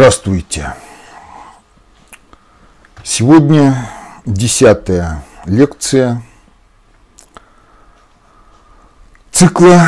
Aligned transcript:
Здравствуйте. 0.00 0.72
Сегодня 3.04 3.76
десятая 4.24 5.22
лекция 5.44 6.22
цикла 9.30 9.78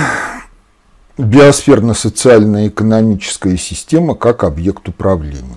«Биосферно-социальная 1.16 2.68
экономическая 2.68 3.56
система 3.56 4.14
как 4.14 4.44
объект 4.44 4.86
управления». 4.86 5.56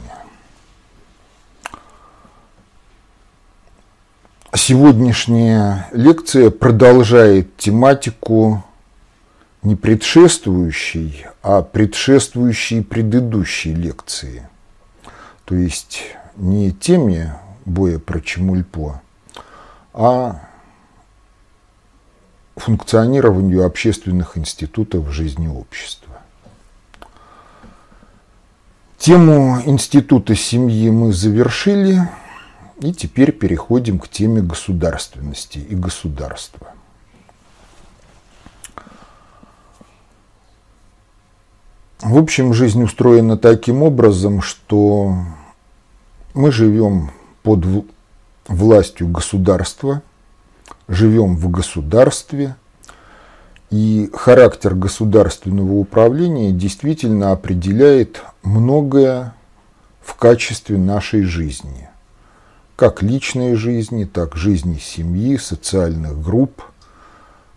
Сегодняшняя 4.53 5.89
лекция 5.91 6.49
продолжает 6.49 7.57
тематику 7.57 8.63
не 9.65 9.75
предшествующей, 9.75 11.25
а 11.41 11.63
предшествующей 11.63 12.83
предыдущей 12.83 13.73
лекции. 13.73 14.47
То 15.43 15.55
есть 15.55 16.03
не 16.35 16.71
теме 16.71 17.35
боя 17.65 17.97
про 17.97 18.21
Чемульпо, 18.21 19.01
а 19.93 20.41
функционированию 22.55 23.65
общественных 23.65 24.37
институтов 24.37 25.05
в 25.05 25.11
жизни 25.11 25.47
общества. 25.47 26.21
Тему 28.99 29.61
института 29.65 30.35
семьи 30.35 30.89
мы 30.89 31.11
завершили, 31.11 32.07
и 32.81 32.93
теперь 32.93 33.31
переходим 33.31 33.99
к 33.99 34.07
теме 34.09 34.41
государственности 34.41 35.57
и 35.57 35.75
государства. 35.75 36.75
В 42.01 42.17
общем, 42.17 42.53
жизнь 42.53 42.83
устроена 42.83 43.37
таким 43.37 43.81
образом, 43.81 44.41
что 44.41 45.15
мы 46.33 46.51
живем 46.51 47.11
под 47.41 47.65
властью 48.47 49.07
государства, 49.07 50.01
живем 50.87 51.37
в 51.37 51.49
государстве, 51.49 52.55
и 53.71 54.09
характер 54.13 54.75
государственного 54.75 55.73
управления 55.73 56.51
действительно 56.51 57.31
определяет 57.31 58.21
многое 58.43 59.33
в 60.01 60.15
качестве 60.15 60.77
нашей 60.77 61.23
жизни. 61.23 61.89
Как 62.75 63.01
личной 63.01 63.55
жизни, 63.55 64.03
так 64.03 64.35
жизни 64.35 64.77
семьи, 64.77 65.37
социальных 65.37 66.21
групп, 66.21 66.61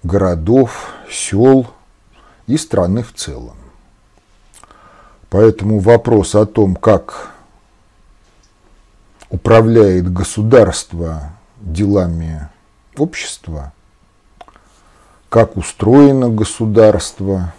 городов, 0.02 0.90
сел 1.10 1.66
и 2.46 2.56
страны 2.56 3.02
в 3.02 3.12
целом. 3.14 3.56
Поэтому 5.30 5.78
вопрос 5.78 6.34
о 6.34 6.46
том, 6.46 6.74
как 6.74 7.32
управляет 9.28 10.10
государство 10.10 11.32
делами 11.60 12.48
общества, 12.96 13.72
как 15.28 15.58
устроено 15.58 16.30
государство, 16.30 17.52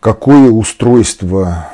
какое 0.00 0.50
устройство 0.50 1.68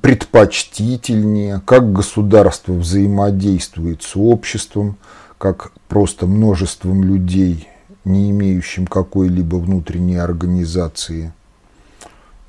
предпочтительнее, 0.00 1.60
как 1.64 1.92
государство 1.92 2.74
взаимодействует 2.74 4.04
с 4.04 4.16
обществом, 4.16 4.96
как 5.38 5.72
просто 5.88 6.26
множеством 6.26 7.02
людей, 7.02 7.68
не 8.04 8.30
имеющим 8.30 8.86
какой-либо 8.86 9.56
внутренней 9.56 10.18
организации– 10.18 11.32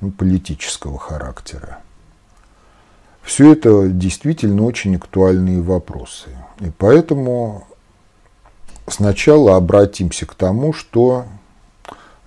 ну, 0.00 0.10
политического 0.10 0.98
характера. 0.98 1.80
Все 3.22 3.52
это 3.52 3.88
действительно 3.88 4.64
очень 4.64 4.96
актуальные 4.96 5.60
вопросы. 5.60 6.30
И 6.60 6.70
поэтому 6.76 7.66
сначала 8.86 9.56
обратимся 9.56 10.24
к 10.26 10.34
тому, 10.34 10.72
что 10.72 11.24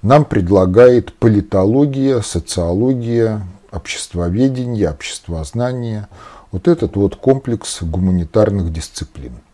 нам 0.01 0.25
предлагает 0.25 1.13
политология, 1.13 2.21
социология, 2.21 3.41
обществоведение, 3.71 4.89
обществознание, 4.89 6.07
вот 6.51 6.67
этот 6.67 6.95
вот 6.95 7.15
комплекс 7.15 7.81
гуманитарных 7.81 8.71
дисциплин– 8.71 9.33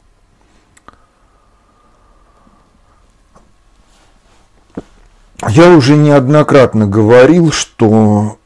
Я 5.46 5.70
уже 5.70 5.96
неоднократно 5.96 6.88
говорил, 6.88 7.52
что 7.52 8.40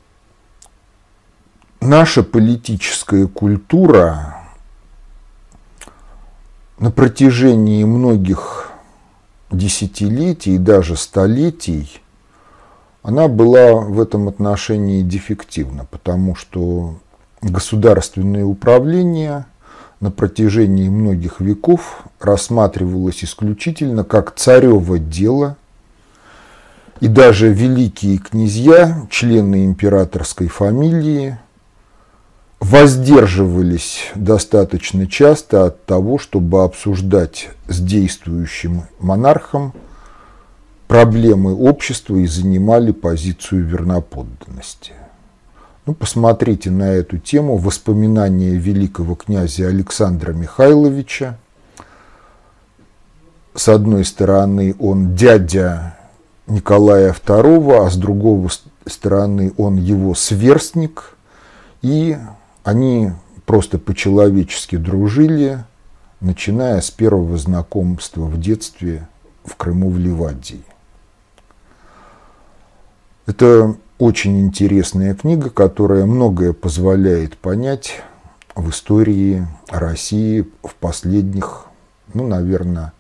наша 1.80 2.22
политическая 2.22 3.28
культура 3.28 4.36
на 6.80 6.92
протяжении 6.92 7.86
многих 7.86 8.72
десятилетий 9.52 10.56
и 10.56 10.58
даже 10.58 10.98
столетий 10.98 12.02
она 13.04 13.30
была 13.30 13.76
в 13.76 14.02
этом 14.02 14.28
отношении 14.28 15.02
дефективна, 15.02 15.86
потому 15.90 16.36
что 16.36 16.96
государственное 17.42 18.44
управление 18.44 19.46
на 20.02 20.12
протяжении 20.12 20.90
многих 20.90 21.40
веков 21.40 22.04
рассматривалось 22.20 23.24
исключительно 23.24 24.04
как 24.04 24.36
царево 24.36 25.00
дело– 25.00 25.56
и 27.02 27.08
даже 27.08 27.52
великие 27.52 28.20
князья, 28.20 29.08
члены 29.10 29.66
императорской 29.66 30.48
фамилии, 30.48 31.38
воздерживались 32.60 34.12
достаточно 34.14 35.08
часто 35.08 35.66
от 35.66 35.84
того, 35.86 36.20
чтобы 36.20 36.64
обсуждать 36.64 37.50
с 37.68 37.82
действующим 37.82 38.84
монархом 39.00 39.74
проблемы 40.88 41.56
общества 41.56 42.18
и 42.18 42.28
занимали 42.28 42.92
позицию 42.92 43.66
верноподданности. 43.66 44.94
Ну, 45.88 45.96
посмотрите 45.96 46.70
на 46.70 46.92
эту 46.92 47.18
тему 47.18 47.58
воспоминания 47.58 48.52
великого 48.52 49.16
князя 49.16 49.70
Александра 49.70 50.34
Михайловича. 50.34 51.36
С 53.56 53.68
одной 53.70 54.06
стороны, 54.06 54.76
он 54.78 55.16
дядя 55.16 55.96
Николая 56.52 57.14
II, 57.14 57.86
а 57.86 57.90
с 57.90 57.96
другой 57.96 58.50
стороны 58.86 59.54
он 59.58 59.78
его 59.78 60.14
сверстник, 60.14 61.16
и 61.82 62.18
они 62.64 63.12
просто 63.46 63.80
по-человечески 63.80 64.76
дружили, 64.76 65.64
начиная 66.20 66.82
с 66.82 66.92
первого 66.92 67.38
знакомства 67.38 68.26
в 68.26 68.38
детстве 68.40 69.08
в 69.46 69.56
Крыму 69.56 69.90
в 69.90 69.98
Ливадии. 69.98 70.64
Это 73.26 73.76
очень 73.98 74.42
интересная 74.42 75.16
книга, 75.16 75.50
которая 75.50 76.06
многое 76.06 76.52
позволяет 76.52 77.38
понять 77.38 78.02
в 78.56 78.70
истории 78.72 79.48
России 79.70 80.46
в 80.64 80.76
последних, 80.76 81.68
ну, 82.14 82.28
наверное, 82.28 82.92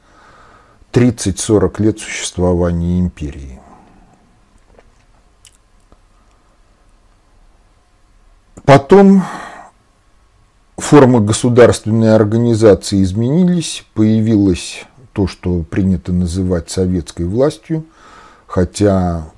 30-40 0.91 1.81
лет 1.81 1.99
существования 1.99 2.99
империи. 2.99 3.59
Потом 8.65 9.23
формы 10.77 11.21
государственной 11.21 12.15
организации 12.15 13.01
изменились, 13.03 13.85
появилось 13.93 14.85
то, 15.13 15.27
что 15.27 15.63
принято 15.63 16.11
называть 16.11 16.69
советской 16.69 17.25
властью, 17.25 17.85
хотя 18.47 19.31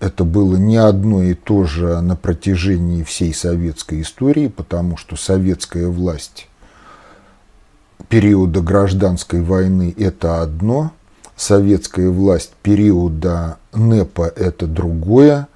это 0.00 0.24
было 0.24 0.56
не 0.56 0.76
одно 0.76 1.22
и 1.22 1.34
то 1.34 1.64
же 1.64 2.00
на 2.00 2.16
протяжении 2.16 3.02
всей 3.02 3.34
советской 3.34 4.02
истории, 4.02 4.48
потому 4.48 4.96
что 4.96 5.16
советская 5.16 5.88
власть 5.88 6.47
периода 8.08 8.60
гражданской 8.60 9.42
войны 9.42 9.94
это 9.98 10.42
одно, 10.42 10.92
советская 11.36 12.10
власть 12.10 12.52
периода 12.62 13.58
НЭПа 13.72 14.32
это 14.34 14.66
другое, 14.66 15.48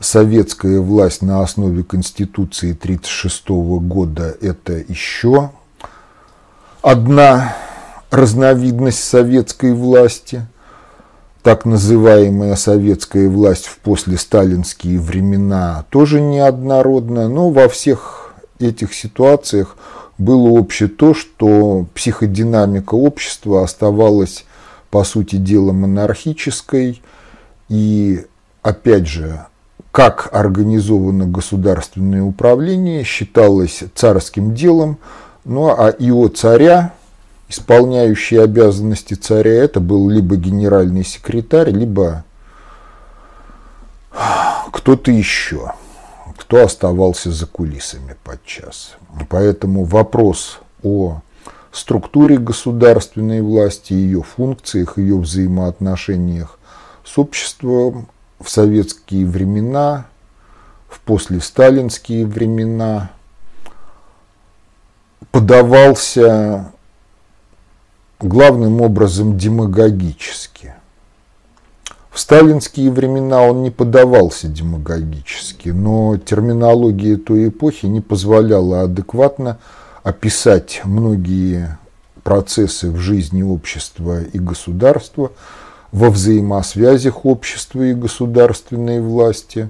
советская 0.00 0.80
власть 0.80 1.22
на 1.22 1.42
основе 1.42 1.82
Конституции 1.82 2.72
1936 2.72 3.48
года 3.88 4.36
это 4.40 4.74
еще 4.74 5.50
одна 6.82 7.56
разновидность 8.10 9.02
советской 9.02 9.72
власти, 9.72 10.46
так 11.42 11.64
называемая 11.64 12.54
советская 12.56 13.28
власть 13.28 13.66
в 13.66 13.78
послесталинские 13.78 15.00
времена 15.00 15.84
тоже 15.90 16.20
неоднородная, 16.20 17.28
но 17.28 17.50
во 17.50 17.68
всех 17.68 18.34
этих 18.58 18.94
ситуациях 18.94 19.76
было 20.18 20.48
общее 20.48 20.88
то, 20.88 21.14
что 21.14 21.86
психодинамика 21.94 22.94
общества 22.94 23.62
оставалась, 23.62 24.44
по 24.90 25.04
сути 25.04 25.36
дела, 25.36 25.72
монархической. 25.72 27.02
И, 27.68 28.24
опять 28.62 29.06
же, 29.06 29.46
как 29.90 30.28
организовано 30.32 31.26
государственное 31.26 32.22
управление, 32.22 33.02
считалось 33.02 33.82
царским 33.94 34.54
делом, 34.54 34.98
ну 35.44 35.68
а 35.68 35.94
его 35.98 36.28
царя, 36.28 36.92
исполняющий 37.48 38.36
обязанности 38.36 39.14
царя, 39.14 39.52
это 39.52 39.80
был 39.80 40.08
либо 40.08 40.36
генеральный 40.36 41.04
секретарь, 41.04 41.70
либо 41.70 42.24
кто-то 44.72 45.10
еще, 45.10 45.72
кто 46.36 46.64
оставался 46.64 47.30
за 47.32 47.46
кулисами 47.46 48.16
подчас. 48.22 48.96
Поэтому 49.28 49.84
вопрос 49.84 50.60
о 50.82 51.20
структуре 51.72 52.38
государственной 52.38 53.40
власти, 53.42 53.92
ее 53.92 54.22
функциях, 54.22 54.98
ее 54.98 55.18
взаимоотношениях 55.18 56.58
с 57.04 57.18
обществом 57.18 58.08
в 58.40 58.48
советские 58.48 59.26
времена, 59.26 60.06
в 60.88 61.00
послесталинские 61.00 62.26
времена 62.26 63.10
подавался 65.30 66.72
главным 68.18 68.80
образом 68.80 69.36
демагогически. 69.36 70.75
В 72.16 72.18
сталинские 72.18 72.90
времена 72.90 73.42
он 73.42 73.62
не 73.62 73.70
подавался 73.70 74.48
демагогически, 74.48 75.68
но 75.68 76.16
терминология 76.16 77.18
той 77.18 77.48
эпохи 77.48 77.84
не 77.84 78.00
позволяла 78.00 78.84
адекватно 78.84 79.58
описать 80.02 80.80
многие 80.84 81.76
процессы 82.22 82.90
в 82.90 82.96
жизни 82.96 83.42
общества 83.42 84.22
и 84.22 84.38
государства, 84.38 85.30
во 85.92 86.08
взаимосвязях 86.08 87.26
общества 87.26 87.82
и 87.82 87.92
государственной 87.92 89.02
власти, 89.02 89.68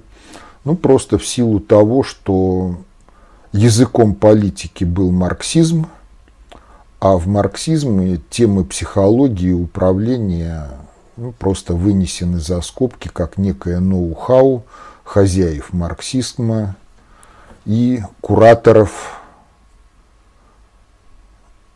ну 0.64 0.76
просто 0.76 1.18
в 1.18 1.26
силу 1.26 1.58
того, 1.58 2.04
что 2.04 2.76
языком 3.50 4.14
политики 4.14 4.84
был 4.84 5.10
марксизм, 5.10 5.88
а 7.00 7.16
в 7.16 7.26
марксизме 7.26 8.20
темы 8.30 8.62
психологии 8.62 9.50
управления 9.50 10.85
ну, 11.16 11.32
просто 11.32 11.74
вынесены 11.74 12.38
за 12.38 12.60
скобки 12.60 13.08
как 13.08 13.38
некое 13.38 13.80
ноу-хау 13.80 14.64
хозяев 15.04 15.72
марксизма 15.72 16.76
и 17.64 18.02
кураторов 18.20 19.20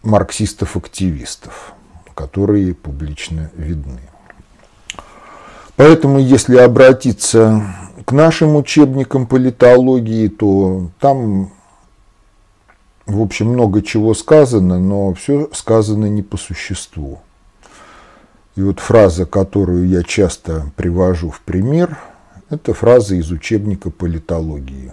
марксистов-активистов, 0.02 1.72
которые 2.14 2.74
публично 2.74 3.50
видны. 3.54 4.00
Поэтому, 5.76 6.18
если 6.18 6.56
обратиться 6.56 7.62
к 8.04 8.12
нашим 8.12 8.56
учебникам 8.56 9.26
политологии, 9.26 10.28
то 10.28 10.90
там, 11.00 11.52
в 13.06 13.20
общем, 13.20 13.48
много 13.48 13.80
чего 13.82 14.12
сказано, 14.14 14.78
но 14.78 15.14
все 15.14 15.48
сказано 15.52 16.06
не 16.06 16.22
по 16.22 16.36
существу. 16.36 17.20
И 18.60 18.62
вот 18.62 18.78
фраза, 18.78 19.24
которую 19.24 19.88
я 19.88 20.02
часто 20.02 20.70
привожу 20.76 21.30
в 21.30 21.40
пример, 21.40 21.96
это 22.50 22.74
фраза 22.74 23.14
из 23.14 23.30
учебника 23.30 23.88
политологии. 23.88 24.92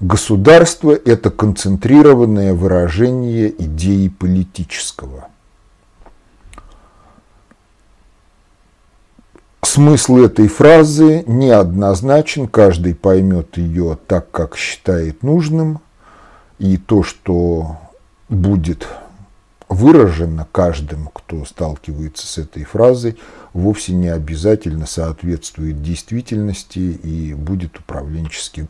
Государство– 0.00 0.90
это 1.06 1.30
концентрированное 1.30 2.52
выражение 2.52 3.48
идеи 3.58 4.08
политического. 4.08 5.28
Смысл 9.62 10.18
этой 10.18 10.48
фразы 10.48 11.24
неоднозначен, 11.26 12.48
каждый 12.48 12.94
поймет 12.94 13.56
ее 13.56 13.96
так, 14.06 14.30
как 14.30 14.58
считает 14.58 15.22
нужным, 15.22 15.80
и 16.58 16.76
то, 16.76 17.02
что 17.02 17.78
будет 18.28 18.86
выражено 19.74 20.46
каждым, 20.50 21.10
кто 21.12 21.44
сталкивается 21.44 22.26
с 22.26 22.38
этой 22.38 22.64
фразой, 22.64 23.18
вовсе 23.52 23.92
не 23.92 24.08
обязательно 24.08 24.86
соответствует 24.86 25.82
действительности 25.82 26.78
и 26.78 27.34
будет 27.34 27.78
управленчески 27.78 28.68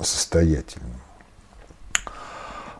состоятельным. 0.00 1.00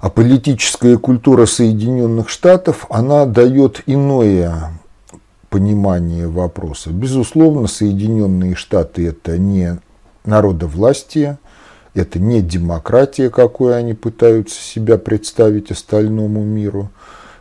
А 0.00 0.11
политическая 0.11 0.97
культура 0.97 1.47
Соединенных 1.47 2.29
Штатов, 2.29 2.87
она 2.88 3.26
дает 3.26 3.82
иное 3.87 4.73
понимание 5.50 6.29
вопроса. 6.29 6.91
Безусловно, 6.91 7.67
Соединенные 7.67 8.55
Штаты 8.55 9.09
это 9.09 9.38
не 9.38 9.79
народовластие, 10.25 11.38
это 11.94 12.21
не 12.21 12.43
демократия, 12.43 13.29
какой 13.29 13.76
они 13.76 13.94
пытаются 13.94 14.61
себя 14.61 14.99
представить 14.99 15.73
остальному 15.73 16.44
миру. 16.44 16.91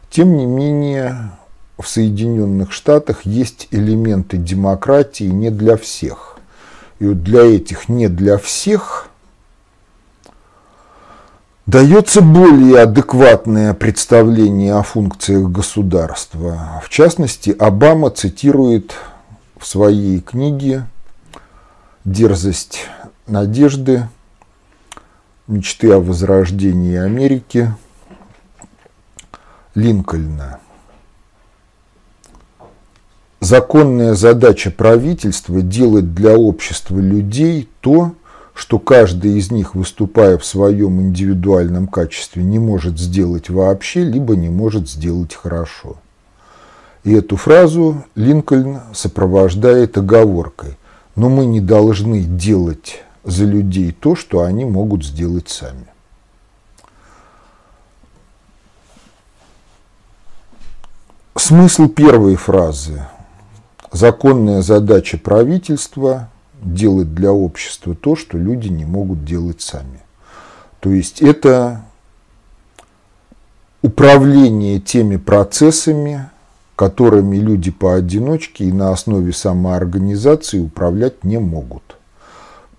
Тем 0.09 0.37
не 0.37 0.45
менее, 0.45 1.31
в 1.77 1.87
Соединенных 1.87 2.71
Штатах 2.71 3.25
есть 3.25 3.67
элементы 3.71 4.37
демократии 4.37 5.25
не 5.25 5.51
для 5.51 5.77
всех. 5.77 6.39
И 6.99 7.05
вот 7.05 7.23
для 7.23 7.43
этих 7.43 7.89
не 7.89 8.07
для 8.07 8.37
всех 8.37 9.09
дается 11.67 12.21
более 12.21 12.81
адекватное 12.81 13.73
представление 13.73 14.73
о 14.73 14.83
функциях 14.83 15.49
государства. 15.51 16.81
В 16.83 16.89
частности, 16.89 17.51
Обама 17.51 18.09
цитирует 18.09 18.95
в 19.59 19.67
своей 19.67 20.21
книге 20.21 20.87
«Дерзость 22.05 22.85
надежды. 23.27 24.07
Мечты 25.45 25.91
о 25.91 25.99
возрождении 25.99 26.97
Америки» 26.97 27.73
Линкольна. 29.77 30.59
Законная 33.41 34.15
задача 34.15 34.71
правительства– 34.71 35.61
делать 35.61 36.15
для 36.15 36.35
общества 36.35 36.97
людей 36.97 37.69
то, 37.81 38.13
что 38.55 38.79
каждый 38.79 39.37
из 39.37 39.51
них, 39.51 39.75
выступая 39.75 40.39
в 40.39 40.45
своем 40.45 40.99
индивидуальном 40.99 41.85
качестве, 41.87 42.41
не 42.41 42.57
может 42.57 42.97
сделать 42.97 43.51
вообще, 43.51 44.03
либо 44.03 44.35
не 44.35 44.49
может 44.49 44.89
сделать 44.89 45.35
хорошо. 45.35 45.97
И 47.03 47.13
эту 47.13 47.35
фразу 47.35 48.03
Линкольн 48.15 48.79
сопровождает 48.95 49.95
оговоркой 49.95 50.75
«но 51.15 51.29
мы 51.29 51.45
не 51.45 51.61
должны 51.61 52.23
делать 52.23 53.03
за 53.23 53.45
людей 53.45 53.91
то, 53.91 54.15
что 54.15 54.41
они 54.41 54.65
могут 54.65 55.05
сделать 55.05 55.49
сами». 55.49 55.85
Смысл 61.39 61.87
первой 61.87 62.35
фразы 62.35 63.05
«Законная 63.91 64.63
задача 64.63 65.19
правительства 65.19 66.29
делать 66.63 67.13
для 67.13 67.31
общества 67.31 67.93
то, 67.93 68.15
что 68.15 68.39
люди 68.39 68.69
не 68.69 68.85
могут 68.85 69.23
делать 69.23 69.61
сами». 69.61 70.01
То 70.79 70.89
есть 70.89 71.21
это 71.21 71.83
управление 73.83 74.79
теми 74.79 75.17
процессами, 75.17 76.27
которыми 76.75 77.37
люди 77.37 77.69
поодиночке 77.69 78.65
и 78.65 78.71
на 78.71 78.91
основе 78.91 79.31
самоорганизации 79.31 80.59
управлять 80.59 81.23
не 81.23 81.37
могут. 81.37 81.97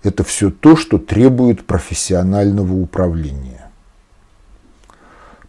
Это 0.03 0.25
все 0.25 0.51
то, 0.51 0.75
что 0.75 0.97
требует 0.97 1.65
профессионального 1.65 2.73
управления. 2.73 3.58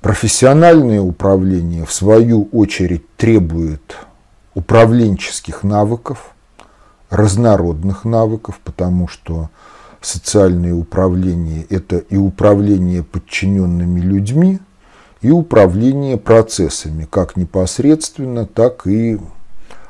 Профессиональное 0.01 1.01
управление, 1.03 1.85
в 1.85 1.93
свою 1.93 2.49
очередь, 2.53 3.05
требует 3.17 3.97
управленческих 4.55 5.63
навыков, 5.63 6.35
разнородных 7.11 8.07
навыков, 8.07 8.61
потому 8.65 9.09
что 9.09 9.51
социальное 10.01 10.73
управление– 10.73 11.67
это 11.69 11.99
и 11.99 12.17
управление 12.17 13.03
подчиненными 13.03 14.01
людьми, 14.01 14.61
и 15.21 15.31
управление 15.31 16.17
процессами, 16.17 17.07
как 17.11 17.37
непосредственно, 17.37 18.47
так 18.47 18.87
и 18.87 19.19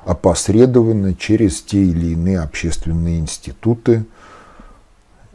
опосредованно 0.05 1.15
через 1.15 1.63
те 1.63 1.85
или 1.85 2.15
иные 2.15 2.41
общественные 2.41 3.21
институты 3.21 4.05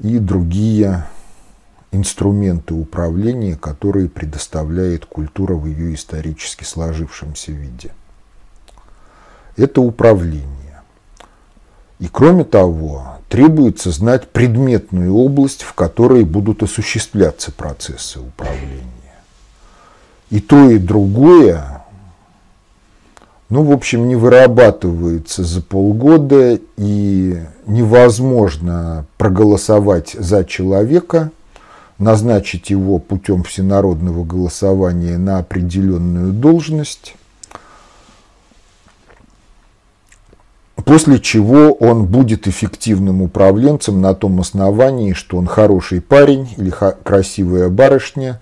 и 0.02 0.20
другие 0.20 1.06
инструменты 1.96 2.74
управления, 2.74 3.56
которые 3.56 4.10
предоставляет 4.10 5.06
культура 5.06 5.56
в 5.56 5.66
ее 5.66 5.94
исторически 5.94 6.64
сложившемся 6.64 7.52
виде. 7.52 7.92
Это 9.58 9.82
управление. 9.82 10.82
И 12.00 12.08
кроме 12.08 12.44
того, 12.44 13.18
требуется 13.30 13.92
знать 13.92 14.28
предметную 14.30 15.14
область, 15.16 15.64
в 15.64 15.74
которой 15.74 16.24
будут 16.24 16.62
осуществляться 16.62 17.52
процессы 17.52 18.20
управления. 18.20 18.92
И 20.30 20.42
то, 20.42 20.70
и 20.70 20.78
другое, 20.78 21.84
ну, 23.50 23.64
в 23.64 23.72
общем, 23.72 24.08
не 24.08 24.16
вырабатывается 24.16 25.44
за 25.44 25.62
полгода, 25.62 26.60
и 26.78 27.42
невозможно 27.66 29.06
проголосовать 29.18 30.16
за 30.20 30.44
человека, 30.44 31.32
назначить 31.98 32.70
его 32.70 33.00
путем 33.00 33.44
всенародного 33.44 34.24
голосования 34.24 35.18
на 35.18 35.40
определенную 35.40 36.34
должность, 36.34 37.16
после 40.84 41.20
чего 41.20 41.72
он 41.74 42.06
будет 42.06 42.48
эффективным 42.48 43.22
управленцем 43.22 44.02
на 44.02 44.14
том 44.14 44.40
основании, 44.40 45.14
что 45.14 45.38
он 45.38 45.48
хороший 45.48 46.02
парень 46.02 46.50
или 46.58 46.72
красивая 47.04 47.70
барышня, 47.70 48.40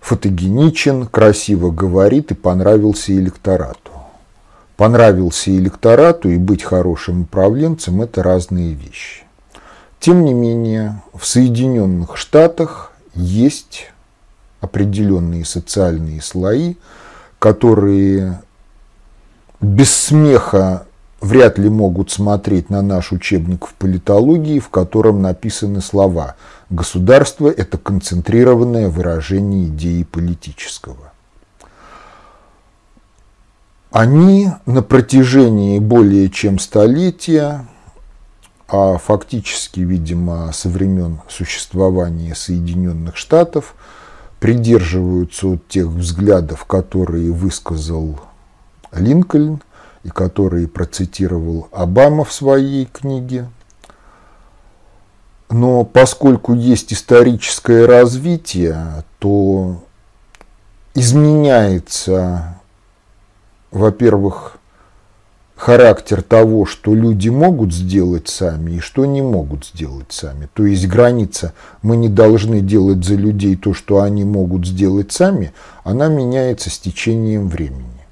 фотогеничен, 0.00 1.06
красиво 1.06 1.70
говорит 1.70 2.30
и 2.30 2.34
понравился 2.34 3.12
электорату. 3.12 3.90
Понравился 4.76 5.56
электорату 5.56 6.28
и 6.30 6.36
быть 6.36 6.62
хорошим 6.62 7.22
управленцем– 7.22 8.02
это 8.02 8.22
разные 8.22 8.74
вещи. 8.74 9.23
Тем 10.04 10.22
не 10.26 10.34
менее, 10.34 11.00
в 11.14 11.24
Соединенных 11.24 12.18
Штатах 12.18 12.92
есть 13.14 13.90
определенные 14.60 15.46
социальные 15.46 16.20
слои, 16.20 16.74
которые 17.38 18.42
без 19.62 19.90
смеха 19.90 20.86
вряд 21.22 21.56
ли 21.56 21.70
могут 21.70 22.10
смотреть 22.10 22.68
на 22.68 22.82
наш 22.82 23.12
учебник 23.12 23.66
в 23.66 23.72
политологии, 23.72 24.58
в 24.58 24.68
котором 24.68 25.22
написаны 25.22 25.80
слова 25.80 26.36
«государство– 26.68 27.48
это 27.56 27.78
концентрированное 27.78 28.90
выражение 28.90 29.68
идеи 29.68 30.02
политического». 30.02 31.14
Они 33.90 34.50
на 34.66 34.82
протяжении 34.82 35.78
более 35.78 36.28
чем 36.28 36.58
столетия, 36.58 37.64
а 38.68 38.98
фактически, 38.98 39.80
видимо, 39.80 40.52
со 40.52 40.68
времен 40.68 41.20
существования 41.28 42.34
Соединенных 42.34 43.16
Штатов, 43.16 43.74
придерживаются 44.40 45.48
от 45.48 45.68
тех 45.68 45.86
взглядов, 45.86 46.64
которые 46.64 47.32
высказал 47.32 48.20
Линкольн– 48.92 49.60
и 50.04 50.10
который 50.10 50.68
процитировал 50.68 51.68
Обама 51.72 52.24
в 52.24 52.32
своей 52.32 52.84
книге. 52.84 53.48
Но 55.50 55.84
поскольку 55.84 56.54
есть 56.54 56.92
историческое 56.92 57.86
развитие, 57.86 59.04
то 59.18 59.82
изменяется, 60.94 62.58
во-первых, 63.70 64.58
характер 65.64 66.20
того, 66.20 66.66
что 66.66 66.94
люди 66.94 67.30
могут 67.30 67.72
сделать 67.72 68.28
сами 68.28 68.72
и 68.72 68.80
что 68.80 69.06
не 69.06 69.22
могут 69.22 69.64
сделать 69.64 70.12
сами. 70.12 70.46
То 70.52 70.66
есть 70.66 70.86
граница 70.86 71.54
«мы 71.80 71.96
не 71.96 72.10
должны 72.10 72.60
делать 72.60 73.02
за 73.02 73.14
людей 73.14 73.56
то, 73.56 73.72
что 73.72 74.02
они 74.02 74.24
могут 74.24 74.66
сделать 74.66 75.10
сами», 75.10 75.54
она 75.82 76.08
меняется 76.08 76.68
с 76.68 76.78
течением 76.78 77.48
времени. 77.48 78.04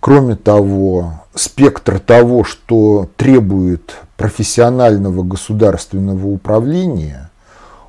Кроме 0.00 0.34
того, 0.34 1.22
спектр 1.36 2.00
того, 2.00 2.42
что 2.42 3.08
требует 3.16 3.94
профессионального 4.16 5.22
государственного 5.22 6.26
управления, 6.26 7.30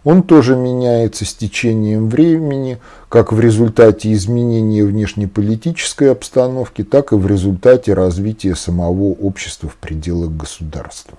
он 0.08 0.24
тоже 0.24 0.56
меняется 0.56 1.26
с 1.26 1.34
течением 1.34 2.08
времени, 2.08 2.80
как 3.10 3.34
в 3.34 3.42
результате 3.42 4.14
изменения 4.14 4.86
внешнеполитической 4.86 6.14
обстановки, 6.14 6.86
так 6.86 7.12
и 7.12 7.16
в 7.16 7.28
результате 7.28 7.94
развития 7.94 8.56
самого 8.56 9.12
общества 9.12 9.68
в 9.68 9.76
пределах 9.76 10.32
государства. 10.32 11.18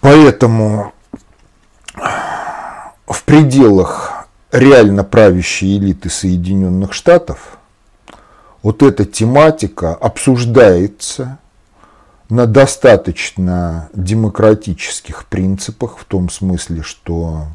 Поэтому 0.00 0.92
в 3.06 3.22
пределах 3.24 4.26
реально 4.50 5.04
правящей 5.04 5.78
элиты 5.78 6.10
Соединенных 6.10 6.92
Штатов– 6.92 7.58
вот 8.64 8.82
эта 8.82 9.04
тематика 9.04 9.94
обсуждается 9.94 11.38
на 12.28 12.46
достаточно 12.46 13.88
демократических 13.94 15.26
принципах, 15.26 15.98
в 15.98 16.04
том 16.04 16.28
смысле, 16.28 16.82
что 16.82 17.46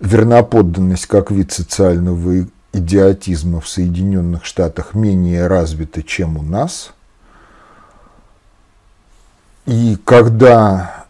верноподданность 0.00 1.06
как 1.06 1.30
вид 1.30 1.52
социального 1.52 2.46
идиотизма 2.72 3.60
в 3.60 3.68
Соединенных 3.68 4.44
Штатах 4.44 4.94
менее 4.94 5.46
развита, 5.46 6.02
чем 6.02 6.36
у 6.36 6.42
нас. 6.42 6.92
И 9.66 9.96
когда 10.04 11.06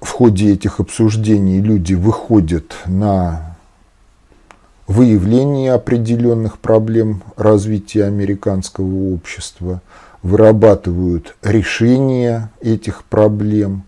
в 0.00 0.10
ходе 0.10 0.52
этих 0.52 0.80
обсуждений 0.80 1.60
люди 1.60 1.94
выходят 1.94 2.76
на 2.86 3.56
выявление 4.86 5.72
определенных 5.72 6.58
проблем 6.58 7.22
развития 7.36 8.04
американского 8.04 9.12
общества, 9.12 9.82
вырабатывают 10.22 11.36
решения 11.42 12.50
этих 12.60 13.04
проблем, 13.04 13.84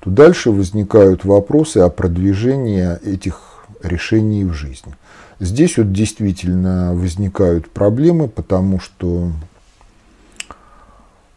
то 0.00 0.10
дальше 0.10 0.50
возникают 0.50 1.24
вопросы 1.24 1.78
о 1.78 1.88
продвижении 1.88 2.98
этих 3.06 3.64
решений 3.82 4.44
в 4.44 4.52
жизнь. 4.52 4.94
Здесь 5.40 5.78
вот 5.78 5.92
действительно 5.92 6.92
возникают 6.94 7.70
проблемы, 7.70 8.28
потому 8.28 8.80
что 8.80 9.30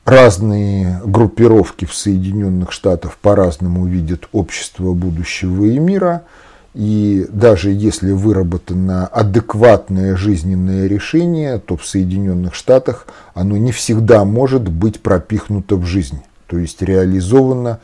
разные 0.06 1.02
группировки 1.06 1.86
в 1.86 1.94
Соединенных 1.94 2.72
Штатах 2.72 3.18
по-разному 3.18 3.86
видят 3.86 4.28
общество 4.32 4.94
будущего 4.94 5.66
и 5.66 5.80
мира– 5.80 6.24
и 6.74 7.28
даже 7.30 7.72
если 7.72 8.12
выработано 8.12 9.06
адекватное 9.08 10.16
жизненное 10.16 10.88
решение, 10.88 11.60
то 11.60 11.76
в 11.76 11.86
Соединенных 11.86 12.56
Штатах 12.56 13.08
оно 13.34 13.58
не 13.58 13.74
всегда 13.74 14.24
может 14.24 14.70
быть 14.70 15.02
пропихнуто 15.02 15.76
в 15.76 15.86
жизнь, 15.86 16.22
то 16.48 16.58
есть 16.58 16.82
реализовано 16.82 17.80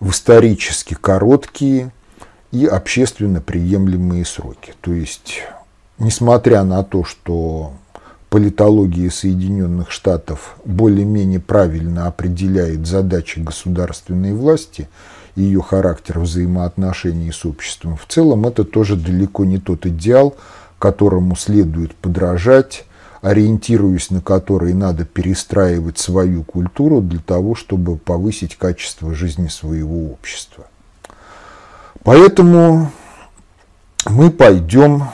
в 0.00 0.10
исторически 0.10 0.94
короткие 0.94 1.92
и 2.50 2.64
общественно 2.64 3.42
приемлемые 3.42 4.24
сроки. 4.24 4.72
То 4.80 4.92
есть, 4.92 5.42
несмотря 5.98 6.62
на 6.64 6.82
то, 6.82 7.04
что 7.04 7.72
политология 8.30 9.10
Соединенных 9.10 9.90
Штатов 9.90 10.56
более-менее 10.64 11.40
правильно 11.40 12.06
определяет 12.06 12.86
задачи 12.86 13.38
государственной 13.38 14.32
власти– 14.32 14.88
ее 15.36 15.62
характер 15.62 16.20
взаимоотношений 16.20 17.32
с 17.32 17.44
обществом. 17.44 17.96
В 17.96 18.06
целом 18.06 18.46
это 18.46 18.64
тоже 18.64 18.96
далеко 18.96 19.44
не 19.44 19.58
тот 19.58 19.86
идеал, 19.86 20.36
которому 20.78 21.36
следует 21.36 21.94
подражать, 21.94 22.84
ориентируясь 23.20 24.10
на 24.10 24.20
который 24.20 24.74
надо 24.74 25.04
перестраивать 25.04 25.98
свою 25.98 26.44
культуру 26.44 27.00
для 27.00 27.20
того, 27.20 27.54
чтобы 27.54 27.96
повысить 27.96 28.56
качество 28.56 29.14
жизни 29.14 29.48
своего 29.48 30.10
общества. 30.10 30.66
Поэтому 32.02 32.90
мы 34.06 34.30
пойдем 34.30 35.04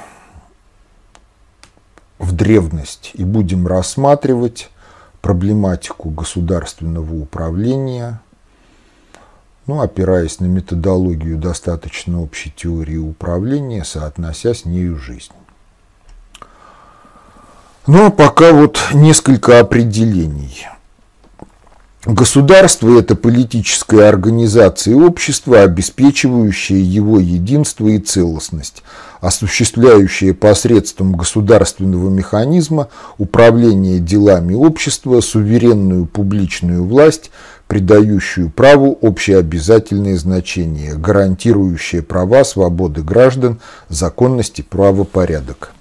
в 2.19 2.33
древность 2.33 3.13
и 3.15 3.25
будем 3.25 3.67
рассматривать 3.67 4.71
проблематику 5.23 6.11
государственного 6.11 7.15
управления– 7.15 8.21
ну, 9.71 9.83
опираясь 9.83 10.41
на 10.41 10.47
методологию 10.47 11.39
достаточно 11.39 12.21
общей 12.21 12.51
теории 12.51 12.97
управления, 12.97 13.85
соотнося 13.85 14.53
с 14.53 14.65
нею 14.65 14.99
жизнь. 14.99 15.33
Ну, 17.87 18.07
а 18.07 18.11
пока 18.11 18.51
вот 18.51 18.81
несколько 18.93 19.61
определений. 19.61 20.67
Государство– 22.07 22.99
это 22.99 23.15
политическая 23.15 24.09
организация 24.09 24.97
общества, 24.97 25.61
обеспечивающая 25.61 26.79
его 26.79 27.21
единство 27.21 27.89
и 27.89 27.99
целостность, 27.99 28.83
осуществляющая 29.21 30.33
посредством 30.33 31.13
государственного 31.13 32.09
механизма 32.09 32.89
управление 33.19 33.99
делами 33.99 34.55
общества, 34.55 35.21
суверенную 35.21 36.07
публичную 36.07 36.87
власть, 36.87 37.31
придающую 37.69 38.49
праву 38.49 38.99
общеобязательное 39.03 40.17
значение, 40.17 40.95
гарантирующее 40.95 42.03
права, 42.03 42.45
свободы 42.45 43.03
граждан, 43.03 43.61
законность 43.91 44.65
правопорядок. 44.67 45.73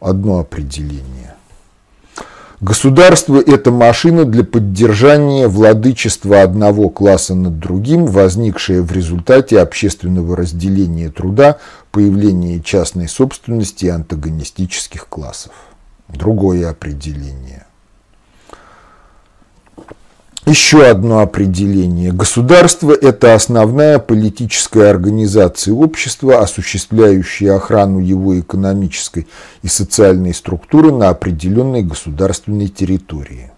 Одно 0.00 0.40
определение. 0.40 1.35
Государство– 2.60 3.38
это 3.46 3.70
машина 3.70 4.24
для 4.24 4.42
поддержания 4.42 5.46
владычества 5.46 6.40
одного 6.40 6.88
класса 6.88 7.34
над 7.34 7.58
другим, 7.58 8.06
возникшая 8.06 8.80
в 8.80 8.90
результате 8.92 9.60
общественного 9.60 10.36
разделения 10.36 11.10
труда, 11.10 11.58
появления 11.92 12.60
частной 12.62 13.08
собственности 13.08 13.84
и 13.84 13.90
антагонистических 13.90 15.06
классов. 15.06 15.52
Другое 16.08 16.70
определение. 16.70 17.65
Еще 20.46 20.86
одно 20.86 21.18
определение. 21.18 22.12
Государство– 22.12 22.92
это 23.02 23.34
основная 23.34 23.98
политическая 23.98 24.90
организация 24.90 25.74
общества, 25.74 26.38
осуществляющая 26.38 27.56
охрану 27.56 27.98
его 27.98 28.38
экономической 28.38 29.26
и 29.62 29.66
социальной 29.66 30.32
структуры 30.32 30.92
на 30.92 31.08
определенной 31.08 31.82
государственной 31.82 32.68
территории. 32.68 33.50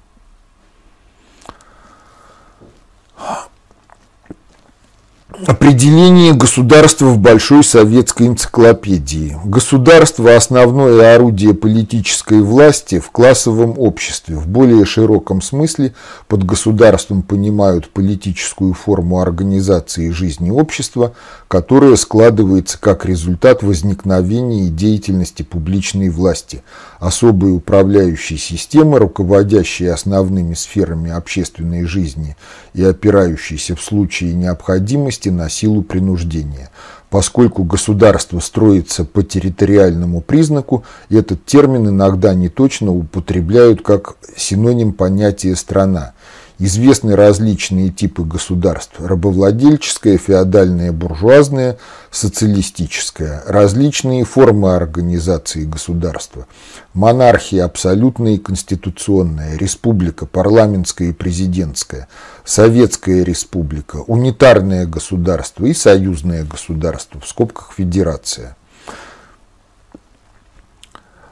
Определение 5.46 6.34
государства 6.34 7.06
в 7.06 7.18
Большой 7.18 7.62
советской 7.62 8.26
энциклопедии. 8.26 9.36
Государство– 9.44 10.34
основное 10.36 11.14
орудие 11.14 11.54
политической 11.54 12.40
власти 12.42 12.98
в 12.98 13.10
классовом 13.10 13.78
обществе. 13.78 14.36
В 14.36 14.48
более 14.48 14.84
широком 14.84 15.40
смысле 15.40 15.94
под 16.26 16.44
государством 16.44 17.22
понимают 17.22 17.90
политическую 17.90 18.74
форму 18.74 19.20
организации 19.20 20.10
жизни 20.10 20.50
общества, 20.50 21.12
которая 21.46 21.94
складывается 21.94 22.78
как 22.80 23.06
результат 23.06 23.62
возникновения 23.62 24.66
и 24.66 24.70
деятельности 24.70 25.42
публичной 25.42 26.08
власти, 26.08 26.64
особой 26.98 27.54
управляющей 27.54 28.36
системы, 28.36 28.98
руководящей 28.98 29.90
основными 29.90 30.54
сферами 30.54 31.10
общественной 31.10 31.84
жизни 31.84 32.36
и 32.74 32.82
опирающейся 32.82 33.76
в 33.76 33.82
случае 33.82 34.34
необходимости 34.34 35.28
на 35.28 35.48
силу 35.48 35.82
принуждения. 35.82 36.70
Поскольку 37.10 37.64
государство 37.64 38.38
строится 38.38 39.04
по 39.04 39.22
территориальному 39.22 40.20
признаку, 40.20 40.84
этот 41.08 41.44
термин 41.46 41.88
иногда 41.88 42.34
неточно 42.34 42.92
употребляют 42.92 43.82
как 43.82 44.16
синоним 44.36 44.92
понятия 44.92 45.56
«страна». 45.56 46.12
Известны 46.60 47.14
различные 47.14 47.90
типы 47.90 48.24
государств– 48.24 48.94
рабовладельческое, 48.98 50.18
феодальное, 50.18 50.90
буржуазное, 50.90 51.78
социалистическое, 52.10 53.44
различные 53.46 54.24
формы 54.24 54.74
организации 54.74 55.64
государства, 55.64 56.48
монархия 56.94 57.64
абсолютная 57.64 58.32
и 58.32 58.38
конституционная, 58.38 59.56
республика, 59.56 60.26
парламентская 60.26 61.10
и 61.10 61.12
президентская, 61.12 62.08
советская 62.44 63.22
республика, 63.22 63.98
унитарное 64.08 64.84
государство 64.84 65.64
и 65.64 65.72
союзное 65.72 66.42
государство, 66.42 67.20
в 67.20 67.28
скобках 67.28 67.72
федерация. 67.76 68.56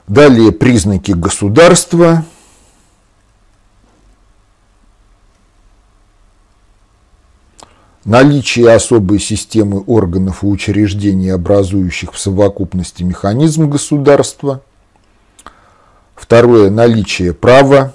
Далее 0.06 0.52
признаки 0.52 1.10
государства– 1.10 2.24
наличие 8.06 8.72
особой 8.72 9.18
системы 9.18 9.82
органов 9.86 10.42
и 10.42 10.46
учреждений, 10.46 11.30
образующих 11.30 12.14
в 12.14 12.18
совокупности 12.18 13.02
механизм 13.02 13.68
государства. 13.68 14.62
Второе– 16.14 16.70
наличие 16.70 17.34
права, 17.34 17.94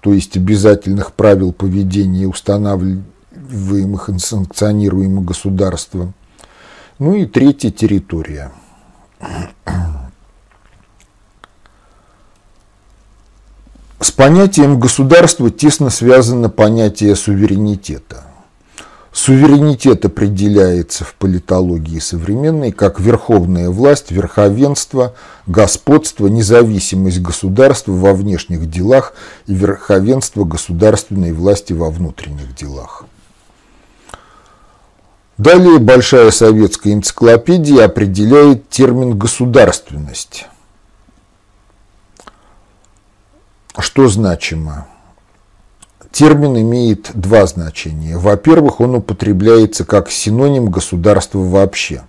то 0.00 0.12
есть 0.12 0.36
обязательных 0.36 1.12
правил 1.12 1.52
поведения, 1.52 2.26
устанавливаемых 2.26 4.10
и 4.10 4.18
санкционируемых 4.18 5.24
государством. 5.24 6.12
Ну 6.98 7.14
и 7.14 7.24
третье– 7.24 7.70
территория. 7.70 8.52
С 14.00 14.10
понятием 14.10 14.80
государства 14.80 15.48
тесно 15.50 15.88
связано 15.88 16.48
понятие 16.50 17.14
суверенитета– 17.14 18.26
Суверенитет 19.12 20.06
определяется 20.06 21.04
в 21.04 21.14
политологии 21.16 21.98
современной 21.98 22.72
как 22.72 22.98
верховная 22.98 23.68
власть, 23.68 24.10
верховенство, 24.10 25.14
господство, 25.46 26.28
независимость 26.28 27.20
государства 27.20 27.92
во 27.92 28.14
внешних 28.14 28.70
делах 28.70 29.12
и 29.46 29.54
верховенство 29.54 30.44
государственной 30.44 31.32
власти 31.32 31.74
во 31.74 31.90
внутренних 31.90 32.54
делах. 32.54 33.04
Далее 35.36 35.78
Большая 35.78 36.30
советская 36.30 36.94
энциклопедия 36.94 37.84
определяет 37.84 38.70
термин 38.70 39.18
«государственность». 39.18 40.46
Что 43.78 44.08
значимо? 44.08 44.86
Термин 46.12 46.58
имеет 46.58 47.10
два 47.14 47.46
значения. 47.46 48.16
Во-первых, 48.16 48.80
он 48.80 48.94
употребляется 48.96 49.84
как 49.84 50.10
синоним 50.10 50.66
государства 50.66 51.38
вообще. 51.38 52.02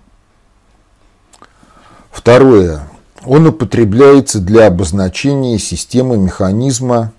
Второе. 2.12 2.86
Он 3.24 3.46
употребляется 3.46 4.38
для 4.38 4.66
обозначения 4.66 5.58
системы 5.58 6.18
механизма 6.18 7.12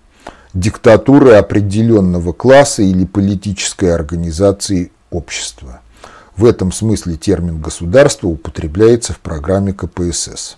диктатуры 0.53 1.33
определенного 1.33 2.31
класса 2.31 2.83
или 2.83 3.05
политической 3.05 3.93
организации 3.93 4.91
общества. 5.09 5.81
В 6.37 6.45
этом 6.45 6.71
смысле 6.71 7.15
термин 7.15 7.59
«государство» 7.59 8.27
употребляется 8.27 9.13
в 9.13 9.19
программе 9.19 9.73
КПСС. 9.73 10.57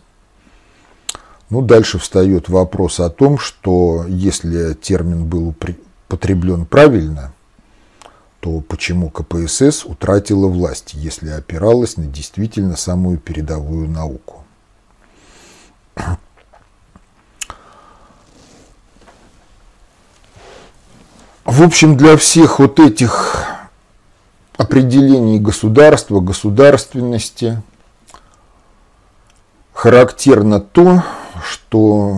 Ну, 1.49 1.61
дальше 1.61 1.97
встает 1.97 2.49
вопрос 2.49 2.99
о 2.99 3.09
том, 3.09 3.37
что 3.37 4.05
если 4.07 4.73
термин 4.73 5.25
был 5.25 5.53
потреблен 6.07 6.65
правильно, 6.65 7.33
то 8.39 8.61
почему 8.61 9.09
КПСС 9.09 9.85
утратила 9.85 10.47
власть, 10.47 10.93
если 10.93 11.29
опиралась 11.29 11.97
на 11.97 12.05
действительно 12.05 12.75
самую 12.75 13.17
передовую 13.17 13.89
науку? 13.89 14.43
В 21.45 21.63
общем, 21.63 21.95
для 21.97 22.17
всех 22.17 22.59
вот 22.59 22.79
этих 22.79 23.45
определений 24.57 25.39
государства, 25.39 26.19
государственности 26.19 27.61
характерно 29.73 30.59
то, 30.59 31.03
что 31.43 32.17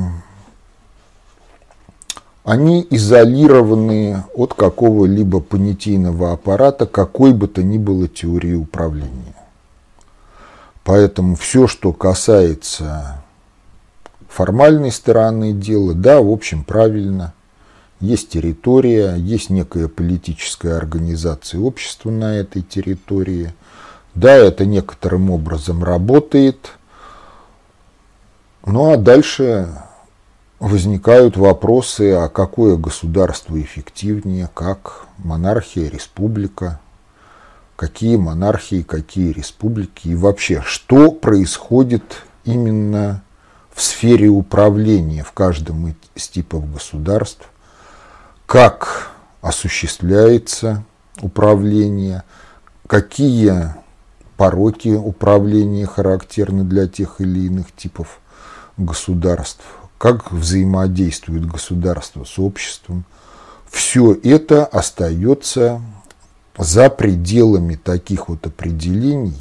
они 2.44 2.86
изолированы 2.90 4.24
от 4.34 4.54
какого-либо 4.54 5.40
понятийного 5.40 6.34
аппарата, 6.34 6.86
какой 6.86 7.34
бы 7.34 7.48
то 7.48 7.64
ни 7.64 7.78
было 7.78 8.08
теории 8.08 8.54
управления. 8.54 9.36
Поэтому 10.84 11.36
все, 11.36 11.68
что 11.68 11.94
касается 11.94 13.22
формальной 14.28 14.92
стороны 14.92 15.54
дела, 15.54 15.94
да, 15.94 16.22
в 16.22 16.32
общем, 16.32 16.64
правильно. 16.64 17.34
Есть 18.00 18.30
территория, 18.30 19.16
есть 19.16 19.50
некая 19.50 19.90
политическая 19.90 20.78
организация 20.78 21.60
общества 21.60 22.10
на 22.12 22.38
этой 22.38 22.62
территории. 22.62 23.54
Да, 24.16 24.34
это 24.34 24.66
некоторым 24.66 25.30
образом 25.30 25.84
работает. 25.84 26.72
Ну 28.66 28.94
а 28.94 28.98
дальше 28.98 29.68
возникают 30.60 31.38
вопросы, 31.38 32.12
а 32.14 32.28
какое 32.28 32.76
государство 32.76 33.60
эффективнее, 33.60 34.50
как 34.54 35.08
монархия, 35.18 35.90
республика, 35.90 36.80
какие 37.76 38.18
монархии, 38.18 38.82
какие 38.82 39.32
республики? 39.32 40.10
И 40.10 40.16
вообще, 40.16 40.62
что 40.66 41.12
происходит 41.12 42.24
именно 42.44 43.24
в 43.74 43.82
сфере 43.82 44.28
управления 44.28 45.24
в 45.24 45.32
каждом 45.32 45.96
из 46.14 46.28
типов 46.28 46.70
государств, 46.72 47.50
как 48.46 49.12
осуществляется 49.42 50.84
управление, 51.22 52.24
какие 52.88 53.74
пороки 54.36 54.90
управления 54.90 55.86
характерны 55.86 56.64
для 56.64 56.88
тех 56.88 57.22
или 57.22 57.46
иных 57.46 57.74
типов 57.74 58.20
государств 58.76 59.64
как 60.00 60.32
взаимодействует 60.32 61.46
государство 61.46 62.24
с 62.24 62.40
обществом, 62.40 63.04
все 63.70 64.18
это 64.24 64.66
остается 64.66 65.82
за 66.58 66.90
пределами 66.90 67.76
таких 67.76 68.30
вот 68.30 68.48
определений, 68.48 69.38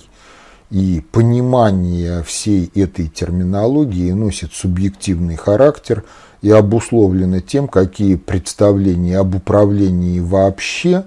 и 0.70 1.02
понимание 1.12 2.22
всей 2.24 2.70
этой 2.74 3.08
терминологии 3.08 4.10
носит 4.10 4.52
субъективный 4.52 5.36
характер 5.36 6.04
и 6.42 6.50
обусловлено 6.50 7.40
тем, 7.40 7.68
какие 7.68 8.16
представления 8.16 9.18
об 9.18 9.34
управлении 9.34 10.20
вообще 10.20 11.04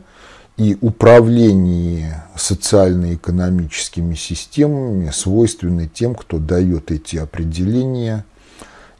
и 0.57 0.77
управлении 0.81 2.07
социально-экономическими 2.35 4.15
системами 4.15 5.11
свойственны 5.11 5.87
тем, 5.93 6.15
кто 6.15 6.39
дает 6.39 6.89
эти 6.89 7.17
определения 7.17 8.25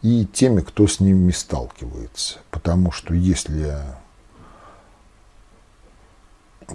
и 0.01 0.25
теми, 0.25 0.61
кто 0.61 0.87
с 0.87 0.99
ними 0.99 1.31
сталкивается. 1.31 2.39
Потому 2.49 2.91
что 2.91 3.13
если 3.13 3.75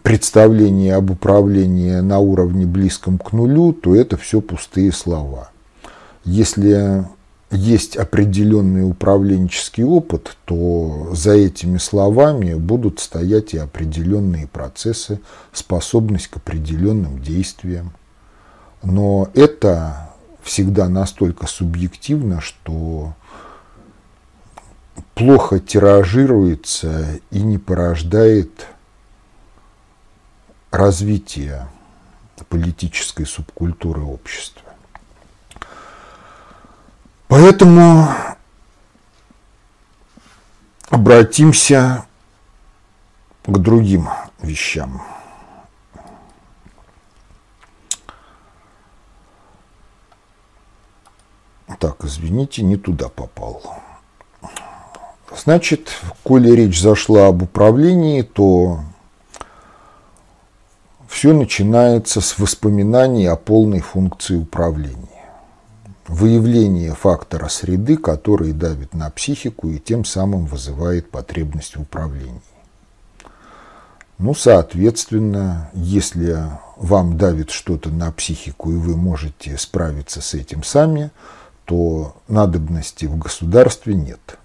представление 0.02 0.94
об 0.94 1.10
управлении 1.10 1.96
на 2.00 2.18
уровне 2.18 2.66
близком 2.66 3.18
к 3.18 3.32
нулю, 3.32 3.72
то 3.72 3.94
это 3.94 4.16
все 4.16 4.40
пустые 4.40 4.92
слова. 4.92 5.50
Если 6.24 7.06
есть 7.50 7.96
определенный 7.96 8.88
управленческий 8.88 9.84
опыт, 9.84 10.36
то 10.44 11.10
за 11.12 11.32
этими 11.32 11.78
словами 11.78 12.54
будут 12.54 12.98
стоять 13.00 13.54
и 13.54 13.58
определенные 13.58 14.46
процессы, 14.46 15.20
способность 15.52 16.28
к 16.28 16.36
определенным 16.36 17.20
действиям. 17.22 17.92
Но 18.82 19.28
это 19.34 20.05
всегда 20.46 20.88
настолько 20.88 21.48
субъективно, 21.48 22.40
что 22.40 23.14
плохо 25.14 25.58
тиражируется 25.58 27.20
и 27.32 27.42
не 27.42 27.58
порождает 27.58 28.68
развития 30.70 31.68
политической 32.48 33.26
субкультуры 33.26 34.02
общества. 34.02 34.62
Поэтому 37.26 38.08
обратимся 40.88 42.06
к 43.44 43.58
другим 43.58 44.08
вещам. 44.40 45.02
Так, 51.80 52.04
извините, 52.04 52.62
не 52.62 52.76
туда 52.76 53.08
попал. 53.08 53.62
Значит, 55.36 55.90
коли 56.22 56.50
речь 56.50 56.80
зашла 56.80 57.26
об 57.26 57.42
управлении, 57.42 58.22
то 58.22 58.80
все 61.08 61.32
начинается 61.32 62.20
с 62.20 62.38
воспоминаний 62.38 63.26
о 63.26 63.36
полной 63.36 63.80
функции 63.80 64.36
управления. 64.36 65.08
Выявление 66.06 66.94
фактора 66.94 67.48
среды, 67.48 67.96
который 67.96 68.52
давит 68.52 68.94
на 68.94 69.10
психику 69.10 69.68
и 69.68 69.80
тем 69.80 70.04
самым 70.04 70.46
вызывает 70.46 71.10
потребность 71.10 71.76
в 71.76 71.82
управлении. 71.82 72.40
Ну, 74.18 74.32
соответственно, 74.32 75.68
если 75.74 76.38
вам 76.76 77.18
давит 77.18 77.50
что-то 77.50 77.90
на 77.90 78.12
психику, 78.12 78.70
и 78.70 78.76
вы 78.76 78.96
можете 78.96 79.58
справиться 79.58 80.22
с 80.22 80.32
этим 80.32 80.62
сами, 80.62 81.10
то 81.66 82.16
надобности 82.28 83.04
в 83.04 83.18
государстве 83.18 83.94
нет. 83.94 84.38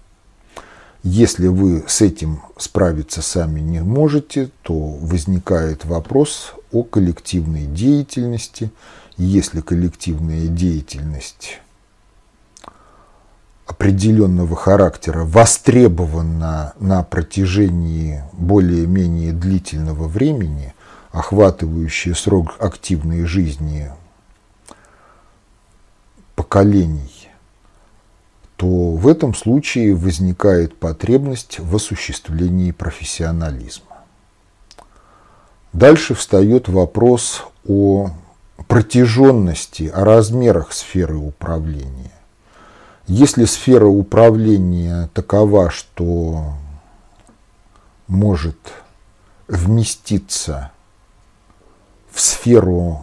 Если 1.02 1.48
вы 1.48 1.84
с 1.88 2.00
этим 2.00 2.42
справиться 2.58 3.22
сами 3.22 3.60
не 3.60 3.80
можете, 3.80 4.50
то 4.62 4.74
возникает 4.74 5.84
вопрос 5.84 6.54
о 6.70 6.84
коллективной 6.84 7.66
деятельности. 7.66 8.70
Если 9.16 9.60
коллективная 9.60 10.46
деятельность 10.46 11.60
определенного 13.66 14.54
характера 14.54 15.24
востребована 15.24 16.74
на 16.78 17.02
протяжении 17.02 18.22
более-менее 18.32 19.32
длительного 19.32 20.08
времени, 20.08 20.74
охватывающая 21.10 22.14
срок 22.14 22.56
активной 22.58 23.24
жизни 23.24 23.90
поколений, 26.52 27.30
то 28.56 28.66
в 28.66 29.08
этом 29.08 29.34
случае 29.34 29.94
возникает 29.94 30.76
потребность 30.76 31.58
в 31.58 31.74
осуществлении 31.74 32.72
профессионализма. 32.72 33.96
Дальше 35.72 36.14
встает 36.14 36.68
вопрос 36.68 37.44
о 37.66 38.10
протяженности, 38.68 39.90
о 39.94 40.04
размерах 40.04 40.74
сферы 40.74 41.16
управления. 41.16 42.12
Если 43.06 43.46
сфера 43.46 43.86
управления 43.86 45.08
такова, 45.14 45.70
что 45.70 46.52
может 48.08 48.58
вместиться 49.48 50.70
в 52.10 52.20
сферу 52.20 53.02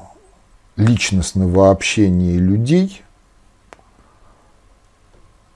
личностного 0.75 1.71
общения 1.71 2.37
людей– 2.37 3.01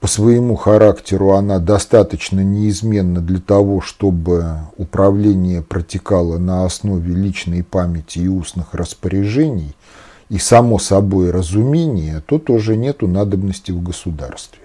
по 0.04 0.08
своему 0.08 0.54
характеру 0.54 1.30
она 1.32 1.58
достаточно 1.58 2.40
неизменна 2.40 3.22
для 3.22 3.40
того, 3.40 3.80
чтобы 3.80 4.56
управление 4.76 5.62
протекало 5.62 6.36
на 6.36 6.66
основе 6.66 7.14
личной 7.14 7.64
памяти 7.64 8.18
и 8.18 8.28
устных 8.28 8.74
распоряжений, 8.74 9.74
и 10.28 10.36
само 10.36 10.78
собой 10.78 11.30
разумения, 11.30 12.22
то 12.26 12.38
тоже 12.38 12.76
нету 12.76 13.08
надобности 13.08 13.70
в 13.70 13.82
государстве. 13.82 14.64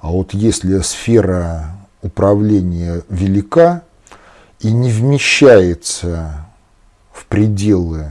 А 0.00 0.08
вот 0.08 0.32
если 0.32 0.78
сфера 0.78 1.76
управления 2.00 3.02
велика 3.10 3.82
и 4.60 4.72
не 4.72 4.88
вмещается 4.90 6.46
в 7.12 7.26
пределы, 7.26 8.10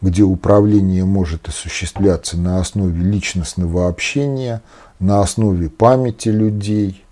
где 0.00 0.24
управление 0.24 1.04
может 1.04 1.46
осуществляться 1.46 2.36
на 2.36 2.58
основе 2.58 3.00
личностного 3.00 3.86
общения– 3.86 4.62
на 4.98 5.20
основе 5.20 5.68
памяти 5.68 6.28
людей, 6.28 7.04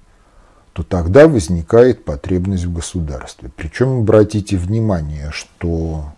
то 0.72 0.83
тогда 0.83 1.27
возникает 1.27 2.05
потребность 2.05 2.64
в 2.64 2.72
государстве. 2.72 3.51
Причем 3.57 4.01
обратите 4.01 4.57
внимание, 4.57 5.31
что 5.31 6.12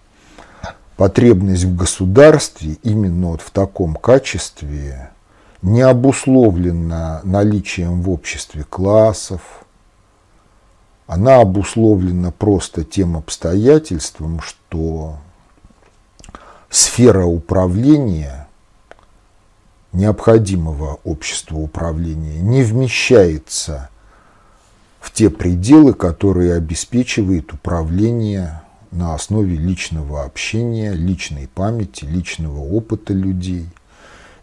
потребность 0.97 1.65
в 1.65 1.77
государстве 1.77 2.77
именно 2.83 3.29
вот 3.29 3.41
в 3.41 3.51
таком 3.51 3.95
качестве 3.95 5.11
не 5.63 5.83
обусловлена 5.83 7.21
наличием 7.23 8.03
в 8.03 8.11
обществе 8.11 8.65
классов, 8.65 9.43
она 11.07 11.41
обусловлена 11.41 12.33
просто 12.33 12.85
тем 12.85 13.17
обстоятельством, 13.17 14.41
что 14.41 15.19
сфера 16.69 17.25
управления 17.25 18.48
необходимого 19.93 20.99
общества 21.05 21.57
управления 21.57 22.41
не 22.41 22.63
вмещается 22.63 23.89
в 25.01 25.13
те 25.13 25.31
пределы, 25.31 25.95
которые 25.95 26.55
обеспечивает 26.55 27.53
управление 27.53 28.63
на 28.91 29.15
основе 29.15 29.57
личного 29.57 30.25
общения, 30.25 30.93
личной 30.93 31.49
памяти, 31.49 32.05
личного 32.05 32.61
опыта 32.61 33.13
людей. 33.13 33.67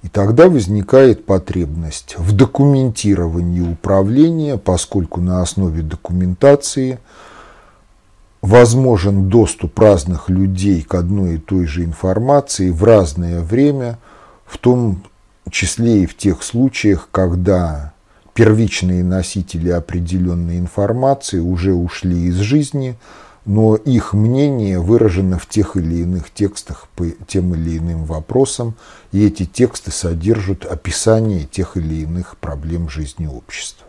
И 0.03 0.08
тогда 0.08 0.49
возникает 0.49 1.25
потребность 1.25 2.15
в 2.17 2.31
документировании 2.31 3.62
управления, 3.62 4.58
поскольку 4.58 5.19
на 5.19 5.41
основе 5.41 5.81
документации 5.81 6.99
возможен 8.41 9.29
доступ 9.29 9.79
разных 9.79 10.29
людей 10.29 10.84
к 10.84 10.93
одной 10.93 11.36
и 11.36 11.39
той 11.39 11.65
же 11.65 11.84
информации 11.84 12.69
в 12.69 12.84
разное 12.84 13.41
время, 13.41 13.97
в 14.45 14.60
том 14.60 15.01
числе 15.51 16.03
и 16.03 16.05
в 16.05 16.15
тех 16.17 16.43
случаях, 16.43 17.10
когда 17.12 17.93
первичные 18.34 19.03
носители 19.03 19.69
определенной 19.69 20.58
информации 20.58 21.39
уже 21.39 21.73
ушли 21.73 22.27
из 22.27 22.36
жизни, 22.36 22.97
но 23.45 23.75
их 23.75 24.13
мнение 24.13 24.79
выражено 24.79 25.38
в 25.38 25.47
тех 25.47 25.77
или 25.77 26.01
иных 26.01 26.31
текстах 26.31 26.88
по 26.95 27.05
тем 27.27 27.53
или 27.53 27.77
иным 27.77 28.05
вопросам, 28.05 28.75
и 29.12 29.25
эти 29.25 29.45
тексты 29.45 29.91
содержат 29.91 30.65
описание 30.65 31.45
тех 31.45 31.77
или 31.77 32.03
иных 32.03 32.38
проблем 32.38 32.89
жизни 32.89 33.27
общества. 33.27 33.88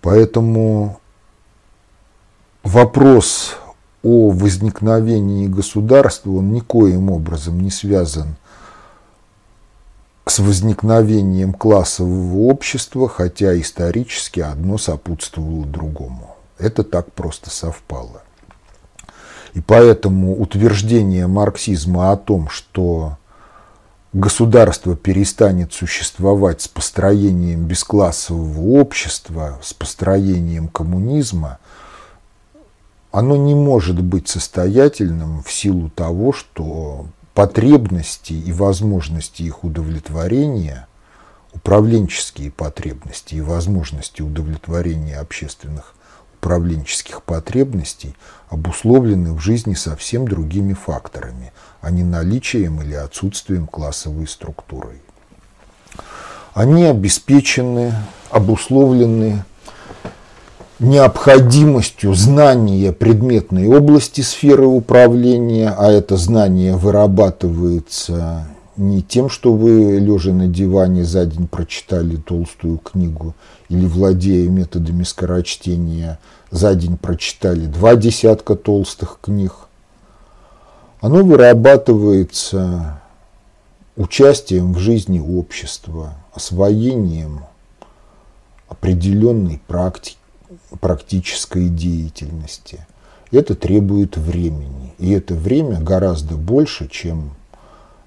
Поэтому 0.00 0.98
вопрос 2.62 3.56
о 4.02 4.30
возникновении 4.30 5.46
государства, 5.46 6.30
он 6.30 6.52
никоим 6.52 7.10
образом 7.10 7.60
не 7.60 7.70
связан 7.70 8.28
с 8.28 8.49
возникновением 10.38 11.52
классового 11.52 12.48
общества, 12.48 13.08
хотя 13.08 13.58
исторически 13.60 14.40
одно 14.40 14.78
сопутствовало 14.78 15.66
другому. 15.66 16.36
Это 16.58 16.84
так 16.84 17.12
просто 17.12 17.50
совпало. 17.50 18.22
И 19.54 19.60
поэтому 19.60 20.40
утверждение 20.40 21.26
марксизма 21.26 22.12
о 22.12 22.16
том, 22.16 22.48
что 22.48 23.16
государство 24.12 24.96
перестанет 24.96 25.72
существовать 25.72 26.62
с 26.62 26.68
построением 26.68 27.64
бесклассового 27.64 28.80
общества, 28.80 29.58
с 29.62 29.72
построением 29.72 30.68
коммунизма, 30.68 31.58
оно 33.12 33.36
не 33.36 33.54
может 33.54 34.00
быть 34.00 34.28
состоятельным 34.28 35.42
в 35.42 35.50
силу 35.50 35.90
того, 35.90 36.32
что 36.32 37.06
потребности 37.40 38.34
и 38.34 38.52
возможности 38.52 39.44
их 39.44 39.64
удовлетворения 39.64 40.86
управленческие 41.54 42.50
потребности 42.50 43.36
и 43.36 43.40
возможности 43.40 44.20
удовлетворения 44.20 45.16
общественных 45.16 45.94
управленческих 46.36 47.22
потребностей 47.22 48.14
обусловлены 48.50 49.32
в 49.32 49.38
жизни 49.38 49.72
совсем 49.72 50.28
другими 50.28 50.74
факторами, 50.74 51.54
а 51.80 51.90
не 51.90 52.02
наличием 52.02 52.82
или 52.82 52.92
отсутствием 52.92 53.66
классовой 53.66 54.28
структуры. 54.28 55.00
Они 56.52 56.84
обеспечены, 56.84 57.94
обусловлены 58.28 59.46
необходимостью 60.80 62.14
знания 62.14 62.92
предметной 62.92 63.68
области 63.68 64.22
сферы 64.22 64.66
управления, 64.66 65.74
а 65.76 65.90
это 65.90 66.16
знание 66.16 66.76
вырабатывается 66.76 68.46
не 68.76 69.02
тем, 69.02 69.28
что 69.28 69.52
вы, 69.52 69.98
лежа 69.98 70.32
на 70.32 70.48
диване, 70.48 71.04
за 71.04 71.26
день 71.26 71.46
прочитали 71.46 72.16
толстую 72.16 72.78
книгу 72.78 73.34
или, 73.68 73.84
владея 73.84 74.48
методами 74.48 75.02
скорочтения, 75.02 76.18
за 76.50 76.74
день 76.74 76.96
прочитали 76.96 77.66
два 77.66 77.94
десятка 77.94 78.54
толстых 78.54 79.18
книг. 79.20 79.54
Оно 81.02 81.22
вырабатывается 81.22 83.00
участием 83.96 84.72
в 84.72 84.78
жизни 84.78 85.18
общества, 85.18 86.14
освоением 86.32 87.44
определенной 88.68 89.60
практики, 89.66 90.16
практической 90.80 91.68
деятельности. 91.68 92.86
Это 93.30 93.54
требует 93.54 94.16
времени. 94.16 94.94
И 94.98 95.10
это 95.10 95.34
время 95.34 95.80
гораздо 95.80 96.36
больше, 96.36 96.88
чем 96.88 97.32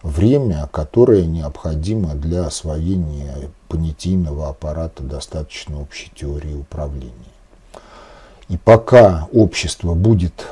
время, 0.01 0.67
которое 0.71 1.25
необходимо 1.25 2.13
для 2.13 2.45
освоения 2.45 3.49
понятийного 3.69 4.49
аппарата 4.49 5.01
достаточно 5.01 5.81
общей 5.81 6.11
теории 6.13 6.53
управления. 6.53 7.13
И 8.49 8.57
пока 8.57 9.27
общество 9.31 9.93
будет 9.93 10.45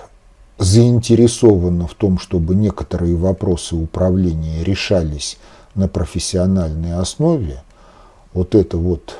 заинтересовано 0.57 1.87
в 1.87 1.93
том, 1.93 2.17
чтобы 2.17 2.55
некоторые 2.55 3.15
вопросы 3.15 3.75
управления 3.75 4.63
решались 4.63 5.37
на 5.75 5.87
профессиональной 5.87 6.93
основе, 6.93 7.61
вот 8.33 8.55
это 8.55 8.77
вот 8.77 9.17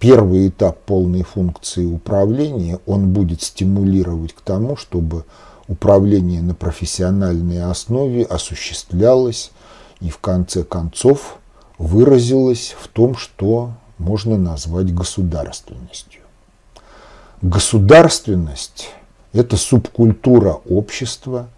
первый 0.00 0.48
этап 0.48 0.78
полной 0.86 1.22
функции 1.22 1.84
управления, 1.84 2.80
он 2.86 3.12
будет 3.12 3.42
стимулировать 3.42 4.32
к 4.32 4.40
тому, 4.40 4.74
чтобы 4.74 5.24
управление 5.68 6.42
на 6.42 6.54
профессиональной 6.54 7.62
основе 7.62 8.24
осуществлялось 8.24 9.52
и 10.00 10.08
в 10.08 10.18
конце 10.18 10.64
концов 10.64 11.36
выразилось 11.78 12.74
в 12.80 12.88
том, 12.88 13.14
что 13.14 13.72
можно 13.98 14.38
назвать 14.38 14.92
государственностью. 14.92 16.22
Государственность– 17.42 18.90
это 19.32 19.58
субкультура 19.58 20.60
общества, 20.68 21.48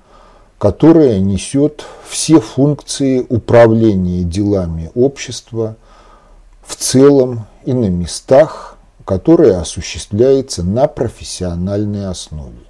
которая 0.59 1.21
несет 1.21 1.85
все 2.09 2.41
функции 2.41 3.25
управления 3.29 4.25
делами 4.25 4.91
общества 4.95 5.77
в 6.65 6.77
целом 6.77 7.47
и 7.65 7.73
на 7.73 7.87
местах, 7.87 8.77
которые 9.05 9.57
осуществляется 9.57 10.63
на 10.63 10.87
профессиональной 10.87 12.07
основе. 12.07 12.63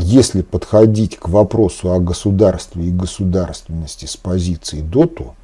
Если 0.00 0.42
подходить 0.42 1.18
к 1.18 1.28
вопросу 1.28 1.92
о 1.92 1.98
государстве 1.98 2.84
и 2.84 2.92
государственности 2.92 4.06
с 4.06 4.16
позиции 4.16 4.80
ДОТу, 4.80 5.34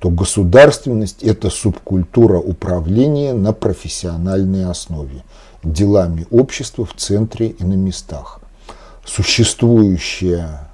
то 0.00 0.10
государственность– 0.10 1.22
это 1.22 1.48
субкультура 1.48 2.40
управления 2.40 3.34
на 3.34 3.52
профессиональной 3.52 4.64
основе, 4.64 5.22
делами 5.62 6.26
общества 6.32 6.84
в 6.84 6.94
центре 6.96 7.50
и 7.50 7.62
на 7.62 7.74
местах, 7.74 8.40
существующая 9.04 10.68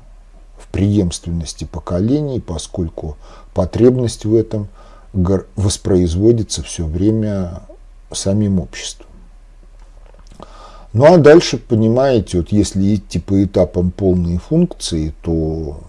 в 0.58 0.68
преемственности 0.68 1.64
поколений, 1.64 2.40
поскольку 2.40 3.18
потребность 3.52 4.24
в 4.24 4.34
этом 4.34 4.68
воспроизводится 5.56 6.62
все 6.62 6.84
время 6.84 7.62
самим 8.12 8.60
обществом. 8.60 9.06
Ну 10.92 11.12
а 11.12 11.18
дальше, 11.18 11.58
понимаете, 11.58 12.38
вот 12.38 12.52
если 12.52 12.94
идти 12.94 13.18
по 13.18 13.44
этапам 13.44 13.90
полной 13.90 14.38
функции, 14.38 15.14
то 15.22 15.80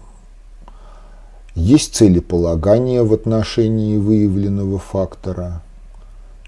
есть 1.54 1.94
целеполагание 1.94 3.02
в 3.02 3.14
отношении 3.14 3.96
выявленного 3.96 4.78
фактора, 4.78 5.62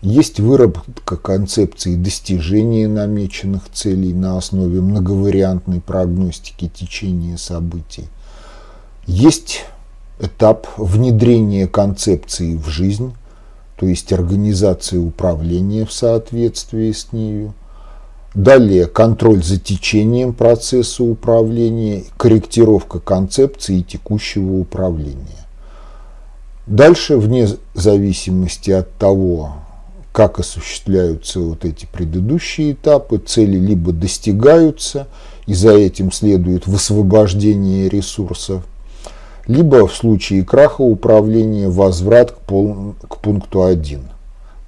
есть 0.02 0.40
выработка 0.40 1.16
концепции 1.16 1.94
достижения 1.94 2.88
намеченных 2.88 3.70
целей 3.72 4.12
на 4.12 4.38
основе 4.38 4.80
многовариантной 4.80 5.80
прогностики 5.80 6.68
течения 6.68 7.36
событий, 7.36 8.08
есть 9.06 9.64
этап 10.20 10.66
внедрения 10.76 11.66
концепции 11.66 12.54
в 12.56 12.68
жизнь, 12.68 13.14
то 13.76 13.86
есть 13.86 14.12
организация 14.12 15.00
управления 15.00 15.84
в 15.84 15.92
соответствии 15.92 16.92
с 16.92 17.12
нею, 17.12 17.54
Далее 18.34 18.86
контроль 18.86 19.42
за 19.42 19.58
течением 19.58 20.34
процесса 20.34 21.02
управления, 21.02 22.04
корректировка 22.16 23.00
концепции 23.00 23.80
текущего 23.80 24.58
управления. 24.58 25.46
Дальше, 26.66 27.16
вне 27.16 27.48
зависимости 27.74 28.70
от 28.70 28.92
того, 28.94 29.54
как 30.12 30.38
осуществляются 30.38 31.40
вот 31.40 31.64
эти 31.64 31.88
предыдущие 31.92 32.72
этапы, 32.72 33.18
цели 33.18 33.58
либо 33.58 33.90
достигаются, 33.90 35.08
и 35.46 35.54
за 35.54 35.72
этим 35.72 36.12
следует 36.12 36.68
высвобождение 36.68 37.88
ресурсов, 37.88 38.62
либо 39.46 39.86
в 39.86 39.94
случае 39.94 40.44
краха 40.44 40.82
управления 40.82 41.68
возврат 41.68 42.32
к, 42.32 42.38
пол, 42.38 42.94
к 43.08 43.18
пункту 43.18 43.62
1 43.62 44.00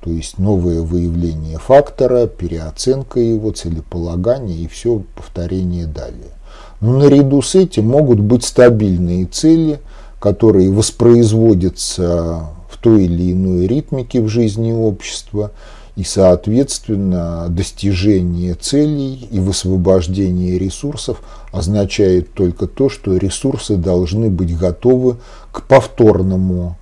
то 0.02 0.11
есть 0.11 0.38
новое 0.38 0.82
выявление 0.82 1.58
фактора, 1.58 2.26
переоценка 2.26 3.20
его, 3.20 3.52
целеполагание 3.52 4.58
и 4.58 4.66
все 4.66 5.02
повторение 5.14 5.87
далее. 5.87 6.32
Но 6.80 6.98
наряду 6.98 7.40
с 7.40 7.54
этим 7.54 7.87
могут 7.87 8.18
быть 8.18 8.44
стабильные 8.44 9.26
цели, 9.26 9.78
которые 10.18 10.72
воспроизводятся 10.72 12.48
в 12.68 12.78
той 12.78 13.04
или 13.04 13.32
иной 13.32 13.68
ритмике 13.68 14.20
в 14.20 14.28
жизни 14.28 14.72
общества, 14.72 15.52
и, 15.94 16.05
соответственно, 16.05 17.46
достижение 17.50 18.55
целей 18.55 19.28
и 19.31 19.40
высвобождение 19.40 20.59
ресурсов 20.59 21.20
означает 21.52 22.33
только 22.33 22.66
то, 22.66 22.88
что 22.88 23.16
ресурсы 23.16 23.76
должны 23.76 24.31
быть 24.31 24.57
готовы 24.57 25.18
к 25.50 25.62
повторному 25.62 26.78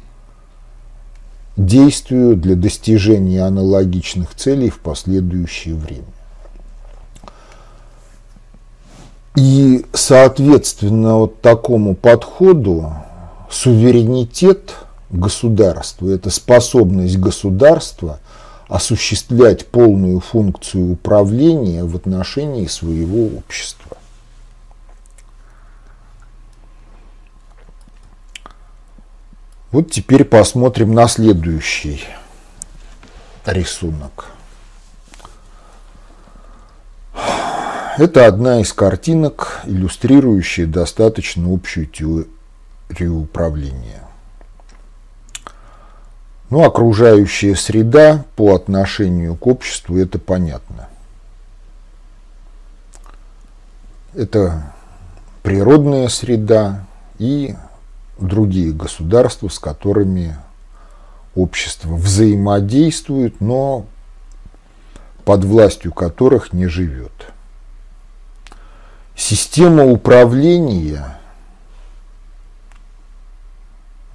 действию 1.57 2.37
для 2.37 2.55
достижения 2.55 3.43
аналогичных 3.43 4.35
целей 4.37 4.71
в 4.71 4.79
последующее 4.79 5.75
время. 5.75 6.05
И, 9.37 9.85
соответственно, 9.93 11.17
вот 11.19 11.41
такому 11.41 11.97
подходу 11.97 12.93
суверенитет 13.51 14.75
государства– 15.11 16.09
это 16.11 16.31
способность 16.31 17.19
государства 17.19 18.21
осуществлять 18.71 19.67
полную 19.67 20.21
функцию 20.21 20.93
управления 20.93 21.83
в 21.83 21.97
отношении 21.97 22.67
своего 22.67 23.27
общества. 23.37 23.97
Вот 29.73 29.91
теперь 29.91 30.25
посмотрим 30.25 30.95
на 30.95 31.09
следующий 31.09 32.05
рисунок. 33.45 34.27
Это 37.99 38.27
одна 38.27 38.61
из 38.61 38.73
картинок, 38.73 39.63
иллюстрирующая 39.65 40.67
достаточно 40.67 41.53
общую 41.53 41.87
теорию 41.87 43.19
управления. 43.19 44.10
Ну, 46.51 46.65
окружающая 46.65 47.55
среда 47.55 48.25
по 48.35 48.55
отношению 48.55 49.37
к 49.37 49.47
обществу, 49.47 49.97
это 49.97 50.19
понятно. 50.19 50.89
Это 54.15 54.73
природная 55.45 56.09
среда 56.09 56.87
и 57.19 57.55
другие 58.19 58.73
государства, 58.73 59.47
с 59.47 59.61
которыми 59.61 60.37
общество 61.37 61.95
взаимодействует, 61.95 63.41
но 63.41 63.87
под 65.25 65.45
властью 65.45 65.93
которых 65.93 66.53
не 66.53 66.67
живет. 66.67 67.13
Система 69.15 69.85
управления 69.85 71.20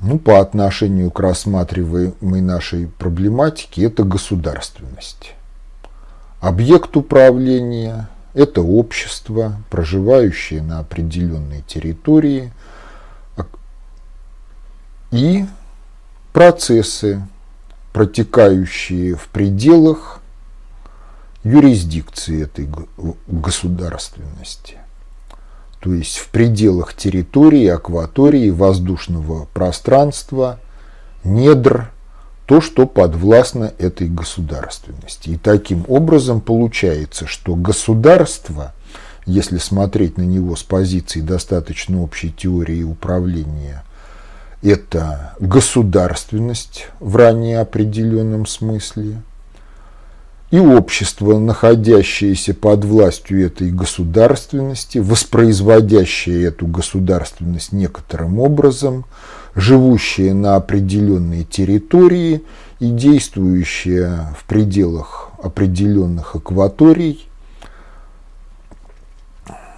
ну, 0.02 0.20
по 0.20 0.40
отношению 0.40 1.12
к 1.12 1.20
рассматриваемой 1.20 2.42
нашей 2.42 2.88
проблематике, 2.88 3.86
это 3.86 4.04
государственность. 4.04 5.34
Объект 6.42 6.96
управления– 6.98 8.10
это 8.34 8.62
общество, 8.62 9.58
проживающее 9.70 10.62
на 10.62 10.80
определенной 10.80 11.64
территории, 11.68 12.52
и 15.12 15.46
процессы, 16.34 17.26
протекающие 17.94 19.16
в 19.16 19.28
пределах 19.30 20.20
юрисдикции 21.44 22.44
этой 22.44 22.70
государственности 23.28 24.78
то 25.86 25.94
есть 25.94 26.18
в 26.18 26.30
пределах 26.30 26.96
территории, 26.96 27.68
акватории, 27.68 28.50
воздушного 28.50 29.46
пространства, 29.54 30.60
недр, 31.24 31.92
то, 32.48 32.60
что 32.60 32.88
подвластно 32.88 33.72
этой 33.78 34.10
государственности. 34.10 35.30
И 35.30 35.38
таким 35.38 35.86
образом 35.88 36.42
получается, 36.42 37.28
что 37.28 37.56
государство, 37.56 38.74
если 39.28 39.60
смотреть 39.60 40.18
на 40.18 40.24
него 40.24 40.56
с 40.56 40.64
позиции 40.64 41.22
достаточно 41.22 42.02
общей 42.02 42.32
теории 42.32 42.82
управления, 42.82 43.84
это 44.64 45.36
государственность 45.40 46.88
в 47.00 47.16
ранее 47.16 47.60
определенном 47.60 48.48
смысле– 48.48 49.22
и 50.52 50.60
общество, 50.60 51.40
находящееся 51.40 52.54
под 52.54 52.86
властью 52.86 53.46
этой 53.46 53.72
государственности, 53.72 55.00
воспроизводящее 55.00 56.46
эту 56.46 56.68
государственность 56.68 57.72
некоторым 57.72 58.40
образом, 58.40 59.06
живущее 59.56 60.34
на 60.34 60.56
определенной 60.56 61.44
территории 61.44 62.44
и 62.80 62.90
действующее 62.90 64.36
в 64.38 64.46
пределах 64.46 65.32
определенных 65.42 66.36
акваторий, 66.36 67.28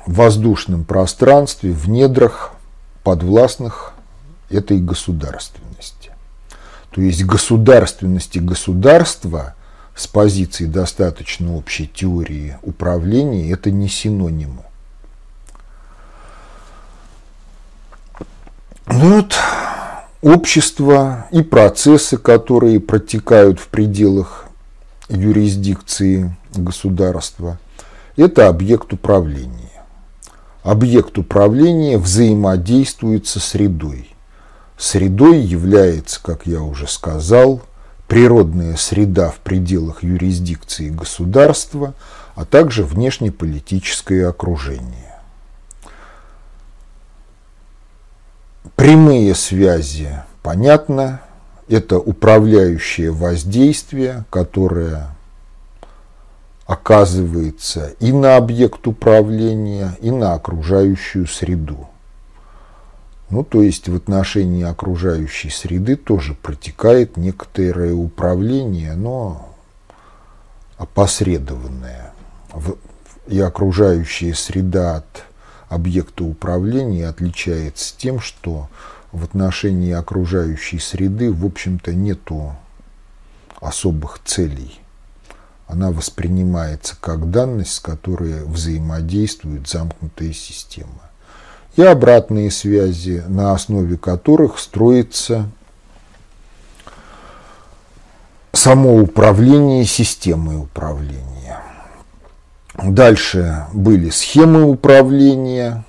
в 0.05 0.15
воздушном 0.15 0.83
пространстве, 0.83 1.71
в 1.71 1.89
недрах 1.89 2.51
подвластных 3.03 3.93
этой 4.49 4.79
государственности. 4.79 6.11
То 6.91 7.01
есть 7.01 7.23
государственность 7.23 8.35
и 8.35 8.41
государство– 8.41 9.53
с 9.97 10.05
позиции 10.05 10.65
достаточно 10.65 11.55
общей 11.57 11.87
теории 11.87 12.55
управления 12.61 13.51
это 13.51 13.71
не 13.71 13.89
синонимы. 13.89 14.63
Ну 18.85 19.15
вот 19.15 19.35
общество 20.21 21.25
и 21.31 21.41
процессы, 21.41 22.17
которые 22.17 22.79
протекают 22.79 23.59
в 23.59 23.69
пределах 23.69 24.45
юрисдикции 25.09 26.35
государства, 26.55 27.57
это 28.15 28.47
объект 28.47 28.93
управления. 28.93 29.83
Объект 30.61 31.17
управления 31.17 31.97
взаимодействует 31.97 33.25
со 33.25 33.39
средой. 33.39 34.15
Средой 34.77 35.39
является, 35.39 36.21
как 36.21 36.45
я 36.45 36.61
уже 36.61 36.87
сказал, 36.87 37.61
природная 38.07 38.75
среда 38.75 39.29
в 39.29 39.39
пределах 39.39 40.03
юрисдикции 40.03 40.89
государства, 40.89 41.93
а 42.35 42.45
также 42.45 42.83
внешнеполитическое 42.83 44.29
окружение. 44.29 45.15
Прямые 48.75 49.33
связи, 49.35 50.21
понятно, 50.43 51.21
это 51.67 51.97
управляющее 51.99 53.11
воздействие, 53.11 54.23
которое 54.29 55.09
оказывается 56.65 57.93
и 57.99 58.11
на 58.11 58.35
объект 58.35 58.87
управления, 58.87 59.97
и 60.01 60.11
на 60.11 60.33
окружающую 60.33 61.25
среду. 61.27 61.87
Ну, 63.29 63.43
то 63.43 63.61
есть 63.61 63.89
в 63.89 63.95
отношении 63.95 64.63
окружающей 64.63 65.49
среды 65.49 65.97
тоже 65.97 66.33
протекает 66.33 67.17
некоторое 67.17 67.93
управление, 67.93 68.95
но 68.95 69.53
опосредованное. 70.77 72.13
И 73.27 73.39
окружающая 73.39 74.33
среда 74.33 74.97
от 74.97 75.23
объекта 75.67 76.23
управления 76.23 77.07
отличается 77.07 77.93
тем, 77.97 78.21
что 78.21 78.69
в 79.11 79.25
отношении 79.25 79.91
окружающей 79.91 80.79
среды, 80.79 81.33
в 81.33 81.45
общем-то, 81.45 81.93
нету 81.93 82.55
особых 83.59 84.21
целей. 84.23 84.79
Она 85.67 85.91
воспринимается 85.91 86.95
как 87.01 87.29
данность, 87.29 87.73
с 87.73 87.79
которой 87.81 88.45
взаимодействует 88.45 89.67
замкнутая 89.67 90.31
система 90.31 91.06
и 91.77 91.83
обратные 91.83 92.49
связи, 92.49 93.23
на 93.27 93.53
основе 93.53 93.97
которых 93.97 94.57
строится 94.57 95.45
само 98.51 98.95
управление 98.95 99.85
системой 99.85 100.57
управления. 100.57 101.61
Дальше 102.81 103.67
были 103.73 104.09
схемы 104.09 104.63
управления, 104.63 105.85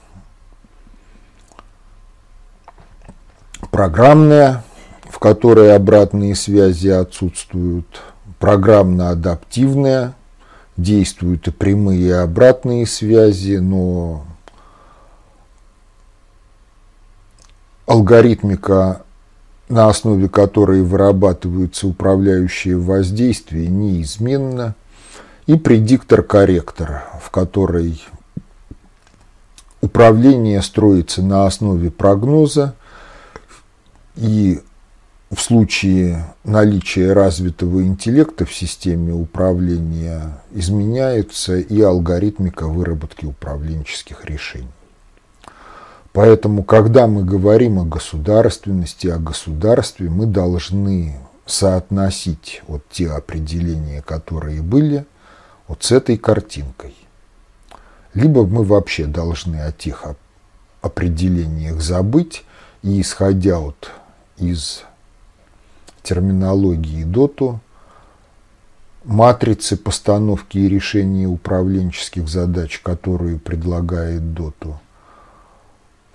программная, 3.70 4.64
в 5.08 5.18
которой 5.18 5.74
обратные 5.74 6.34
связи 6.34 6.88
отсутствуют, 6.88 8.02
программно-адаптивная, 8.38 10.14
действуют 10.76 11.48
и 11.48 11.50
прямые 11.50 12.08
и 12.08 12.10
обратные 12.10 12.86
связи, 12.86 13.56
но 13.56 14.27
алгоритмика, 17.88 19.02
на 19.70 19.88
основе 19.88 20.28
которой 20.28 20.82
вырабатываются 20.82 21.88
управляющие 21.88 22.76
воздействия, 22.76 23.66
неизменна, 23.66 24.74
и 25.46 25.56
предиктор-корректор, 25.56 27.04
в 27.22 27.30
которой 27.30 28.04
управление 29.80 30.60
строится 30.60 31.22
на 31.22 31.46
основе 31.46 31.90
прогноза, 31.90 32.74
и 34.16 34.60
в 35.30 35.40
случае 35.40 36.34
наличия 36.44 37.14
развитого 37.14 37.82
интеллекта 37.82 38.44
в 38.44 38.54
системе 38.54 39.14
управления 39.14 40.38
изменяется 40.52 41.56
и 41.56 41.80
алгоритмика 41.80 42.66
выработки 42.66 43.24
управленческих 43.24 44.26
решений. 44.26 44.68
Поэтому, 46.12 46.64
когда 46.64 47.06
мы 47.06 47.24
говорим 47.24 47.78
о 47.78 47.84
государственности, 47.84 49.06
о 49.08 49.18
государстве, 49.18 50.08
мы 50.08 50.26
должны 50.26 51.16
соотносить 51.46 52.62
вот 52.66 52.82
те 52.90 53.10
определения, 53.10 54.02
которые 54.02 54.62
были, 54.62 55.06
вот 55.66 55.82
с 55.82 55.92
этой 55.92 56.16
картинкой. 56.16 56.94
Либо 58.14 58.46
мы 58.46 58.64
вообще 58.64 59.06
должны 59.06 59.56
о 59.56 59.72
тех 59.72 60.04
определениях 60.80 61.80
забыть 61.80 62.44
и, 62.82 63.00
исходя 63.00 63.58
вот 63.58 63.90
из 64.38 64.84
терминологии 66.02 67.04
ДОТу, 67.04 67.60
матрицы 69.04 69.76
постановки 69.76 70.58
и 70.58 70.68
решения 70.68 71.26
управленческих 71.26 72.28
задач, 72.28 72.80
которые 72.80 73.38
предлагает 73.38 74.34
ДОТу, 74.34 74.80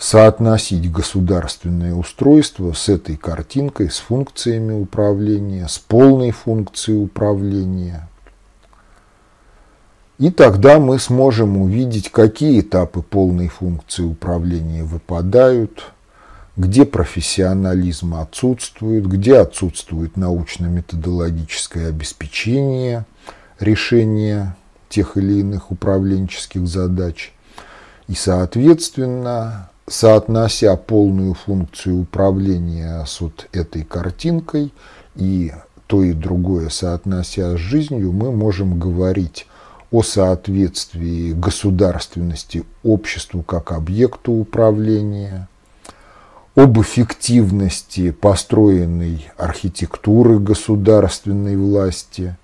соотносить 0.03 0.91
государственное 0.91 1.93
устройство 1.93 2.73
с 2.73 2.89
этой 2.89 3.15
картинкой, 3.15 3.89
с 3.89 3.99
функциями 3.99 4.73
управления, 4.73 5.65
с 5.69 5.79
полной 5.79 6.31
функцией 6.31 7.01
управления. 7.01 8.09
И 10.19 10.29
тогда 10.29 10.77
мы 10.79 10.99
сможем 10.99 11.55
увидеть, 11.55 12.11
какие 12.11 12.59
этапы 12.59 13.01
полной 13.01 13.47
функции 13.47 14.03
управления 14.03 14.83
выпадают, 14.83 15.93
где 16.57 16.83
профессионализм 16.83 18.15
отсутствует, 18.15 19.07
где 19.07 19.37
отсутствует 19.37 20.17
научно-методологическое 20.17 21.87
обеспечение 21.87 23.05
решения 23.57 24.57
тех 24.89 25.15
или 25.15 25.39
иных 25.39 25.71
управленческих 25.71 26.67
задач. 26.67 27.31
И, 28.09 28.15
соответственно, 28.15 29.69
соотнося 29.87 30.75
полную 30.75 31.33
функцию 31.33 32.01
управления 32.01 33.03
с 33.05 33.21
вот 33.21 33.47
этой 33.51 33.83
картинкой 33.83 34.73
и 35.15 35.51
то 35.87 36.03
и 36.03 36.13
другое 36.13 36.69
соотнося 36.69 37.55
с 37.55 37.59
жизнью, 37.59 38.11
мы 38.11 38.31
можем 38.31 38.79
говорить 38.79 39.47
о 39.91 40.01
соответствии 40.01 41.33
государственности 41.33 42.63
обществу 42.83 43.43
как 43.43 43.71
объекту 43.71 44.31
управления, 44.31 45.47
об 46.55 46.81
эффективности 46.81 48.11
построенной 48.11 49.27
архитектуры 49.37 50.39
государственной 50.39 51.57
власти, 51.57 52.35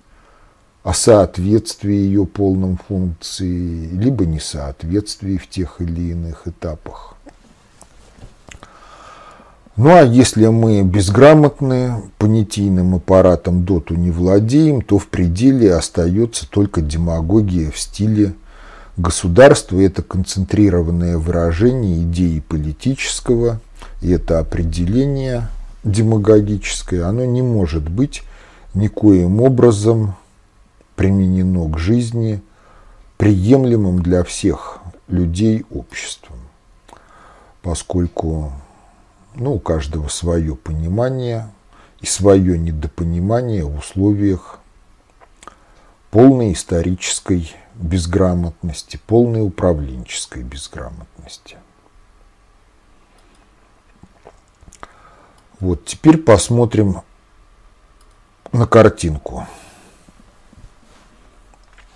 о 0.84 0.94
соответствии 0.94 1.94
ее 1.94 2.26
полным 2.26 2.78
функции, 2.88 3.88
либо 3.88 4.26
несоответствии 4.26 5.36
в 5.36 5.48
тех 5.48 5.80
или 5.80 6.12
иных 6.12 6.46
этапах. 6.46 7.09
Ну 9.82 9.96
а 9.96 10.02
если 10.02 10.46
мы 10.46 10.82
безграмотны, 10.82 12.02
понятийным 12.18 12.96
аппаратом 12.96 13.64
доту 13.64 13.94
не 13.94 14.10
владеем, 14.10 14.82
то 14.82 14.98
в 14.98 15.06
пределе 15.06 15.74
остается 15.74 16.46
только 16.46 16.82
демагогия 16.82 17.70
в 17.70 17.78
стиле 17.78 18.34
государства. 18.98 19.80
Это 19.80 20.02
концентрированное 20.02 21.16
выражение 21.16 22.02
идеи 22.02 22.40
политического, 22.40 23.58
и 24.02 24.10
это 24.10 24.38
определение 24.38 25.48
демагогическое, 25.82 27.06
оно 27.06 27.24
не 27.24 27.40
может 27.40 27.88
быть 27.88 28.22
никоим 28.74 29.40
образом 29.40 30.14
применено 30.94 31.66
к 31.70 31.78
жизни, 31.78 32.42
приемлемым 33.16 34.02
для 34.02 34.24
всех 34.24 34.80
людей 35.08 35.64
обществом, 35.70 36.36
поскольку 37.62 38.52
ну, 39.34 39.54
у 39.54 39.58
каждого 39.58 40.08
свое 40.08 40.56
понимание 40.56 41.50
и 42.00 42.06
свое 42.06 42.58
недопонимание 42.58 43.64
в 43.64 43.78
условиях 43.78 44.60
полной 46.10 46.52
исторической 46.52 47.54
безграмотности, 47.74 49.00
полной 49.06 49.46
управленческой 49.46 50.42
безграмотности. 50.42 51.56
Вот 55.60 55.84
теперь 55.84 56.16
посмотрим 56.16 57.02
на 58.52 58.66
картинку. 58.66 59.46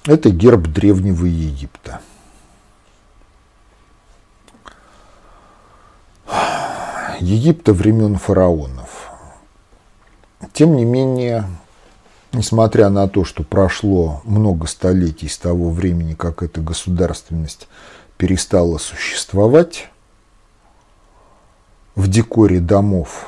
Это 0.05 0.29
герб 0.29 0.67
Древнего 0.67 1.25
Египта. 1.25 2.01
Египта 7.25 7.73
времен 7.73 8.19
фараонов. 8.19 9.11
Тем 10.53 10.77
не 10.77 10.85
менее, 10.85 11.49
несмотря 12.35 12.91
на 12.91 13.09
то, 13.09 13.25
что 13.25 13.43
прошло 13.43 14.21
много 14.25 14.67
столетий 14.67 15.29
с 15.29 15.39
того 15.39 15.71
времени, 15.71 16.13
как 16.13 16.43
эта 16.43 16.61
государственность 16.61 17.67
перестала 18.19 18.77
существовать, 18.77 19.89
в 21.95 22.09
декоре 22.09 22.61
домов 22.61 23.27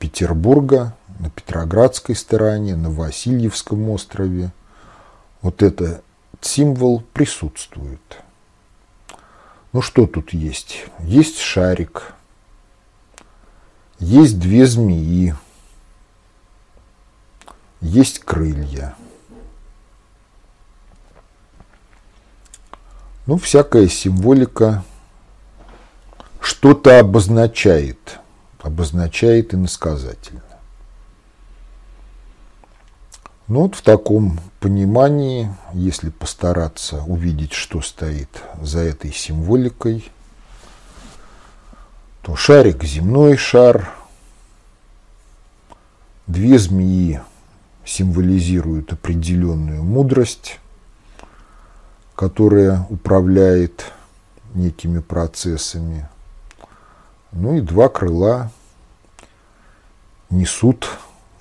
Петербурга, 0.00 0.96
на 1.20 1.30
Петроградской 1.30 2.16
стороне, 2.16 2.74
на 2.74 2.90
Васильевском 2.90 3.88
острове, 3.88 4.50
вот 5.42 5.62
этот 5.62 6.02
символ 6.40 7.04
присутствует. 7.12 8.00
Ну 9.72 9.80
что 9.80 10.08
тут 10.08 10.32
есть? 10.32 10.86
Есть 10.98 11.38
шарик, 11.38 12.15
есть 13.98 14.38
две 14.38 14.66
змеи, 14.66 15.34
есть 17.80 18.20
крылья. 18.20 18.94
Ну, 23.26 23.38
всякая 23.38 23.88
символика 23.88 24.84
что-то 26.40 27.00
обозначает, 27.00 28.20
обозначает 28.60 29.52
иносказательно. 29.52 30.42
Ну 33.48 33.62
вот 33.62 33.76
в 33.76 33.82
таком 33.82 34.40
понимании, 34.58 35.54
если 35.72 36.10
постараться 36.10 37.02
увидеть, 37.04 37.52
что 37.52 37.80
стоит 37.80 38.28
за 38.60 38.80
этой 38.80 39.12
символикой, 39.12 40.10
то 42.26 42.34
шарик 42.34 42.82
земной 42.82 43.36
шар, 43.36 43.88
две 46.26 46.58
змеи 46.58 47.20
символизируют 47.84 48.92
определенную 48.92 49.84
мудрость, 49.84 50.58
которая 52.16 52.84
управляет 52.90 53.92
некими 54.54 54.98
процессами. 54.98 56.08
Ну 57.30 57.58
и 57.58 57.60
два 57.60 57.88
крыла 57.88 58.50
несут 60.28 60.88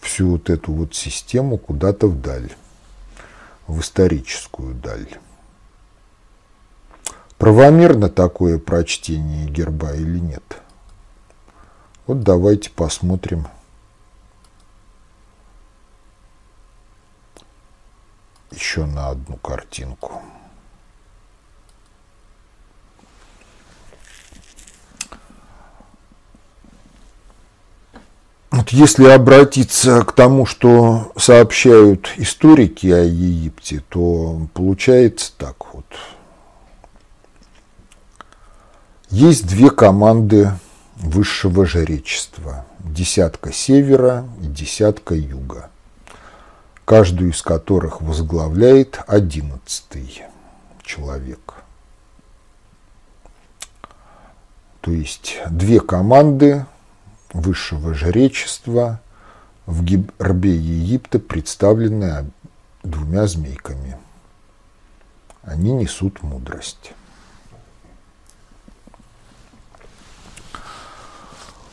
всю 0.02 0.34
вот 0.34 0.52
эту 0.52 0.72
вот 0.72 0.94
систему 0.94 1.58
куда-то 1.58 2.06
вдаль, 2.06 2.54
в 3.66 3.80
историческую 3.80 4.76
даль. 4.76 5.10
Правомерно 7.40 8.08
такое 8.08 8.60
прочтение 8.60 9.50
герба 9.50 9.92
или 9.96 10.20
нет? 10.20 10.62
Вот 12.08 12.22
давайте 12.22 12.70
посмотрим. 12.70 13.48
Еще 18.52 18.86
на 18.86 19.10
одну 19.10 19.38
картинку. 19.38 20.22
Вот 28.52 28.70
если 28.70 29.10
обратиться 29.10 30.04
к 30.04 30.12
тому, 30.14 30.46
что 30.46 31.12
сообщают 31.18 32.14
историки 32.18 32.88
о 32.88 33.04
Египте, 33.04 33.84
то 33.90 34.48
получается 34.54 35.34
так 35.38 35.74
вот. 35.74 35.86
Есть 39.10 39.48
две 39.48 39.70
команды 39.72 40.52
высшего 40.96 41.66
жречества, 41.66 42.66
десятка 42.80 43.52
севера 43.52 44.28
и 44.42 44.48
десятка 44.48 45.16
юга, 45.16 45.70
каждую 46.86 47.32
из 47.32 47.42
которых 47.42 48.02
возглавляет 48.02 49.00
одиннадцатый 49.08 50.24
человек. 50.84 51.56
То 54.82 54.92
есть 54.92 55.38
две 55.50 55.80
команды 55.80 56.66
высшего 57.34 57.94
жречества 57.94 59.02
в 59.66 59.84
гербе 59.84 60.56
Египта 60.56 61.18
представлены 61.20 62.30
двумя 62.84 63.26
змейками. 63.26 63.98
Они 65.42 65.72
несут 65.72 66.22
мудрость. 66.22 66.94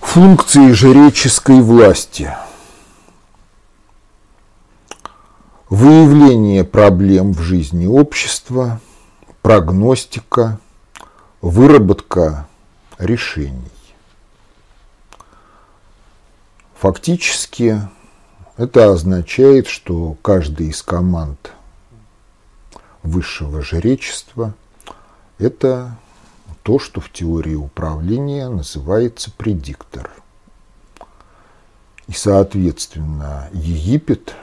Функции 0.03 0.73
жреческой 0.73 1.63
власти. 1.63 2.37
Выявление 5.71 6.65
проблем 6.65 7.33
в 7.33 7.41
жизни 7.41 7.87
общества, 7.87 8.79
прогностика, 9.41 10.61
выработка 11.41 12.47
решений. 12.99 13.73
Фактически 16.79 17.81
это 18.59 18.93
означает, 18.93 19.67
что 19.67 20.19
каждая 20.21 20.69
из 20.69 20.83
команд 20.83 21.53
высшего 23.03 23.63
жречества– 23.63 24.53
это 25.39 25.97
то, 26.63 26.79
что 26.79 27.01
в 27.01 27.11
теории 27.11 27.55
управления 27.55 28.49
называется 28.49 29.31
предиктор. 29.37 30.11
И, 32.09 32.13
соответственно, 32.13 33.49
Египет 33.53 34.35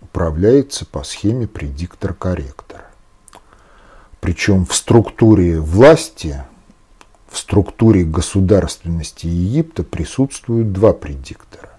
управляется 0.00 0.86
по 0.86 1.02
схеме 1.04 1.46
предиктор-корректор. 1.46 2.84
Причем 4.20 4.64
в 4.64 4.74
структуре 4.74 5.60
власти, 5.60 6.42
в 7.28 7.38
структуре 7.38 8.04
государственности 8.04 9.26
Египта 9.26 9.82
присутствуют 9.82 10.72
два 10.72 10.92
предиктора. 10.92 11.70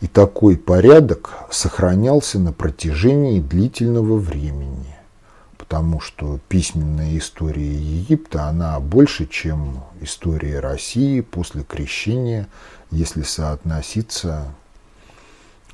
И 0.00 0.06
такой 0.06 0.56
порядок 0.56 1.32
сохранялся 1.50 2.38
на 2.38 2.52
протяжении 2.52 3.40
длительного 3.40 4.18
времени 4.18 4.95
потому 5.66 5.98
что 6.00 6.38
письменная 6.48 7.18
история 7.18 7.74
Египта, 7.74 8.44
она 8.44 8.78
больше, 8.78 9.26
чем 9.26 9.82
история 10.00 10.60
России 10.60 11.20
после 11.22 11.64
крещения, 11.64 12.46
если 12.92 13.22
соотноситься 13.22 14.54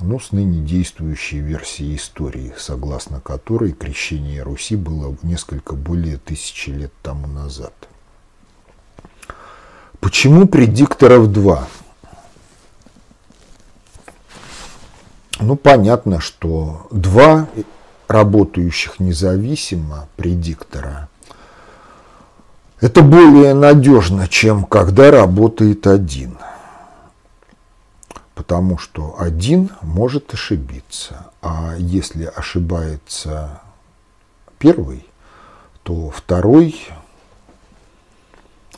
ну, 0.00 0.18
с 0.18 0.32
ныне 0.32 0.66
действующей 0.66 1.40
версией 1.40 1.96
истории, 1.96 2.54
согласно 2.56 3.20
которой 3.20 3.72
крещение 3.72 4.42
Руси 4.42 4.76
было 4.76 5.14
несколько 5.22 5.74
более 5.74 6.16
тысячи 6.16 6.70
лет 6.70 6.92
тому 7.02 7.26
назад. 7.26 7.74
Почему 10.00 10.48
предикторов 10.48 11.30
два? 11.30 11.68
Ну, 15.38 15.54
понятно, 15.56 16.18
что 16.18 16.86
два 16.90 17.46
работающих 18.12 19.00
независимо 19.00 20.08
предиктора– 20.16 21.08
это 22.82 23.02
более 23.02 23.54
надежно, 23.54 24.26
чем 24.26 24.64
когда 24.64 25.12
работает 25.12 25.86
один. 25.86 26.36
Потому 28.34 28.76
что 28.76 29.14
один 29.20 29.70
может 29.82 30.34
ошибиться, 30.34 31.30
а 31.40 31.76
если 31.78 32.24
ошибается 32.24 33.60
первый, 34.58 35.06
то 35.84 36.10
второй 36.10 36.74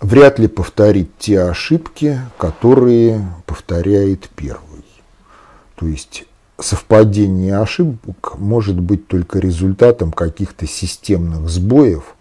вряд 0.03 0.39
ли 0.39 0.49
повторит 0.49 1.17
те 1.19 1.41
ошибки, 1.41 2.21
которые 2.37 3.27
повторяет 3.47 4.29
первый. 4.37 4.85
То 5.77 5.87
есть 5.87 6.25
совпадение 6.59 7.59
ошибок 7.59 8.39
может 8.39 8.79
быть 8.79 9.09
только 9.09 9.39
результатом 9.39 10.13
каких-то 10.13 10.67
системных 10.67 11.49
сбоев, 11.49 12.15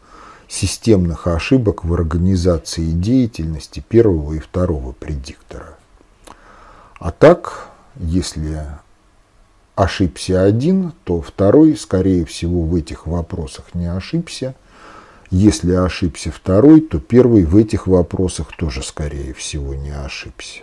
системных 0.47 1.27
ошибок 1.27 1.83
в 1.83 1.93
организации 1.93 2.91
деятельности 2.91 3.83
первого 3.87 4.33
и 4.33 4.39
второго 4.39 4.91
предиктора. 4.91 5.77
А 6.99 7.11
так, 7.11 7.69
если 7.95 8.65
ошибся 9.75 10.43
один, 10.43 10.93
то 11.03 11.21
второй, 11.21 11.75
скорее 11.75 12.25
всего, 12.25 12.61
в 12.61 12.75
этих 12.75 13.07
вопросах 13.07 13.73
не 13.73 13.85
ошибся. 13.85 14.55
Если 15.29 15.73
ошибся 15.73 16.31
второй, 16.31 16.81
то 16.81 16.99
первый 16.99 17.45
в 17.45 17.57
этих 17.57 17.87
вопросах 17.87 18.55
тоже, 18.55 18.83
скорее 18.83 19.33
всего, 19.33 19.73
не 19.73 19.89
ошибся. 19.89 20.61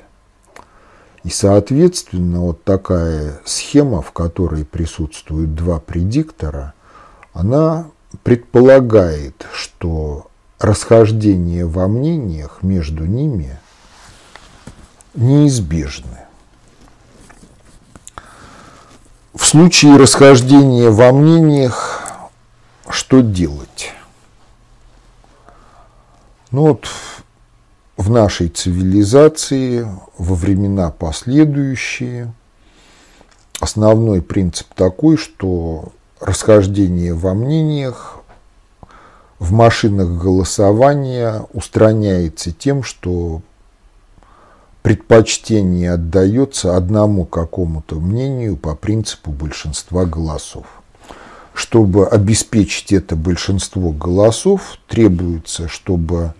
И, 1.23 1.29
соответственно, 1.29 2.41
вот 2.41 2.65
такая 2.65 3.41
схема, 3.45 4.01
в 4.01 4.13
которой 4.13 4.65
присутствуют 4.65 5.55
два 5.55 5.79
предиктора, 5.79 6.73
она 7.35 7.89
предполагает, 8.23 9.47
что 9.53 10.29
расхождение 10.59 11.67
во 11.67 11.89
мнениях 11.89 12.63
между 12.63 13.05
ними 13.05 13.59
неизбежны. 15.15 16.21
В 19.35 19.45
случае 19.45 19.97
расхождения 19.97 20.91
во 20.91 21.13
мнениях 21.13 22.03
что 22.89 23.21
делать? 23.21 23.93
Ну 26.51 26.63
вот 26.63 26.89
в 28.01 28.09
нашей 28.09 28.49
цивилизации 28.49 29.87
во 30.17 30.35
времена 30.35 30.91
последующие 30.91 32.33
основной 33.61 34.23
принцип 34.23 34.69
такой, 34.75 35.19
что 35.19 35.93
расхождение 36.19 37.13
во 37.13 37.35
мнениях 37.35 38.21
в 39.39 39.53
машинах 39.53 40.19
голосования 40.19 41.45
устраняется 41.53 42.53
тем, 42.53 42.85
что 42.85 43.43
предпочтение 44.81 45.93
отдается 45.93 46.79
одному 46.79 47.27
какому-то 47.27 47.97
мнению 47.97 48.57
по 48.57 48.75
принципу 48.75 49.31
большинства 49.31 50.07
голосов. 50.07 50.65
Чтобы 51.53 52.09
обеспечить 52.09 52.95
это 52.95 53.15
большинство 53.15 53.91
голосов, 53.91 54.79
требуется, 54.89 55.69
чтобы 55.69 56.33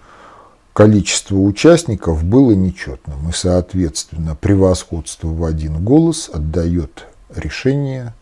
количество 0.73 1.37
участников 1.37 2.25
было 2.25 2.53
нечетным, 2.53 3.29
и, 3.29 3.33
соответственно, 3.33 4.35
превосходство 4.35 5.29
в 5.29 5.45
один 5.45 5.85
голос 5.85 6.31
отдает 6.33 7.07
решение, 7.35 8.15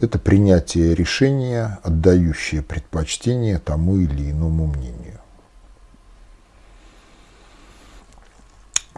это 0.00 0.18
принятие 0.18 0.94
решения, 0.94 1.78
отдающее 1.82 2.62
предпочтение 2.62 3.58
тому 3.58 3.96
или 3.96 4.30
иному 4.30 4.66
мнению. 4.66 5.18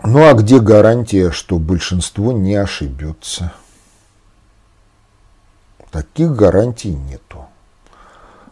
Ну 0.03 0.27
а 0.27 0.35
где 0.35 0.61
гарантия, 0.61 1.31
что 1.31 1.59
большинство 1.59 2.33
не 2.33 2.55
ошибется? 2.55 3.53
Таких 5.91 6.35
гарантий 6.35 6.95
нету. 6.95 7.47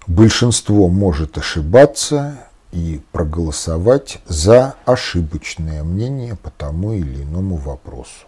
Большинство 0.06 0.88
может 0.88 1.38
ошибаться, 1.38 2.47
и 2.72 3.00
проголосовать 3.12 4.20
за 4.26 4.74
ошибочное 4.84 5.82
мнение 5.82 6.36
по 6.36 6.50
тому 6.50 6.92
или 6.92 7.22
иному 7.22 7.56
вопросу. 7.56 8.26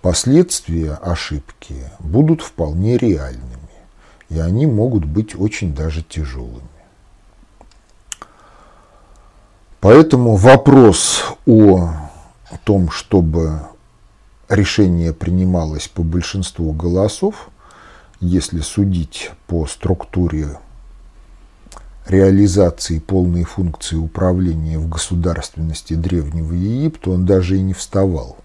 Последствия 0.00 0.94
ошибки 0.94 1.90
будут 2.00 2.42
вполне 2.42 2.96
реальными, 2.96 3.46
и 4.28 4.38
они 4.38 4.66
могут 4.66 5.04
быть 5.04 5.38
очень 5.38 5.74
даже 5.74 6.02
тяжелыми. 6.02 6.62
Поэтому 9.80 10.36
вопрос 10.36 11.24
о 11.46 11.92
том, 12.64 12.90
чтобы 12.90 13.60
решение 14.48 15.12
принималось 15.12 15.88
по 15.88 16.02
большинству 16.02 16.72
голосов, 16.72 17.48
если 18.20 18.60
судить 18.60 19.30
по 19.46 19.66
структуре 19.66 20.58
реализации 22.06 22.98
полной 22.98 23.44
функции 23.44 23.96
управления 23.96 24.78
в 24.78 24.88
государственности 24.88 25.94
Древнего 25.94 26.52
Египта 26.52 27.10
он 27.10 27.24
даже 27.26 27.56
и 27.56 27.62
не 27.62 27.74
вставал. 27.74 28.36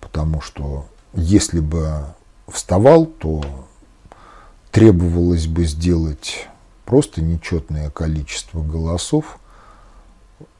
Потому 0.00 0.40
что 0.40 0.86
если 1.14 1.60
бы 1.60 2.04
вставал, 2.48 3.06
то 3.06 3.44
требовалось 4.70 5.46
бы 5.46 5.64
сделать 5.64 6.48
просто 6.84 7.22
нечетное 7.22 7.90
количество 7.90 8.62
голосов 8.62 9.38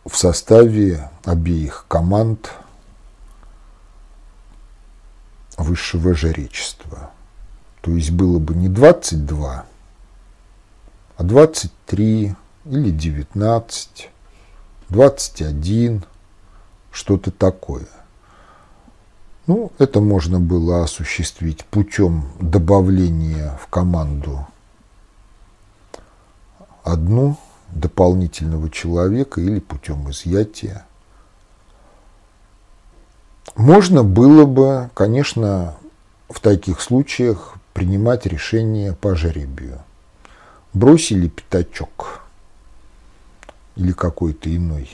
в 0.07 0.17
составе 0.17 1.11
обеих 1.25 1.85
команд 1.89 2.53
высшего 5.57 6.15
жречества. 6.15 7.11
То 7.83 7.93
есть 7.93 8.11
было 8.11 8.39
бы 8.39 8.55
не 8.55 8.69
22, 8.69 9.65
а 11.21 11.23
23 11.23 12.35
или 12.65 12.91
19, 12.91 14.11
21, 14.89 16.05
что-то 16.91 17.31
такое. 17.31 17.87
Ну, 19.47 19.71
это 19.77 20.01
можно 20.01 20.41
было 20.41 20.83
осуществить 20.83 21.67
путем 21.67 22.25
добавления 22.41 23.55
в 23.63 23.67
команду 23.67 24.47
одну 26.85 27.37
дополнительного 27.69 28.71
человека 28.71 29.43
или 29.43 29.61
путем 29.61 30.11
изъятия. 30.11 30.87
Можно 33.57 34.05
было 34.05 34.47
бы, 34.47 34.89
конечно, 34.95 35.75
в 36.31 36.41
таких 36.41 36.81
случаях 36.81 37.57
принимать 37.75 38.25
решение 38.25 38.95
по 38.95 39.15
жребию– 39.15 39.83
бросили 40.73 41.29
пятачок 41.29 42.23
или 43.77 43.93
какой-то 43.93 44.55
иной. 44.55 44.91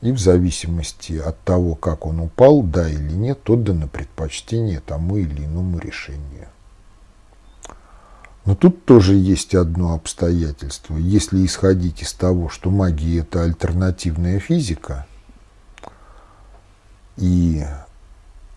И 0.00 0.12
в 0.12 0.18
зависимости 0.18 1.14
от 1.14 1.40
того, 1.44 1.74
как 1.74 2.04
он 2.04 2.20
упал, 2.20 2.62
да 2.62 2.88
или 2.88 3.12
нет, 3.12 3.48
отдано 3.48 3.88
предпочтение 3.88 4.80
тому 4.80 5.16
или 5.16 5.44
иному 5.46 5.78
решению. 5.78 6.48
Но 8.44 8.54
тут 8.54 8.84
тоже 8.84 9.14
есть 9.14 9.54
одно 9.54 9.94
обстоятельство. 9.94 10.96
Если 10.96 11.46
исходить 11.46 12.02
из 12.02 12.12
того, 12.12 12.50
что 12.50 12.70
магия– 12.70 13.20
это 13.20 13.42
альтернативная 13.42 14.38
физика, 14.38 15.06
и 17.16 17.64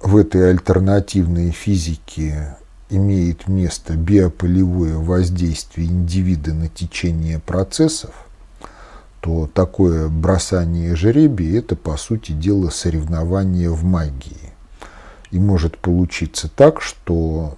в 0.02 0.18
этой 0.18 0.50
альтернативной 0.50 1.52
физике 1.52 2.58
имеет 2.90 3.48
место 3.48 3.96
биополевое 3.96 4.98
воздействие 4.98 5.88
индивида 5.88 6.54
на 6.54 6.68
течение 6.70 7.40
процессов, 7.40 8.12
то 9.20 9.50
такое 9.54 10.08
бросание 10.08 10.96
жребия– 10.96 11.60
это, 11.60 11.76
по 11.76 11.98
сути 11.98 12.32
дела, 12.32 12.70
соревнование 12.70 13.70
в 13.70 13.84
магии. 13.84 14.54
И 15.32 15.40
может 15.40 15.78
получиться 15.78 16.50
так, 16.50 16.82
что 16.82 17.58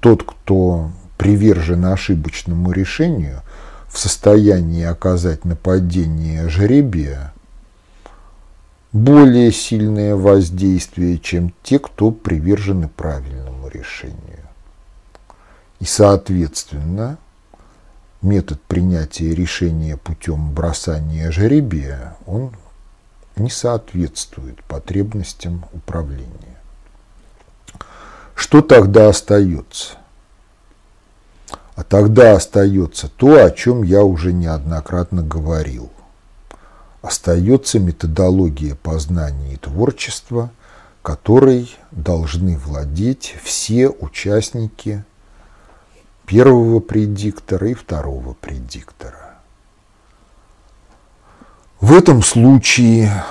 тот, 0.00 0.22
кто 0.22 0.90
привержен 1.18 1.84
ошибочному 1.84 2.72
решению, 2.72 3.42
в 3.88 3.98
состоянии 3.98 4.84
оказать 4.84 5.44
нападение 5.44 6.48
жребия 6.48 7.34
более 8.92 9.52
сильное 9.52 10.16
воздействие, 10.16 11.18
чем 11.18 11.52
те, 11.62 11.78
кто 11.78 12.10
привержены 12.10 12.88
правильному 12.88 13.68
решению. 13.68 14.29
И, 15.80 15.86
соответственно, 15.86 17.18
метод 18.20 18.60
принятия 18.62 19.34
решения 19.34 19.96
путем 19.96 20.52
бросания 20.52 21.30
жребия, 21.30 22.16
он 22.26 22.54
не 23.36 23.48
соответствует 23.48 24.62
потребностям 24.64 25.64
управления. 25.72 26.58
Что 28.34 28.60
тогда 28.60 29.08
остается? 29.08 29.94
А 31.76 31.82
тогда 31.82 32.34
остается 32.34 33.08
то, 33.08 33.42
о 33.42 33.50
чем 33.50 33.82
я 33.82 34.02
уже 34.02 34.34
неоднократно 34.34 35.22
говорил. 35.22 35.90
Остается 37.00 37.78
методология 37.78 38.74
познания 38.74 39.54
и 39.54 39.56
творчества, 39.56 40.50
которой 41.00 41.74
должны 41.90 42.58
владеть 42.58 43.34
все 43.42 43.88
участники 43.88 45.04
первого 46.30 46.78
предиктора 46.78 47.70
и 47.70 47.74
второго 47.74 48.34
предиктора. 48.34 49.34
В 51.80 51.92
этом 51.92 52.22
случае 52.22 53.24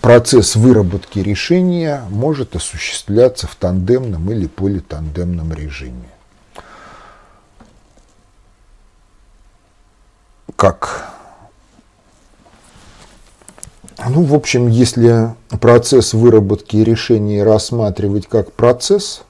процесс 0.00 0.54
выработки 0.54 1.18
решения 1.18 2.04
может 2.08 2.54
осуществляться 2.54 3.48
в 3.48 3.56
тандемном 3.56 4.30
или 4.30 4.46
политандемном 4.46 5.52
режиме. 5.52 6.08
Как? 10.54 11.10
Ну, 14.08 14.22
в 14.22 14.34
общем, 14.34 14.68
если 14.68 15.34
процесс 15.60 16.14
выработки 16.14 16.76
решения 16.76 17.42
рассматривать 17.42 18.28
как 18.28 18.52
процесс, 18.52 19.24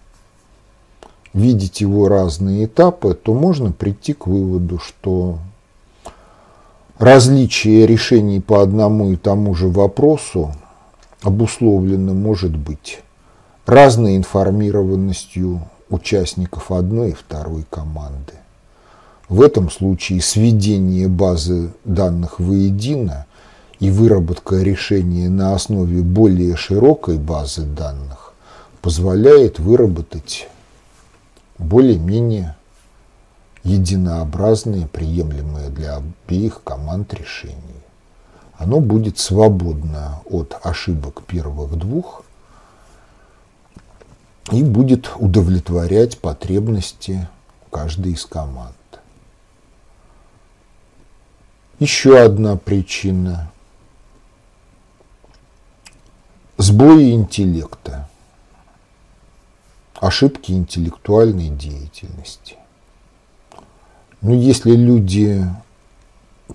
видеть 1.35 1.81
его 1.81 2.09
разные 2.09 2.67
этапы, 2.67 3.15
то 3.15 3.35
можно 3.35 3.73
прийти 3.73 4.13
к 4.13 4.27
выводу, 4.27 4.79
что 4.79 5.39
различие 6.99 7.87
решений 7.87 8.41
по 8.41 8.63
одному 8.63 9.13
и 9.13 9.17
тому 9.17 9.55
же 9.55 9.69
вопросу 9.69 10.53
обусловлено 11.23 12.15
может 12.15 12.57
быть 12.57 13.01
разной 13.67 14.17
информированностью 14.17 15.63
участников 15.89 16.71
одной 16.71 17.11
и 17.11 17.15
второй 17.15 17.65
команды. 17.69 18.33
В 19.29 19.41
этом 19.41 19.71
случае 19.71 20.21
сведение 20.21 21.09
базы 21.09 21.71
данных 21.85 22.39
воедино 22.39 23.27
и 23.81 23.91
выработка 23.91 24.57
решения 24.57 25.29
на 25.29 25.55
основе 25.55 26.03
более 26.03 26.57
широкой 26.57 27.19
базы 27.19 27.63
данных 27.63 28.35
позволяет 28.83 29.59
выработать 29.59 30.49
более-менее 31.63 32.57
единообразные, 33.63 34.87
приемлемые 34.87 35.71
для 35.71 35.97
обеих 35.97 36.63
команд 36.63 37.15
решения. 37.15 37.59
Оно 38.55 38.81
будет 38.81 39.19
свободно 39.19 40.21
от 40.25 40.59
ошибок 40.63 41.23
первых 41.27 41.77
двух 41.77 42.25
и 44.51 44.63
будет 44.63 45.11
удовлетворять 45.17 46.19
потребности 46.19 47.29
каждой 47.71 48.13
из 48.13 48.27
команд. 48.27 48.75
Еще 51.79 52.19
одна 52.19 52.57
причина– 52.57 53.51
сбои 56.63 57.13
интеллекта, 57.13 58.09
ошибки 60.03 60.51
интеллектуальной 60.51 61.49
деятельности. 61.49 62.57
Но 64.21 64.35
если 64.35 64.73
люди, 64.73 65.47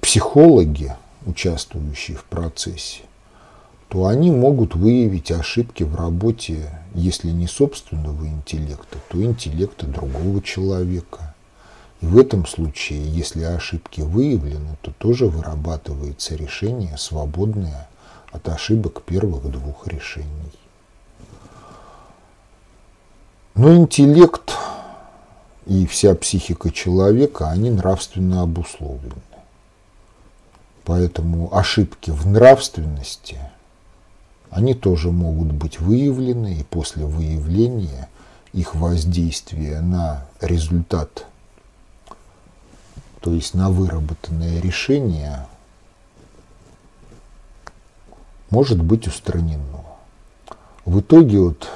психологи, 0.01 0.93
участвующие 1.25 2.17
в 2.17 2.25
процессе, 2.25 3.03
то 3.87 4.07
они 4.07 4.31
могут 4.31 4.75
выявить 4.75 5.31
ошибки 5.31 5.83
в 5.83 5.95
работе, 5.95 6.69
если 6.93 7.29
не 7.29 7.47
собственного 7.47 8.27
интеллекта, 8.27 8.99
то 9.09 9.23
интеллекта 9.23 9.87
другого 9.87 10.41
человека. 10.41 11.33
И 12.01 12.05
в 12.05 12.17
этом 12.17 12.45
случае, 12.45 13.09
если 13.09 13.43
ошибки 13.43 14.01
выявлены, 14.01 14.75
то 14.81 14.91
тоже 14.91 15.27
вырабатывается 15.27 16.35
решение, 16.35 16.97
свободное 16.97 17.87
от 18.29 18.49
ошибок 18.49 19.03
первых 19.03 19.49
двух 19.49 19.87
решений. 19.87 20.46
Но 23.57 23.73
интеллект 23.73 24.53
и 25.65 25.87
вся 25.87 26.13
психика 26.13 26.69
человека, 26.69 27.49
они 27.49 27.71
нравственно 27.71 28.43
обусловлены. 28.43 29.15
Поэтому 30.85 31.51
ошибки 31.57 32.11
в 32.11 32.27
нравственности, 32.27 33.39
они 34.51 34.75
тоже 34.75 35.09
могут 35.09 35.53
быть 35.53 35.79
выявлены, 35.79 36.53
и 36.59 36.63
после 36.63 37.05
выявления 37.05 38.09
их 38.53 38.75
воздействия 38.75 39.81
на 39.81 40.27
результат, 40.39 41.25
то 43.21 43.33
есть 43.33 43.55
на 43.55 43.71
выработанное 43.71 44.61
решение, 44.61 45.47
может 48.51 48.83
быть 48.83 49.07
устранено. 49.07 49.83
В 50.85 50.99
итоге 50.99 51.39
вот 51.39 51.67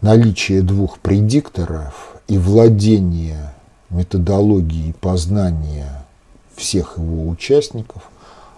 наличие 0.00 0.62
двух 0.62 0.98
предикторов 0.98 2.16
и 2.28 2.38
владение 2.38 3.52
методологией 3.90 4.94
познания 4.94 6.04
всех 6.54 6.98
его 6.98 7.28
участников, 7.28 8.10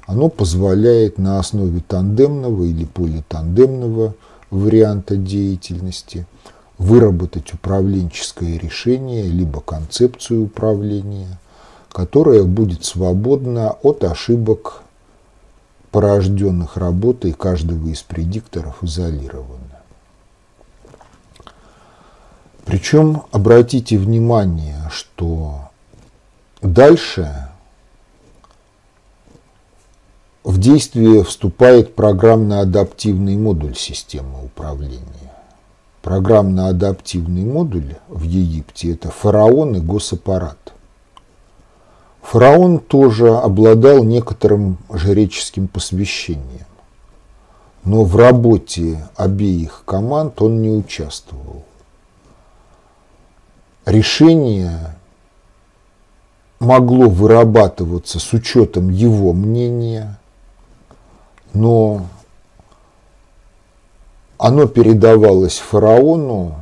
оно 0.06 0.28
позволяет 0.28 1.18
на 1.18 1.38
основе 1.38 1.80
тандемного 1.86 2.64
или 2.64 2.84
политандемного 2.84 4.14
варианта 4.50 5.16
деятельности 5.16 6.26
выработать 6.78 7.52
управленческое 7.54 8.58
решение, 8.58 9.24
либо 9.26 9.60
концепцию 9.60 10.44
управления, 10.44 11.38
которая 11.92 12.44
будет 12.44 12.84
свободна 12.84 13.70
от 13.82 14.02
ошибок, 14.02 14.82
порожденных 15.90 16.76
работой 16.76 17.32
каждого 17.32 17.88
из 17.88 18.02
предикторов 18.02 18.82
изолированно. 18.82 19.69
Причем 22.70 23.24
обратите 23.32 23.98
внимание, 23.98 24.76
что 24.92 25.70
дальше 26.62 27.48
в 30.44 30.56
действие 30.56 31.24
вступает 31.24 31.96
программно-адаптивный 31.96 33.36
модуль 33.36 33.74
системы 33.74 34.44
управления. 34.44 35.02
Программно-адаптивный 36.02 37.44
модуль 37.44 37.96
в 38.06 38.22
Египте– 38.22 38.92
это 38.92 39.10
фараон 39.10 39.74
и 39.74 39.80
госаппарат. 39.80 40.72
Фараон 42.22 42.78
тоже 42.78 43.36
обладал 43.36 44.04
некоторым 44.04 44.78
жреческим 44.92 45.66
посвящением, 45.66 46.66
но 47.82 48.04
в 48.04 48.14
работе 48.14 49.08
обеих 49.16 49.82
команд 49.84 50.40
он 50.40 50.62
не 50.62 50.70
участвовал 50.70 51.64
решение 53.90 54.96
могло 56.58 57.08
вырабатываться 57.08 58.18
с 58.18 58.32
учетом 58.32 58.90
его 58.90 59.32
мнения, 59.32 60.18
но 61.52 62.06
оно 64.38 64.66
передавалось 64.66 65.58
фараону 65.58 66.56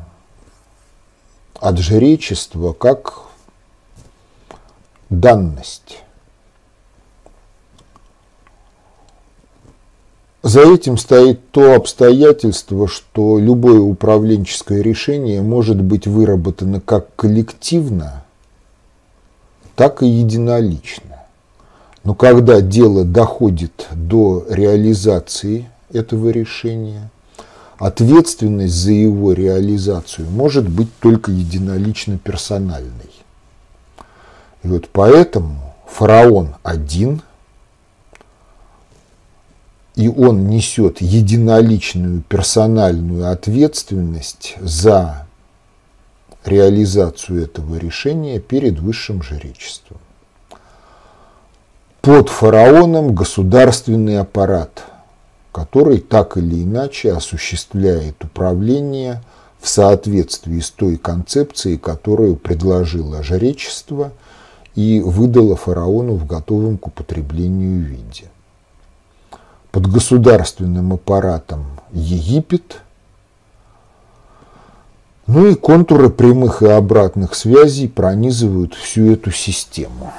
от 1.60 1.78
жречества 1.78 2.72
как 2.72 3.22
данность. 5.10 6.02
За 10.42 10.60
этим 10.60 10.96
стоит 10.98 11.50
то 11.50 11.74
обстоятельство, 11.74 12.86
что 12.86 13.38
любое 13.38 13.80
управленческое 13.80 14.82
решение 14.82 15.42
может 15.42 15.80
быть 15.82 16.06
выработано 16.06 16.80
как 16.80 17.14
коллективно, 17.16 18.24
так 19.74 20.02
и 20.02 20.06
единолично. 20.06 21.24
Но 22.04 22.14
когда 22.14 22.60
дело 22.60 23.04
доходит 23.04 23.88
до 23.92 24.46
реализации 24.48 25.68
этого 25.92 26.28
решения, 26.28 27.10
ответственность 27.78 28.74
за 28.74 28.92
его 28.92 29.32
реализацию 29.32 30.30
может 30.30 30.68
быть 30.68 30.88
только 31.00 31.32
единолично 31.32 32.16
персональной. 32.16 33.10
И 34.62 34.68
вот 34.68 34.88
поэтому 34.92 35.74
фараон 35.88 36.54
один– 36.62 37.22
и 39.98 40.06
он 40.08 40.46
несет 40.46 41.00
единоличную 41.00 42.22
персональную 42.28 43.32
ответственность 43.32 44.54
за 44.60 45.26
реализацию 46.44 47.42
этого 47.42 47.76
решения 47.76 48.38
перед 48.38 48.78
высшим 48.78 49.22
жречеством. 49.24 49.98
под 52.00 52.28
фараоном 52.28 53.12
государственный 53.12 54.20
аппарат, 54.20 54.84
который 55.50 55.98
так 55.98 56.36
или 56.36 56.62
иначе 56.62 57.12
осуществляет 57.12 58.22
управление 58.22 59.20
в 59.60 59.68
соответствии 59.68 60.60
с 60.60 60.70
той 60.70 60.96
концепцией, 60.96 61.76
которую 61.76 62.36
предложило 62.36 63.24
жречество 63.24 64.12
и 64.76 65.00
выдало 65.00 65.56
фараону 65.56 66.14
в 66.14 66.24
готовом 66.24 66.78
к 66.78 66.86
употреблению 66.86 67.82
виде. 67.82 68.30
Под 69.78 69.92
государственным 69.92 70.94
аппаратом 70.94 71.64
Египет, 71.92 72.80
ну 75.28 75.46
и 75.46 75.54
контуры 75.54 76.10
прямых 76.10 76.62
и 76.62 76.66
обратных 76.66 77.36
связей 77.36 77.86
пронизывают 77.86 78.74
всю 78.74 79.12
эту 79.12 79.30
систему. 79.30 80.12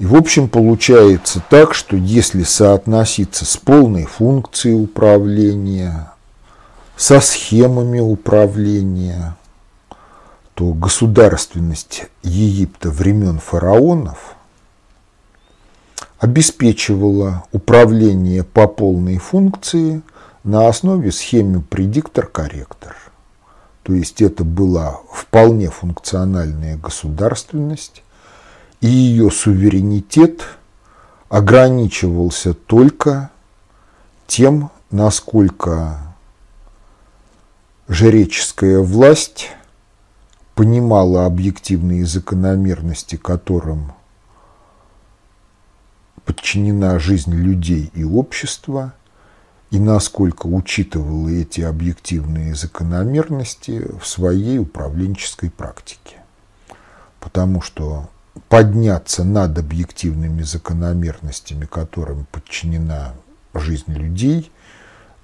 И 0.00 0.06
в 0.06 0.16
общем 0.16 0.48
получается 0.48 1.40
так, 1.50 1.72
что 1.72 1.94
если 1.94 2.42
соотноситься 2.42 3.44
с 3.44 3.56
полной 3.56 4.06
функцией 4.06 4.82
управления, 4.82 6.12
со 6.96 7.20
схемами 7.20 8.00
управления, 8.00 9.36
то 10.54 10.72
государственность 10.72 12.06
Египта 12.24 12.90
времен 12.90 13.38
фараонов 13.38 14.34
обеспечивала 16.18 17.44
управление 17.52 18.44
по 18.44 18.66
полной 18.66 19.18
функции 19.18 20.02
на 20.42 20.68
основе 20.68 21.12
схемы 21.12 21.62
предиктор-корректор. 21.62 22.96
То 23.82 23.92
есть 23.92 24.22
это 24.22 24.44
была 24.44 25.00
вполне 25.12 25.70
функциональная 25.70 26.76
государственность, 26.76 28.02
и 28.80 28.86
ее 28.86 29.30
суверенитет 29.30 30.42
ограничивался 31.28 32.54
только 32.54 33.30
тем, 34.26 34.70
насколько 34.90 35.98
жреческая 37.88 38.78
власть 38.80 39.50
понимала 40.54 41.26
объективные 41.26 42.06
закономерности, 42.06 43.16
которым 43.16 43.92
подчинена 46.24 46.98
жизнь 46.98 47.34
людей 47.34 47.90
и 47.94 48.04
общества, 48.04 48.94
и 49.70 49.78
насколько 49.78 50.46
учитывала 50.46 51.28
эти 51.28 51.60
объективные 51.60 52.54
закономерности 52.54 53.84
в 54.00 54.06
своей 54.06 54.58
управленческой 54.58 55.50
практике. 55.50 56.18
Потому 57.20 57.60
что 57.60 58.08
подняться 58.48 59.24
над 59.24 59.58
объективными 59.58 60.42
закономерностями, 60.42 61.66
которым 61.66 62.26
подчинена 62.30 63.14
жизнь 63.52 63.92
людей, 63.92 64.50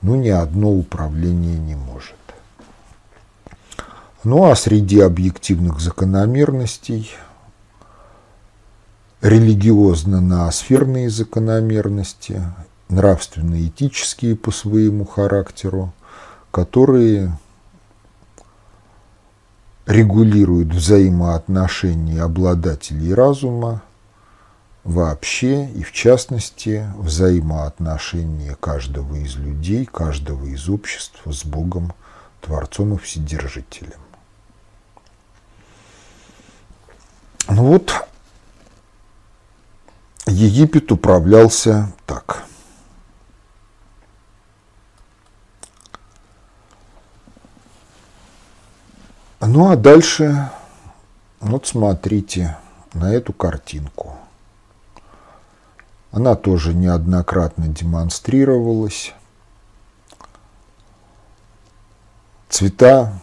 ну, 0.02 0.16
ни 0.16 0.28
одно 0.28 0.72
управление 0.72 1.58
не 1.58 1.74
может. 1.74 2.14
Ну, 4.24 4.50
а 4.50 4.56
среди 4.56 5.00
объективных 5.00 5.80
закономерностей 5.80 7.10
религиозно-ноосферные 9.22 11.10
закономерности, 11.10 12.42
нравственно-этические 12.88 14.36
по 14.36 14.50
своему 14.50 15.04
характеру, 15.04 15.92
которые 16.50 17.32
регулирует 19.86 20.68
взаимоотношения 20.68 22.22
обладателей 22.22 23.12
разума 23.12 23.82
вообще 24.84 25.66
и 25.66 25.82
в 25.82 25.92
частности 25.92 26.86
взаимоотношения 26.96 28.56
каждого 28.58 29.16
из 29.16 29.36
людей, 29.36 29.84
каждого 29.84 30.46
из 30.46 30.68
обществ 30.68 31.20
с 31.26 31.44
Богом, 31.44 31.92
Творцом 32.40 32.94
и 32.94 32.98
Вседержителем. 32.98 34.00
Ну 37.48 37.64
вот, 37.64 37.92
Египет 40.30 40.90
управлялся 40.92 41.92
так– 42.06 42.44
Ну 49.52 49.70
а 49.70 49.76
дальше, 49.76 50.50
вот 51.40 51.66
смотрите 51.66 52.58
на 52.92 53.10
эту 53.12 53.32
картинку. 53.32 54.16
Она 56.12 56.36
тоже 56.36 56.74
неоднократно 56.74 57.66
демонстрировалась. 57.66 59.14
Цвета 62.50 63.14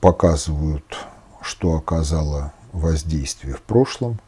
показывают, 0.00 0.98
что 1.42 1.74
оказало 1.74 2.52
воздействие 2.72 3.54
в 3.54 3.62
прошлом, 3.62 4.20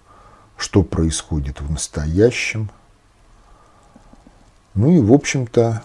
что 0.56 0.82
происходит 0.82 1.60
в 1.60 1.70
настоящем. 1.70 2.70
Ну 4.74 4.92
и, 4.92 5.00
в 5.00 5.12
общем-то, 5.12 5.82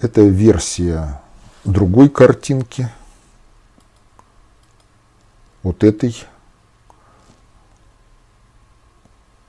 эта 0.00 0.22
версия 0.22 1.20
другой 1.64 2.08
картинки, 2.08 2.90
вот 5.62 5.82
этой, 5.82 6.24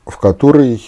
в 0.05 0.17
которой 0.17 0.81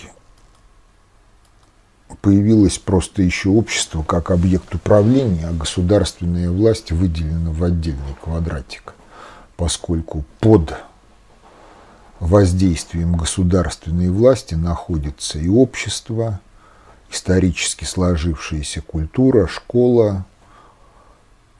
появилось 2.21 2.79
просто 2.79 3.21
еще 3.21 3.49
общество 3.49 4.03
как 4.03 4.31
объект 4.31 4.73
управления, 4.73 5.47
а 5.47 5.53
государственная 5.53 6.49
власть 6.49 6.91
выделена 6.91 7.51
в 7.51 7.63
отдельный 7.63 8.15
квадратик, 8.21 8.93
поскольку 9.55 10.23
под 10.39 10.73
воздействием 12.19 13.15
государственной 13.15 14.09
власти 14.09 14.55
находится 14.55 15.39
и 15.39 15.47
общество, 15.47 16.39
исторически 17.11 17.85
сложившаяся 17.85 18.81
культура, 18.81 19.47
школа, 19.47 20.25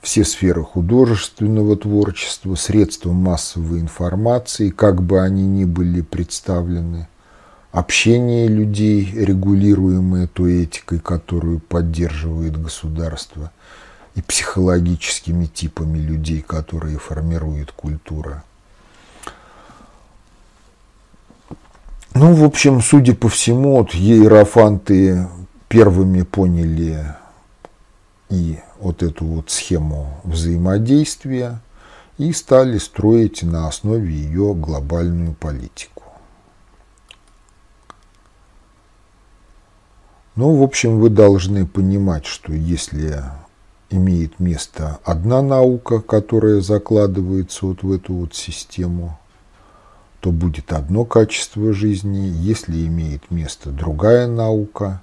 все 0.02 0.24
сферы 0.24 0.62
художественного 0.62 1.76
творчества, 1.76 2.54
средства 2.54 3.12
массовой 3.12 3.80
информации, 3.80 4.70
как 4.70 5.02
бы 5.02 5.20
они 5.20 5.46
ни 5.46 5.64
были 5.64 6.00
представлены, 6.00 7.08
общение 7.70 8.48
людей, 8.48 9.10
регулируемое 9.12 10.26
той 10.26 10.64
этикой, 10.64 11.00
которую 11.00 11.60
поддерживает 11.60 12.60
государство, 12.60 13.50
и 14.14 14.22
психологическими 14.22 15.46
типами 15.46 15.98
людей, 15.98 16.42
которые 16.42 16.98
формирует 16.98 17.72
культура. 17.72 18.42
Ну, 22.14 22.34
в 22.34 22.44
общем, 22.44 22.80
судя 22.80 23.14
по 23.14 23.28
всему, 23.28 23.76
вот 23.78 23.94
иерофанты 23.94 25.28
первыми 25.68 26.22
поняли 26.22 27.14
и 28.28 28.58
вот 28.80 29.02
эту 29.02 29.24
вот 29.24 29.50
схему 29.50 30.20
взаимодействия 30.24 31.60
и 32.18 32.32
стали 32.32 32.78
строить 32.78 33.42
на 33.44 33.68
основе 33.68 34.12
ее 34.12 34.54
глобальную 34.54 35.34
политику. 35.34 36.02
Ну, 40.34 40.56
в 40.56 40.62
общем, 40.62 40.98
вы 40.98 41.10
должны 41.10 41.64
понимать, 41.64 42.26
что 42.26 42.52
если 42.52 43.22
имеет 43.88 44.40
место 44.40 44.98
одна 45.04 45.42
наука, 45.42 46.00
которая 46.00 46.60
закладывается 46.60 47.66
вот 47.66 47.82
в 47.82 47.92
эту 47.92 48.14
вот 48.14 48.34
систему, 48.34 49.19
то 50.20 50.30
будет 50.30 50.72
одно 50.72 51.04
качество 51.04 51.72
жизни. 51.72 52.32
Если 52.34 52.86
имеет 52.86 53.30
место 53.30 53.70
другая 53.70 54.26
наука, 54.26 55.00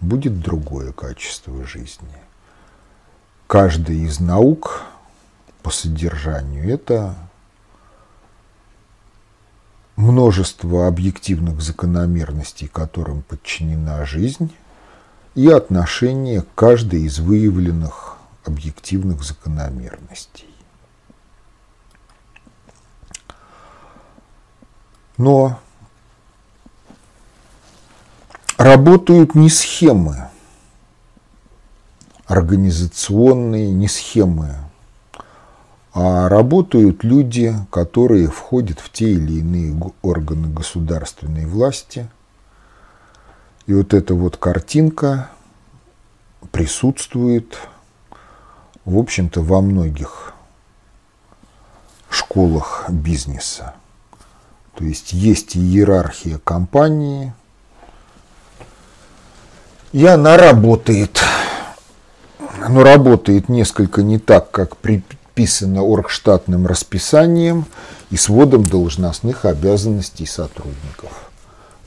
будет 0.00 0.40
другое 0.40 0.92
качество 0.92 1.64
жизни 1.66 2.24
каждая 3.46 3.96
из 3.96 4.20
наук 4.20 4.82
по 5.62 5.70
содержанию 5.70 6.68
это 6.68 7.14
множество 9.96 10.88
объективных 10.88 11.60
закономерностей, 11.60 12.66
которым 12.66 13.22
подчинена 13.22 14.04
жизнь, 14.04 14.52
и 15.34 15.48
отношение 15.48 16.42
к 16.42 16.48
каждой 16.54 17.02
из 17.02 17.18
выявленных 17.18 18.16
объективных 18.44 19.22
закономерностей. 19.22 20.53
Но 25.16 25.60
работают 28.58 29.34
не 29.34 29.48
схемы, 29.48 30.28
организационные, 32.26 33.72
не 33.72 33.86
схемы, 33.88 34.56
а 35.92 36.28
работают 36.28 37.04
люди, 37.04 37.54
которые 37.70 38.28
входят 38.28 38.80
в 38.80 38.90
те 38.90 39.12
или 39.12 39.38
иные 39.38 39.80
органы 40.02 40.48
государственной 40.48 41.46
власти. 41.46 42.10
И 43.66 43.72
вот 43.72 43.94
эта 43.94 44.14
вот 44.14 44.36
картинка 44.36 45.30
присутствует, 46.50 47.56
в 48.84 48.98
общем-то, 48.98 49.40
во 49.42 49.60
многих 49.60 50.34
школах 52.10 52.86
бизнеса. 52.88 53.74
То 54.76 54.84
есть 54.84 55.12
есть 55.12 55.56
иерархия 55.56 56.38
компании, 56.38 57.32
и 59.92 60.04
она 60.06 60.36
работает. 60.36 61.20
Но 62.68 62.82
работает 62.82 63.48
несколько 63.48 64.02
не 64.02 64.18
так, 64.18 64.50
как 64.50 64.76
предписано 64.76 65.82
оргштатным 65.82 66.66
расписанием 66.66 67.66
и 68.10 68.16
сводом 68.16 68.64
должностных 68.64 69.44
обязанностей 69.44 70.26
сотрудников. 70.26 71.30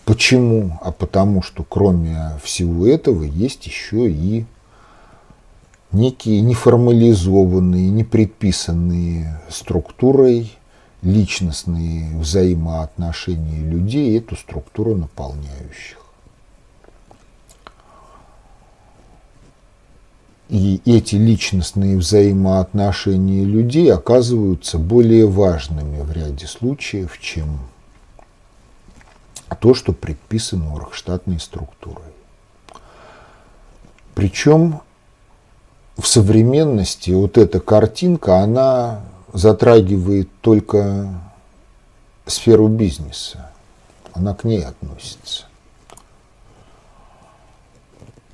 Почему? 0.06 0.80
А 0.82 0.94
потому 0.94 1.42
что 1.42 1.66
кроме 1.68 2.40
всего 2.42 2.88
этого 2.88 3.24
есть 3.24 3.66
еще 3.68 4.10
и 4.10 4.46
некие 5.92 6.40
неформализованные, 6.42 7.90
непредписанные 7.90 9.42
структурой 9.50 10.57
личностные 11.02 12.18
взаимоотношения 12.18 13.62
людей, 13.62 14.18
эту 14.18 14.36
структуру 14.36 14.96
наполняющих. 14.96 15.98
И 20.50 20.82
эти 20.86 21.16
личностные 21.16 21.98
взаимоотношения 21.98 23.44
людей 23.44 23.92
оказываются 23.92 24.78
более 24.78 25.28
важными 25.28 26.02
в 26.02 26.12
ряде 26.12 26.48
случаев, 26.48 27.20
чем 27.20 27.60
то, 29.60 29.74
что 29.74 29.92
предписано 29.92 30.74
оргштатной 30.74 31.40
структурой. 31.40 32.14
Причем 34.16 34.82
в 35.98 36.08
современности 36.08 37.12
вот 37.12 37.38
эта 37.38 37.60
картинка, 37.60 38.40
она 38.40 39.02
затрагивает 39.38 40.30
только 40.42 41.10
сферу 42.26 42.68
бизнеса. 42.68 43.52
Она 44.14 44.34
к 44.34 44.44
ней 44.44 44.66
относится. 44.66 45.46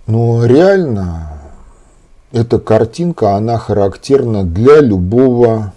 Но 0.07 0.45
реально 0.45 1.39
эта 2.31 2.57
картинка, 2.59 3.35
она 3.35 3.57
характерна 3.57 4.43
для 4.43 4.79
любого 4.79 5.73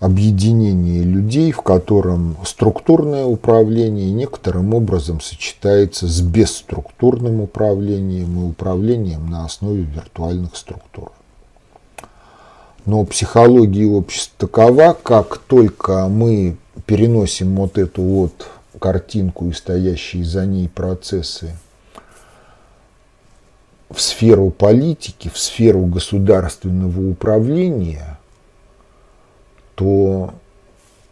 объединения 0.00 1.02
людей, 1.02 1.52
в 1.52 1.62
котором 1.62 2.36
структурное 2.44 3.24
управление 3.24 4.10
некоторым 4.10 4.74
образом 4.74 5.20
сочетается 5.20 6.08
с 6.08 6.20
бесструктурным 6.20 7.40
управлением 7.40 8.40
и 8.40 8.48
управлением 8.50 9.30
на 9.30 9.44
основе 9.44 9.82
виртуальных 9.82 10.56
структур. 10.56 11.12
Но 12.88 13.04
психология 13.04 13.84
общества 13.84 14.48
такова, 14.48 14.96
как 15.02 15.36
только 15.36 16.08
мы 16.08 16.56
переносим 16.86 17.54
вот 17.56 17.76
эту 17.76 18.00
вот 18.00 18.48
картинку 18.80 19.46
и 19.46 19.52
стоящие 19.52 20.24
за 20.24 20.46
ней 20.46 20.70
процессы 20.70 21.54
в 23.90 24.00
сферу 24.00 24.48
политики, 24.48 25.28
в 25.28 25.36
сферу 25.36 25.84
государственного 25.84 27.10
управления, 27.10 28.18
то 29.74 30.32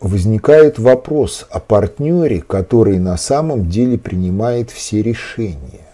возникает 0.01 0.79
вопрос 0.79 1.47
о 1.51 1.61
партнере, 1.61 2.41
который 2.41 2.99
на 2.99 3.19
самом 3.19 3.69
деле 3.69 3.99
принимает 3.99 4.71
все 4.71 5.03
решения. 5.03 5.87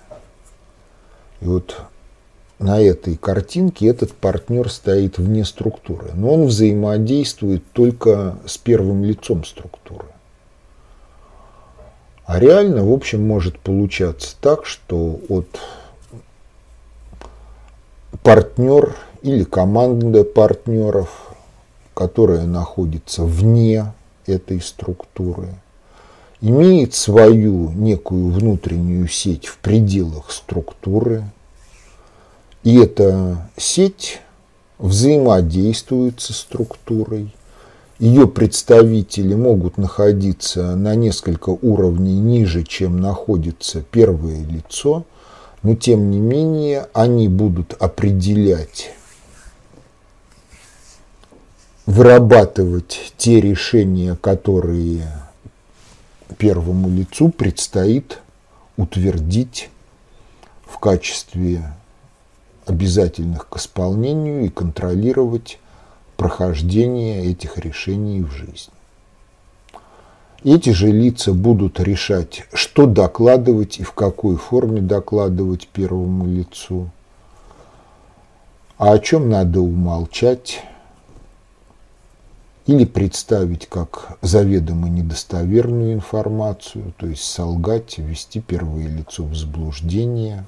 И 1.41 1.45
вот 1.45 1.87
на 2.63 2.81
этой 2.81 3.17
картинке 3.17 3.89
этот 3.89 4.13
партнер 4.13 4.71
стоит 4.71 5.19
вне 5.19 5.45
структуры, 5.45 6.11
но 6.15 6.35
он 6.35 6.47
взаимодействует 6.47 7.65
только 7.73 8.39
с 8.47 8.57
первым 8.57 9.05
лицом 9.05 9.45
структуры. 9.45 10.07
А 12.25 12.39
реально, 12.39 12.85
в 12.85 12.93
общем, 12.93 13.27
может 13.27 13.59
получаться 13.59 14.37
так, 14.41 14.65
что 14.65 15.21
от 15.29 15.49
партнер 18.23 18.97
или 19.23 19.45
команда 19.45 20.25
партнеров, 20.25 21.35
которая 21.95 22.47
находится 22.47 23.25
вне 23.25 23.93
этой 24.27 24.61
структуры, 24.61 25.49
имеет 26.41 26.95
свою 26.95 27.71
некую 27.71 28.31
внутреннюю 28.31 29.09
сеть 29.09 29.47
в 29.47 29.59
пределах 29.59 30.31
структуры, 30.31 31.25
и 32.63 32.77
эта 32.77 33.49
сеть 33.57 34.21
взаимодействует 34.79 36.21
со 36.21 36.33
структурой, 36.33 37.35
ее 37.99 38.27
представители 38.27 39.35
могут 39.35 39.79
находиться 39.79 40.75
на 40.75 40.95
несколько 40.95 41.51
уровней 41.51 42.19
ниже, 42.19 42.65
чем 42.65 43.01
находится 43.01 43.83
первое 43.83 44.45
лицо, 44.45 45.05
но 45.63 45.77
тем 45.77 46.11
не 46.11 46.19
менее 46.19 46.89
они 46.93 47.29
будут 47.29 47.75
определять, 47.81 48.93
вырабатывать 51.87 53.13
те 53.17 53.41
решения, 53.41 54.17
которые 54.21 55.07
первому 56.39 56.91
лицу 56.91 57.29
предстоит 57.29 58.21
утвердить 58.77 59.71
в 60.67 60.79
качестве 60.79 61.63
обязательных 62.67 63.49
к 63.49 63.57
исполнению 63.57 64.45
и 64.45 64.49
контролировать 64.49 65.59
прохождение 66.17 67.27
этих 67.27 67.59
решений 67.59 68.23
в 68.23 68.31
жизни. 68.31 68.73
Эти 70.45 70.71
же 70.71 70.89
лица 70.89 71.33
будут 71.33 71.79
решать, 71.79 72.47
что 72.53 72.87
докладывать 72.87 73.79
и 73.79 73.85
в 73.85 73.93
какой 73.93 74.37
форме 74.37 74.81
докладывать 74.81 75.69
первому 75.69 76.27
лицу, 76.27 76.91
а 78.77 78.93
о 78.93 78.99
чем 78.99 79.31
надо 79.31 79.61
умолчать 79.61 80.65
или 82.67 82.85
представить 82.85 83.69
как 83.69 84.19
заведомо 84.21 84.89
недостоверную 84.89 85.95
информацию, 85.95 86.93
то 86.97 87.07
есть 87.07 87.25
солгать, 87.25 87.99
ввести 87.99 88.41
первое 88.41 88.89
лицо 88.89 89.25
в 89.25 89.35
заблуждение. 89.37 90.45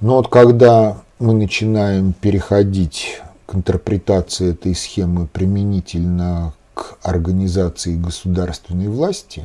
Но 0.00 0.16
вот 0.16 0.28
когда 0.28 0.98
мы 1.18 1.34
начинаем 1.34 2.12
переходить 2.12 3.20
к 3.46 3.54
интерпретации 3.54 4.52
этой 4.52 4.74
схемы 4.74 5.26
применительно 5.26 6.54
к 6.74 6.98
организации 7.02 7.96
государственной 7.96 8.88
власти, 8.88 9.44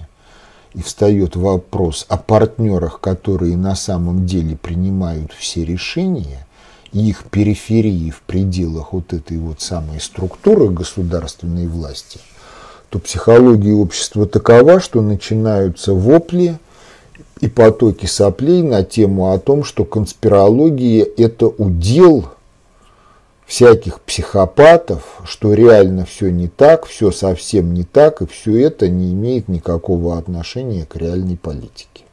и 0.74 0.82
встает 0.82 1.36
вопрос 1.36 2.06
о 2.10 2.18
партнерах, 2.18 3.00
которые 3.00 3.56
на 3.56 3.76
самом 3.76 4.26
деле 4.26 4.56
принимают 4.56 5.32
все 5.34 5.64
решения, 5.64 6.48
и 6.92 7.10
их 7.10 7.26
периферии 7.26 8.10
в 8.10 8.22
пределах 8.22 8.94
вот 8.94 9.14
этой 9.14 9.38
вот 9.38 9.62
самой 9.62 10.00
структуры 10.00 10.70
государственной 10.70 11.68
власти, 11.68 12.20
то 12.90 13.00
психология 13.00 13.74
общества 13.74 14.28
такова, 14.28 14.80
что 14.80 15.02
начинаются 15.02 15.94
вопли 15.94 16.58
и 17.44 17.48
потоки 17.50 18.06
соплей 18.06 18.62
на 18.62 18.84
тему 18.84 19.32
о 19.32 19.40
том, 19.40 19.64
что 19.64 19.86
конспирология– 19.86 21.06
это 21.18 21.48
удел– 21.48 22.26
всяких 23.46 24.02
психопатов, 24.02 25.22
что 25.26 25.54
реально 25.54 26.06
все 26.06 26.32
не 26.32 26.48
так, 26.48 26.86
все 26.86 27.12
совсем 27.12 27.74
не 27.74 27.84
так, 27.84 28.22
и 28.22 28.26
все 28.26 28.60
это 28.60 28.88
не 28.88 29.14
имеет 29.14 29.48
никакого 29.48 30.18
отношения 30.18 30.86
к 30.86 30.96
реальной 30.96 31.38
политике. 31.38 32.06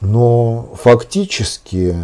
Но 0.00 0.68
фактически 0.80 1.96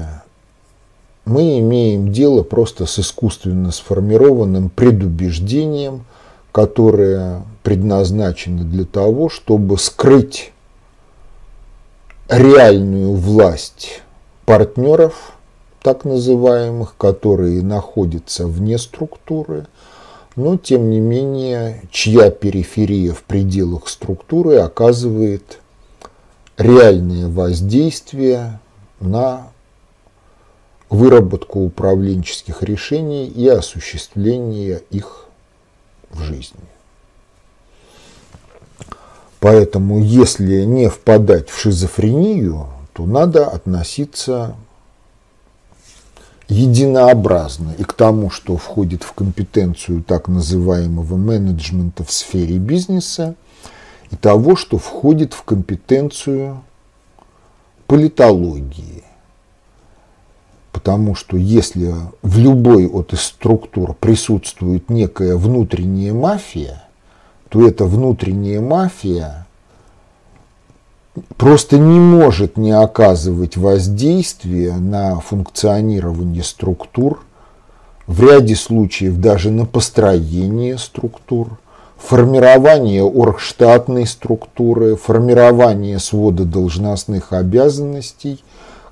мы 1.27 1.59
имеем 1.59 2.11
дело 2.13 2.43
просто 2.43 2.87
с 2.87 2.99
искусственно 2.99 3.71
сформированным 3.71 4.71
предубеждением, 4.71 6.07
которое 6.51 7.43
предназначено 7.63 8.65
для 8.65 8.85
того, 8.85 9.29
чтобы 9.29 9.79
скрыть 9.79 10.53
реальную 12.31 13.15
власть 13.15 14.03
партнеров– 14.47 15.33
так 15.83 16.05
называемых, 16.05 16.95
которые 16.97 17.63
находятся 17.63 18.47
вне 18.47 18.79
структуры, 18.79 19.67
но 20.37 20.57
тем 20.57 20.91
не 20.91 21.01
менее, 21.01 21.83
чья 21.91 22.31
периферия 22.31 23.13
в 23.13 23.23
пределах 23.23 23.89
структуры 23.89 24.57
оказывает 24.57 25.59
реальное 26.57 27.29
воздействие 27.29 28.61
на 29.01 29.49
выработку 30.91 31.61
управленческих 31.61 32.63
решений 32.63 33.27
и 33.27 33.49
осуществление 33.49 34.83
их 34.91 35.27
в 36.11 36.21
жизни. 36.21 36.61
Поэтому, 39.41 39.99
если 39.99 40.65
не 40.65 40.91
впадать 40.91 41.49
в 41.49 41.59
шизофрению, 41.59 42.67
то 42.93 43.07
надо 43.07 43.47
относиться 43.47 44.55
единообразно 46.49 47.75
и 47.79 47.85
к 47.85 47.95
тому, 47.95 48.29
что 48.29 48.57
входит 48.59 49.03
в 49.03 49.13
компетенцию 49.13 50.03
так 50.03 50.29
называемого 50.29 51.17
менеджмента 51.17 52.05
в 52.05 52.13
сфере 52.13 52.59
бизнеса, 52.59 53.35
и 54.11 54.17
того, 54.17 54.57
что 54.57 54.77
входит 54.77 55.33
в 55.33 55.45
компетенцию 55.45 56.63
политологии. 57.87 59.05
Потому 60.73 61.15
что 61.15 61.37
если 61.37 61.95
в 62.23 62.39
любой 62.39 62.89
от 62.89 63.13
структур 63.17 63.95
присутствует 63.95 64.91
некая 64.91 65.37
внутренняя 65.37 66.13
мафия, 66.13 66.85
то 67.51 67.67
эта 67.67 67.85
внутренняя 67.85 68.61
мафия 68.61 69.47
просто 71.37 71.79
не 71.79 71.99
может 71.99 72.57
не 72.57 72.71
оказывать 72.71 73.57
воздействия 73.57 74.75
на 74.75 75.19
функционирование 75.21 76.45
структур, 76.45 77.23
в 78.07 78.23
ряде 78.23 78.55
случаев 78.55 79.17
даже 79.19 79.51
на 79.51 79.67
построение 79.67 80.79
структур, 80.79 81.59
формирование 81.97 83.03
оргштатной 83.03 84.07
структуры, 84.07 84.97
формирование 84.97 85.99
свода 85.99 86.45
должностных 86.45 87.33
обязанностей 87.33 88.43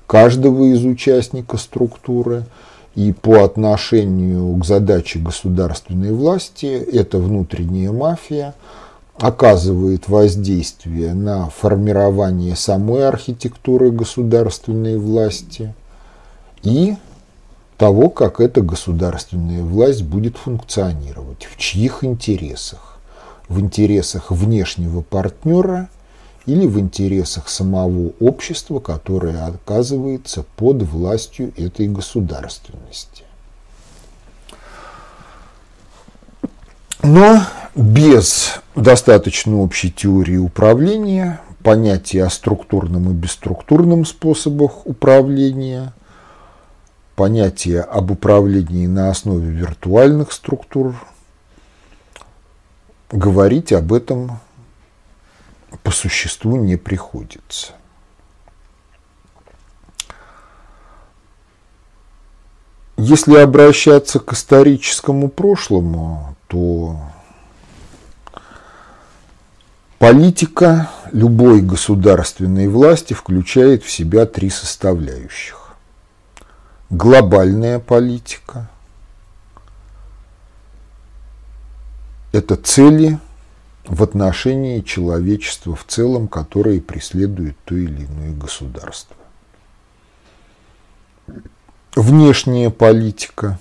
каждого 0.05 0.65
из 0.65 0.83
участников 0.83 1.61
структуры 1.61 2.45
и 2.95 3.13
по 3.13 3.43
отношению 3.43 4.55
к 4.55 4.65
задаче 4.65 5.19
государственной 5.19 6.11
власти 6.11 6.65
эта 6.65 7.17
внутренняя 7.17 7.91
мафия– 7.91 8.55
оказывает 9.19 10.07
воздействие 10.07 11.13
на 11.13 11.49
формирование 11.49 12.55
самой 12.55 13.07
архитектуры 13.07 13.91
государственной 13.91 14.97
власти 14.97 15.73
и 16.63 16.95
того, 17.77 18.09
как 18.09 18.39
эта 18.39 18.61
государственная 18.61 19.63
власть 19.63 20.03
будет 20.03 20.37
функционировать, 20.37 21.47
в 21.51 21.57
чьих 21.57 22.03
интересах. 22.03 22.97
В 23.49 23.59
интересах 23.59 24.31
внешнего 24.31 25.01
партнера 25.01 25.89
или 26.49 26.65
в 26.65 26.79
интересах 26.79 27.47
самого 27.47 28.11
общества, 28.19 28.79
которое 28.79 29.45
оказывается 29.45 30.43
под 30.55 30.81
властью 30.81 31.53
этой 31.55 31.87
государственности. 31.87 33.23
Но 37.03 37.43
без 37.75 38.61
достаточно 38.75 39.57
общей 39.57 39.91
теории 39.91 40.37
управления, 40.37 41.39
понятия 41.61 42.23
о 42.23 42.31
структурном 42.31 43.11
и 43.11 43.13
бесструктурном 43.13 44.03
способах 44.03 44.87
управления, 44.87 45.93
понятия 47.15 47.81
об 47.81 48.09
управлении 48.09 48.87
на 48.87 49.11
основе 49.11 49.51
виртуальных 49.51 50.31
структур, 50.31 50.95
говорить 53.11 53.71
об 53.71 53.93
этом 53.93 54.39
по 55.83 55.91
существу 55.91 56.57
не 56.57 56.75
приходится. 56.75 57.73
Если 62.97 63.37
обращаться 63.37 64.19
к 64.19 64.33
историческому 64.33 65.29
прошлому, 65.29 66.35
то 66.47 66.99
политика 69.99 70.89
любой 71.13 71.61
государственной 71.61 72.67
власти 72.67 73.13
включает 73.13 73.83
в 73.83 73.89
себя 73.89 74.25
три 74.25 74.49
составляющих. 74.49 75.75
Глобальная 76.89 77.79
политика– 77.79 78.69
это 82.33 82.57
цели 82.57 83.17
в 83.89 84.03
отношении 84.03 84.81
человечества 84.81 85.75
в 85.75 85.83
целом, 85.83 86.27
которые 86.27 86.79
преследует 86.79 87.57
то 87.65 87.75
или 87.75 88.05
иное 88.05 88.33
государство. 88.33 89.15
Внешняя 91.95 92.69
политика 92.69 93.59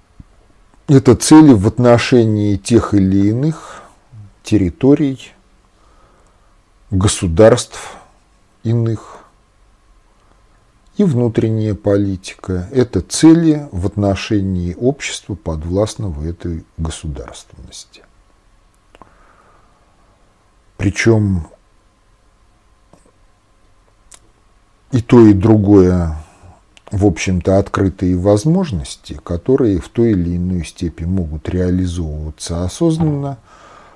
–это 0.88 1.14
цели 1.14 1.52
в 1.52 1.68
отношении 1.68 2.56
тех 2.56 2.94
или 2.94 3.28
иных 3.28 3.82
территорий, 4.42 5.32
государств 6.90 7.94
иных. 8.64 9.18
И 10.96 11.04
внутренняя 11.04 11.74
политика– 11.74 12.68
это 12.72 13.02
цели 13.02 13.68
в 13.70 13.86
отношении 13.86 14.74
общества, 14.74 15.36
подвластного 15.36 16.24
этой 16.24 16.64
государственности. 16.76 18.02
Причем 20.76 21.48
и 24.92 25.00
то, 25.00 25.26
и 25.26 25.32
другое 25.32 26.16
в 26.90 27.04
общем-то, 27.04 27.58
открытые 27.58 28.16
возможности, 28.16 29.18
которые 29.24 29.80
в 29.80 29.88
той 29.88 30.12
или 30.12 30.36
иной 30.36 30.64
степени 30.64 31.06
могут 31.06 31.48
реализовываться 31.48 32.64
осознанно, 32.64 33.38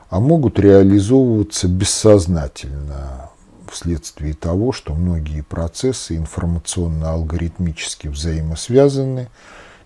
а 0.09 0.19
могут 0.21 0.59
реализовываться 0.59 1.69
бессознательно 1.69 3.31
вследствие 3.71 4.35
того, 4.35 4.73
что 4.73 4.95
многие 4.95 5.43
процессы 5.43 6.17
информационно-алгоритмически 6.17 8.09
взаимосвязаны, 8.09 9.29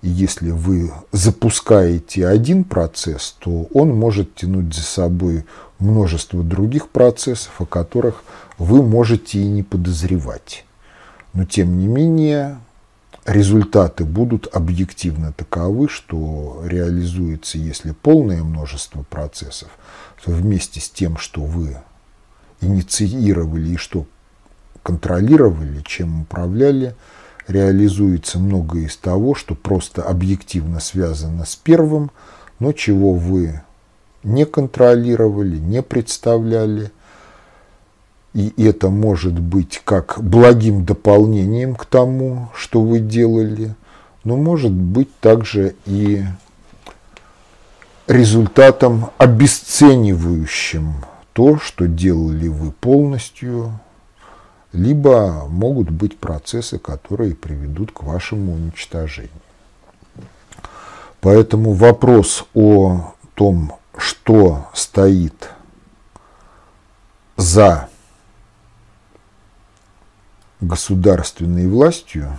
если 0.09 0.51
вы 0.51 0.93
запускаете 1.13 2.27
один 2.27 2.65
процесс, 2.65 3.37
то 3.39 3.69
он 3.73 3.91
может 3.91 4.35
тянуть 4.35 4.75
за 4.75 4.83
собой 4.83 5.45
множество 5.79 6.43
других 6.43 6.89
процессов, 6.89 7.53
о 7.59 7.67
которых 7.67 8.23
вы 8.59 8.83
можете 8.83 9.39
и 9.39 9.47
не 9.47 9.63
подозревать. 9.63 10.65
Но 11.33 11.45
тем 11.45 11.79
не 11.79 11.87
менее, 11.87 12.59
результаты 13.25 14.05
будут 14.05 14.49
объективно 14.55 15.33
таковы, 15.33 15.89
что 15.89 16.63
реализуется, 16.65 17.59
если 17.59 17.93
полное 17.93 18.43
множество 18.43 19.03
процессов, 19.03 19.69
то 20.25 20.31
вместе 20.31 20.81
с 20.81 20.91
тем, 20.91 21.17
что 21.17 21.43
вы 21.43 21.77
инициировали 22.61 23.71
и 23.71 23.77
что 23.77 24.07
контролировали, 24.83 25.83
чем 25.85 26.23
управляли, 26.23 26.95
реализуется 27.49 28.38
многое 28.38 28.86
из 28.86 28.97
того, 28.97 29.34
что 29.34 29.55
просто 29.55 30.03
объективно 30.03 30.80
связано 30.80 31.45
с 31.45 31.57
первым, 31.57 32.11
но 32.59 32.72
чего 32.72 33.12
вы 33.12 33.62
не 34.22 34.47
контролировали, 34.47 35.59
не 35.59 35.82
представляли– 35.82 36.90
и 38.34 38.53
это 38.61 38.90
может 38.90 39.38
быть 39.38 39.80
как 39.84 40.16
благим 40.18 40.84
дополнением 40.84 41.76
к 41.76 41.86
тому, 41.86 42.49
что 42.55 42.82
вы 42.82 42.99
делали, 42.99 43.76
но 44.24 44.36
может 44.36 44.72
быть 44.72 45.09
также 45.20 45.76
и 45.86 46.24
результатом 48.09 49.11
обесценивающим 49.18 51.05
то, 51.32 51.59
что 51.59 51.86
делали 51.86 52.49
вы 52.49 52.72
полностью, 52.72 53.78
либо 54.75 55.47
могут 55.49 55.89
быть 55.89 56.18
процессы, 56.18 56.79
которые 56.79 57.35
приведут 57.35 57.93
к 57.93 58.03
вашему 58.03 58.55
уничтожению. 58.55 59.31
Поэтому 61.20 61.72
вопрос 61.72 62.45
о 62.55 63.14
том, 63.35 63.79
что 63.97 64.66
стоит 64.75 65.51
за 67.37 67.89
государственной 70.61 71.68
властью 71.68 72.39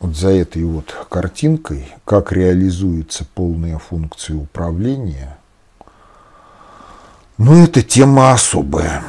вот 0.00 0.16
за 0.16 0.30
этой 0.30 0.64
вот 0.64 1.06
картинкой, 1.08 1.86
как 2.04 2.32
реализуется 2.32 3.26
полная 3.34 3.78
функция 3.78 4.36
управления, 4.36 5.38
ну, 7.36 7.62
это 7.62 7.82
тема 7.82 8.32
особая. 8.32 9.02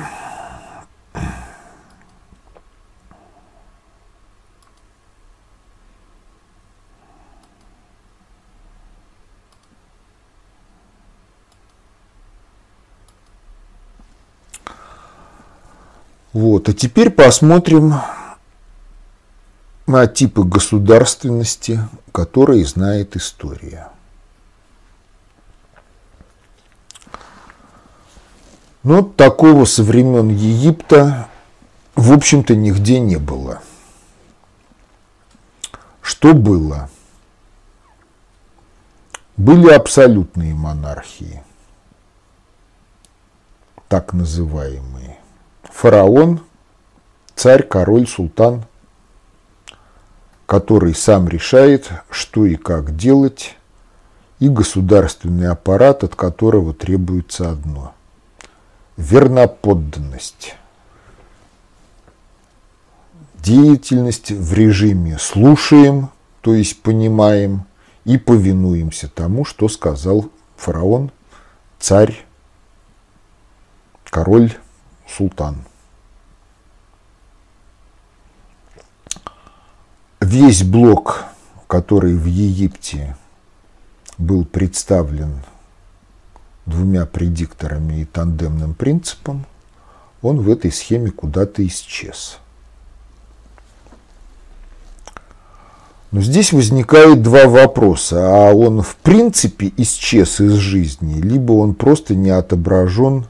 Вот, 16.33 16.69
а 16.69 16.73
теперь 16.73 17.09
посмотрим 17.09 17.93
на 19.91 20.07
типы 20.07 20.43
государственности, 20.43 21.79
которые 22.13 22.65
знает 22.65 23.17
история. 23.17 23.89
Но 28.83 29.03
такого 29.03 29.65
со 29.65 29.83
времен 29.83 30.29
Египта, 30.29 31.27
в 31.95 32.13
общем-то, 32.13 32.55
нигде 32.55 32.99
не 32.99 33.17
было. 33.17 33.61
Что 36.01 36.33
было? 36.33 36.89
Были 39.35 39.69
абсолютные 39.71 40.53
монархии, 40.55 41.43
так 43.87 44.13
называемые. 44.13 45.17
Фараон, 45.63 46.41
царь, 47.35 47.63
король, 47.63 48.07
султан, 48.07 48.65
который 50.52 50.93
сам 50.93 51.30
решает, 51.30 51.89
что 52.10 52.45
и 52.45 52.58
как 52.58 52.97
делать, 52.97 53.56
и 54.39 54.49
государственный 54.49 55.47
аппарат, 55.47 56.04
от 56.04 56.18
которого 56.18 56.74
требуется 56.74 57.49
одно– 57.49 57.93
верноподданность. 58.97 60.58
Деятельность 63.36 64.32
в 64.32 64.54
режиме 64.54 65.18
слушаем, 65.20 66.10
то 66.41 66.54
есть 66.54 66.82
понимаем, 66.82 67.64
и 68.04 68.18
повинуемся 68.18 69.08
тому, 69.08 69.45
что 69.45 69.70
сказал 69.70 70.30
фараон, 70.58 71.12
царь, 71.80 72.26
король, 74.04 74.52
султан. 75.08 75.64
Весь 80.32 80.63
блок, 80.63 81.25
который 81.67 82.15
в 82.15 82.23
Египте 82.25 83.17
был 84.17 84.45
представлен 84.45 85.41
двумя 86.65 87.05
предикторами 87.05 88.03
и 88.03 88.05
тандемным 88.05 88.73
принципом, 88.73 89.45
он 90.21 90.39
в 90.39 90.49
этой 90.49 90.71
схеме 90.71 91.11
куда-то 91.11 91.67
исчез. 91.67 92.38
Но 96.11 96.21
здесь 96.21 96.53
возникает 96.53 97.21
два 97.21 97.47
вопроса. 97.47 98.47
А 98.47 98.53
он 98.53 98.84
в 98.84 98.95
принципе 98.95 99.73
исчез 99.75 100.39
из 100.39 100.53
жизни, 100.53 101.19
либо 101.19 101.51
он 101.51 101.73
просто 101.73 102.15
не 102.15 102.29
отображен 102.29 103.25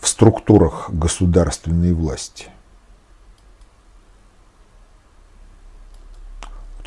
в 0.00 0.08
структурах 0.08 0.90
государственной 0.90 1.92
власти– 1.92 2.48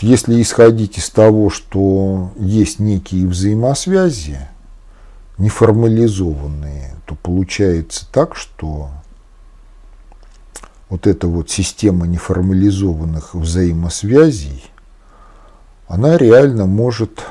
Если 0.04 0.42
исходить 0.42 0.98
из 0.98 1.10
того, 1.10 1.50
что 1.50 2.34
есть 2.36 2.80
некие 2.80 3.26
взаимосвязи, 3.26 4.38
неформализованные, 5.38 6.98
то 7.06 7.16
получается 7.16 8.06
так, 8.12 8.36
что 8.36 8.90
вот 10.90 11.08
эта 11.08 11.28
вот 11.28 11.50
система 11.50 12.06
неформализованных 12.06 13.34
взаимосвязей, 13.34 14.66
она 15.88 16.18
реально 16.18 16.66
может 16.66 17.26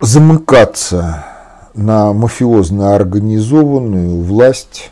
замыкаться 0.00 1.29
на 1.74 2.12
мафиозно 2.12 2.94
организованную 2.94 4.22
власть 4.22 4.90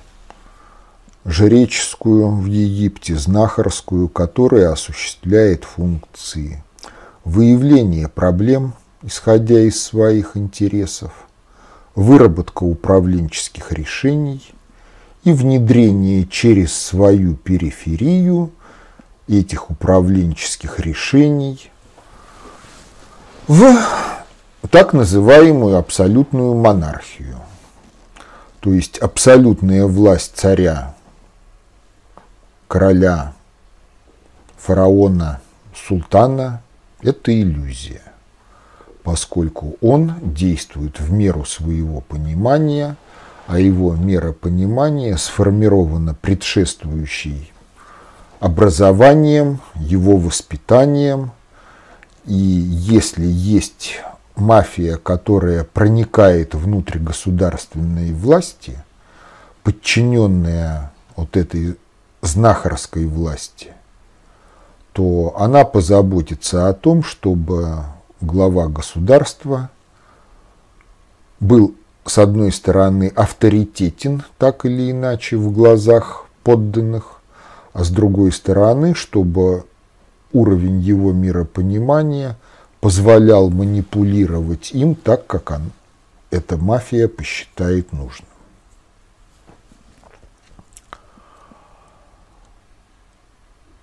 жреческую 1.24 2.30
в 2.30 2.46
Египте, 2.46 3.16
знахарскую, 3.16 4.08
которая 4.08 4.72
осуществляет 4.72 5.64
функции 5.64 6.62
выявления 7.24 8.08
проблем, 8.08 8.74
исходя 9.02 9.60
из 9.60 9.82
своих 9.82 10.36
интересов, 10.36 11.12
выработка 11.94 12.62
управленческих 12.62 13.72
решений 13.72 14.42
и 15.24 15.32
внедрение 15.32 16.26
через 16.26 16.72
свою 16.72 17.34
периферию 17.34 18.50
этих 19.26 19.70
управленческих 19.70 20.80
решений 20.80 21.70
в 23.46 23.76
так 24.70 24.92
называемую 24.92 25.76
абсолютную 25.76 26.54
монархию. 26.54 27.38
То 28.60 28.72
есть 28.72 28.98
абсолютная 28.98 29.86
власть 29.86 30.32
царя, 30.34 30.94
короля, 32.66 33.34
фараона, 34.56 35.40
султана– 35.74 36.62
это 37.02 37.32
иллюзия, 37.40 38.02
поскольку 39.04 39.76
он 39.80 40.14
действует 40.22 40.98
в 40.98 41.12
меру 41.12 41.44
своего 41.44 42.00
понимания, 42.00 42.96
а 43.46 43.60
его 43.60 43.94
мера 43.94 44.32
понимания 44.32 45.16
сформирована 45.16 46.14
предшествующей 46.14 47.52
образованием, 48.40 49.60
его 49.76 50.16
воспитанием, 50.16 51.30
и 52.26 52.34
если 52.34 53.24
есть 53.24 54.02
мафия, 54.40 54.96
которая 54.96 55.64
проникает 55.64 56.54
внутрь 56.54 56.98
государственной 56.98 58.12
власти, 58.12 58.82
подчиненная 59.62 60.92
вот 61.16 61.36
этой 61.36 61.76
знахарской 62.22 63.06
власти, 63.06 63.72
то 64.92 65.34
она 65.38 65.64
позаботится 65.64 66.68
о 66.68 66.74
том, 66.74 67.02
чтобы 67.02 67.84
глава 68.20 68.68
государства 68.68 69.70
был, 71.40 71.74
с 72.04 72.18
одной 72.18 72.52
стороны, 72.52 73.12
авторитетен, 73.14 74.22
так 74.38 74.64
или 74.64 74.90
иначе, 74.90 75.36
в 75.36 75.52
глазах 75.52 76.26
подданных, 76.42 77.20
а 77.72 77.84
с 77.84 77.90
другой 77.90 78.32
стороны, 78.32 78.94
чтобы 78.94 79.64
уровень 80.32 80.80
его 80.80 81.12
миропонимания– 81.12 82.36
позволял 82.80 83.50
манипулировать 83.50 84.72
им 84.72 84.94
так, 84.94 85.26
как 85.26 85.50
он, 85.50 85.72
эта 86.30 86.56
мафия 86.56 87.08
посчитает 87.08 87.92
нужным. 87.92 88.28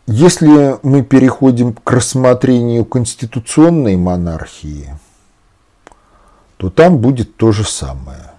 Если 0.08 0.78
мы 0.84 1.02
переходим 1.02 1.74
к 1.74 1.92
рассмотрению 1.92 2.86
конституционной 2.86 3.96
монархии, 3.96 4.98
то 6.58 6.70
там 6.70 7.00
будет 7.00 7.36
то 7.38 7.52
же 7.52 7.64
самое. 7.64 8.32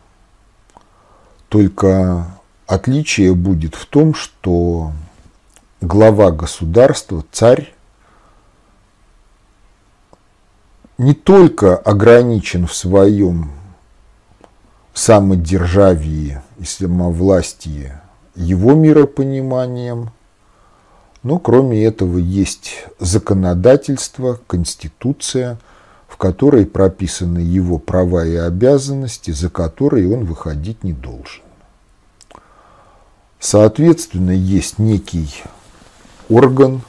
Только 1.49 2.29
отличие 2.67 3.35
будет 3.35 3.75
в 3.75 3.87
том, 3.87 4.15
что 4.15 4.93
глава 5.81 6.31
государства, 6.31 7.25
царь, 7.33 7.75
не 10.99 11.15
только 11.15 11.77
ограничен 11.77 12.67
в 12.67 12.75
своем 12.75 13.51
самодержавии 14.95 16.41
и 16.59 16.65
самовластии 16.65 17.93
его 18.35 18.75
миропониманием, 18.75 20.11
но 21.23 21.39
кроме 21.39 21.85
этого 21.85 22.19
есть 22.19 22.87
законодательство, 22.99 24.39
конституция, 24.47 25.59
в 26.09 26.17
которой 26.17 26.65
прописаны 26.65 27.41
его 27.41 27.79
права 27.79 28.25
и 28.25 28.37
обязанности, 28.37 29.33
за 29.33 29.51
которые 29.51 30.11
он 30.15 30.25
выходить 30.25 30.83
не 30.83 30.93
должен. 30.93 31.43
Соответственно, 33.39 34.31
есть 34.31 34.79
некий 34.79 35.29
орган, 36.31 36.81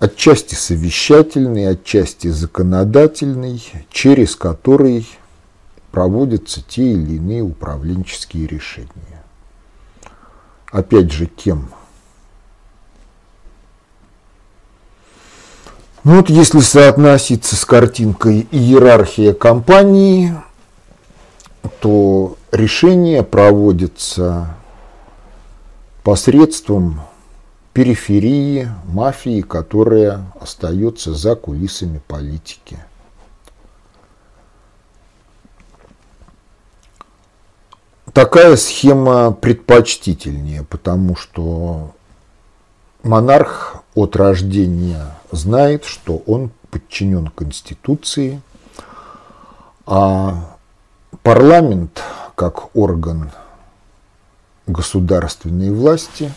отчасти 0.00 0.54
совещательный, 0.54 1.68
отчасти 1.68 2.28
законодательный, 2.28 3.62
через 3.90 4.34
который 4.34 5.06
проводятся 5.92 6.62
те 6.66 6.92
или 6.92 7.16
иные 7.16 7.42
управленческие 7.42 8.46
решения. 8.46 9.22
Опять 10.72 11.12
же, 11.12 11.26
кем? 11.26 11.70
Ну 16.02 16.16
вот 16.16 16.30
если 16.30 16.60
соотноситься 16.60 17.56
с 17.56 17.64
картинкой 17.66 18.48
иерархия 18.50 19.34
компании, 19.34 20.34
то 21.80 22.38
решение 22.52 23.22
проводится 23.22 24.56
посредством 26.02 27.02
периферии 27.72 28.68
мафии, 28.84 29.40
которая 29.42 30.24
остается 30.40 31.14
за 31.14 31.36
кулисами 31.36 32.00
политики. 32.06 32.78
Такая 38.12 38.56
схема 38.56 39.30
предпочтительнее, 39.30 40.64
потому 40.64 41.14
что 41.14 41.94
монарх 43.04 43.76
от 43.94 44.16
рождения 44.16 45.14
знает, 45.30 45.84
что 45.84 46.16
он 46.26 46.50
подчинен 46.70 47.28
Конституции, 47.28 48.42
а 49.86 50.56
парламент, 51.22 52.02
как 52.34 52.74
орган 52.76 53.30
государственной 54.66 55.70
власти, 55.70 56.32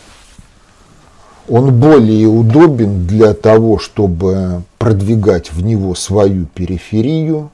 он 1.48 1.78
более 1.78 2.26
удобен 2.26 3.06
для 3.06 3.34
того, 3.34 3.78
чтобы 3.78 4.62
продвигать 4.78 5.52
в 5.52 5.62
него 5.62 5.94
свою 5.94 6.46
периферию, 6.46 7.50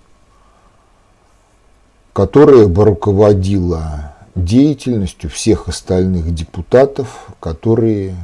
которая 2.12 2.67
бы 2.67 2.85
руководила 2.85 4.15
деятельностью 4.35 5.29
всех 5.29 5.69
остальных 5.69 6.33
депутатов, 6.35 7.29
которые 7.41 8.15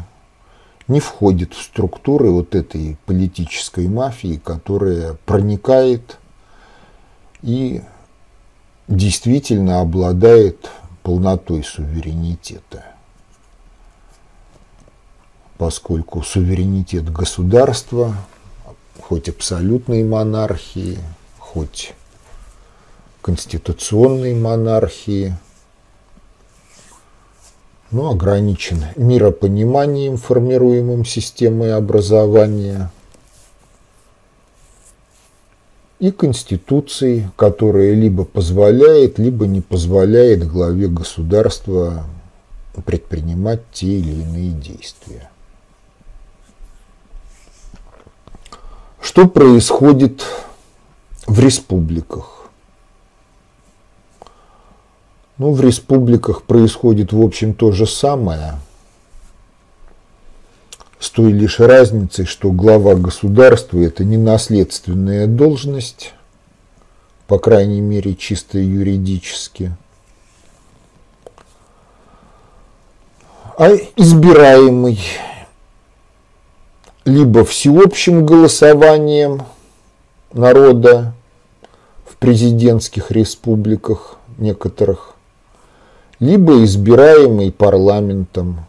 не 0.88 1.00
входят 1.00 1.52
в 1.52 1.62
структуры 1.62 2.30
вот 2.30 2.54
этой 2.54 2.96
политической 3.06 3.88
мафии, 3.88 4.40
которая 4.42 5.14
проникает 5.24 6.18
и 7.42 7.82
действительно 8.86 9.80
обладает 9.80 10.70
полнотой 11.02 11.64
суверенитета. 11.64 12.84
Поскольку 15.58 16.22
суверенитет 16.22 17.10
государства, 17.10 18.14
хоть 19.00 19.28
абсолютной 19.28 20.04
монархии, 20.04 20.98
хоть 21.38 21.94
конституционной 23.22 24.34
монархии– 24.34 25.34
ну, 27.90 28.10
ограничен 28.10 28.84
миропониманием, 28.96 30.16
формируемым 30.16 31.04
системой 31.04 31.74
образования, 31.74 32.90
и 35.98 36.10
Конституцией, 36.10 37.28
которая 37.36 37.94
либо 37.94 38.24
позволяет, 38.24 39.18
либо 39.18 39.46
не 39.46 39.62
позволяет 39.62 40.46
главе 40.46 40.88
государства 40.88 42.04
предпринимать 42.84 43.62
те 43.72 43.86
или 43.86 44.22
иные 44.22 44.50
действия. 44.50 45.30
Что 49.06 49.28
происходит 49.28 50.26
в 51.28 51.38
республиках? 51.38 52.48
Ну, 55.38 55.52
в 55.52 55.60
республиках 55.60 56.42
происходит, 56.42 57.12
в 57.12 57.22
общем, 57.22 57.54
то 57.54 57.70
же 57.70 57.86
самое. 57.86 58.54
С 60.98 61.10
той 61.10 61.30
лишь 61.30 61.60
разницей, 61.60 62.24
что 62.24 62.50
глава 62.50 62.96
государства– 62.96 63.78
это 63.80 64.02
не 64.02 64.16
наследственная 64.16 65.28
должность, 65.28 66.12
по 67.28 67.38
крайней 67.38 67.80
мере, 67.80 68.16
чисто 68.16 68.58
юридически, 68.58 69.76
а 73.56 73.68
избираемый 73.94 74.98
либо 77.06 77.44
всеобщим 77.44 78.26
голосованием 78.26 79.44
народа 80.32 81.14
в 82.04 82.16
президентских 82.16 83.12
республиках 83.12 84.16
некоторых, 84.38 85.14
либо 86.18 86.64
избираемый 86.64 87.52
парламентом, 87.52 88.66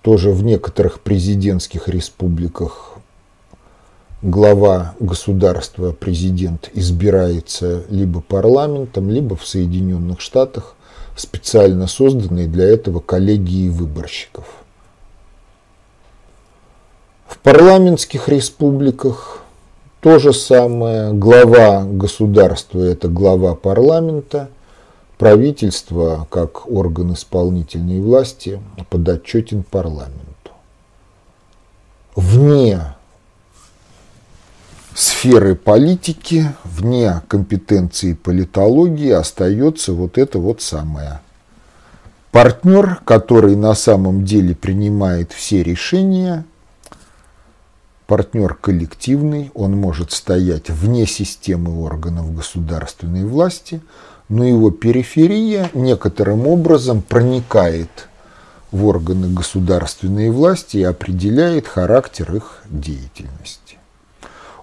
тоже 0.00 0.30
в 0.30 0.42
некоторых 0.42 1.00
президентских 1.00 1.86
республиках 1.88 2.94
глава 4.22 4.94
государства, 4.98 5.92
президент 5.92 6.70
избирается 6.72 7.84
либо 7.90 8.22
парламентом, 8.22 9.10
либо 9.10 9.36
в 9.36 9.46
Соединенных 9.46 10.22
Штатах 10.22 10.76
специально 11.14 11.88
созданной 11.88 12.46
для 12.46 12.64
этого 12.64 13.00
коллегии 13.00 13.68
выборщиков. 13.68 14.63
В 17.34 17.38
парламентских 17.38 18.28
республиках 18.28 19.42
то 20.00 20.18
же 20.18 20.32
самое. 20.32 21.12
Глава 21.12 21.84
государства– 21.84 22.80
это 22.80 23.08
глава 23.08 23.54
парламента– 23.54 24.48
Правительство, 25.18 26.26
как 26.28 26.68
орган 26.68 27.14
исполнительной 27.14 28.00
власти, 28.00 28.60
подотчетен 28.90 29.62
парламенту. 29.62 30.50
Вне 32.16 32.80
сферы 34.92 35.54
политики, 35.54 36.52
вне 36.64 37.22
компетенции 37.28 38.14
политологии 38.14 39.10
остается 39.10 39.92
вот 39.92 40.18
это 40.18 40.40
вот 40.40 40.62
самое. 40.62 41.20
Партнер, 42.32 43.00
который 43.04 43.54
на 43.54 43.74
самом 43.74 44.24
деле 44.24 44.56
принимает 44.56 45.32
все 45.32 45.62
решения, 45.62 46.44
партнер 48.06 48.54
коллективный, 48.54 49.50
он 49.54 49.72
может 49.72 50.12
стоять 50.12 50.70
вне 50.70 51.06
системы 51.06 51.82
органов 51.82 52.34
государственной 52.34 53.24
власти– 53.24 53.80
но 54.28 54.44
его 54.44 54.70
периферия 54.70 55.70
некоторым 55.74 56.46
образом 56.46 57.02
проникает 57.02 58.08
в 58.72 58.86
органы 58.86 59.32
государственной 59.32 60.30
власти 60.30 60.78
и 60.78 60.82
определяет 60.82 61.68
характер 61.68 62.34
их 62.34 62.62
деятельности. 62.68 63.78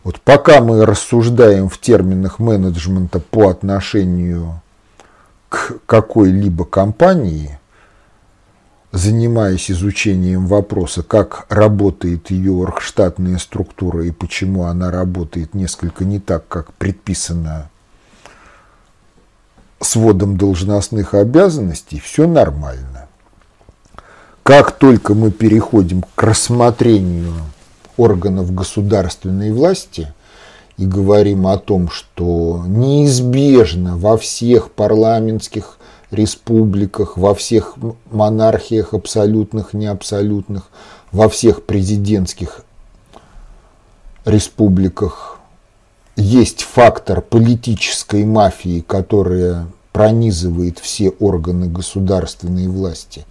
Вот 0.03 0.19
пока 0.19 0.61
мы 0.61 0.85
рассуждаем 0.85 1.69
в 1.69 1.79
терминах 1.79 2.39
менеджмента 2.39 3.19
по 3.19 3.49
отношению 3.49 4.61
к 5.47 5.75
какой-либо 5.85 6.65
компании, 6.65 7.59
занимаясь 8.91 9.71
изучением 9.71 10.47
вопроса, 10.47 11.01
как 11.03 11.45
работает 11.49 12.29
ее 12.29 12.53
оргштатная 12.53 13.37
структура 13.37 14.05
и 14.05 14.11
почему 14.11 14.65
она 14.65 14.91
работает 14.91 15.53
несколько 15.53 16.03
не 16.03 16.19
так, 16.19 16.47
как 16.47 16.73
предписано 16.73 17.69
сводом 19.79 20.37
должностных 20.37 21.13
обязанностей 21.13 21.99
все 21.99 22.27
нормально. 22.27 23.07
Как 24.43 24.71
только 24.71 25.13
мы 25.13 25.31
переходим 25.31 26.03
к 26.15 26.21
рассмотрению 26.21 27.33
органов 27.95 28.53
государственной 28.53 29.51
власти 29.51 30.13
и 30.77 30.85
говорим 30.85 31.47
о 31.47 31.57
том, 31.57 31.89
что 31.89 32.63
неизбежно 32.67 33.97
во 33.97 34.17
всех 34.17 34.71
парламентских 34.71 35.77
республиках, 36.11 37.17
во 37.17 37.33
всех 37.33 37.75
монархиях 38.11 38.93
абсолютных, 38.93 39.73
неабсолютных, 39.73 40.69
во 41.11 41.29
всех 41.29 41.65
президентских 41.65 42.63
республиках 44.25 45.39
есть 46.15 46.63
фактор 46.63 47.21
политической 47.21 48.25
мафии, 48.25 48.83
которая 48.85 49.67
пронизывает 49.91 50.79
все 50.79 51.09
органы 51.09 51.67
государственной 51.67 52.67
власти 52.67 53.25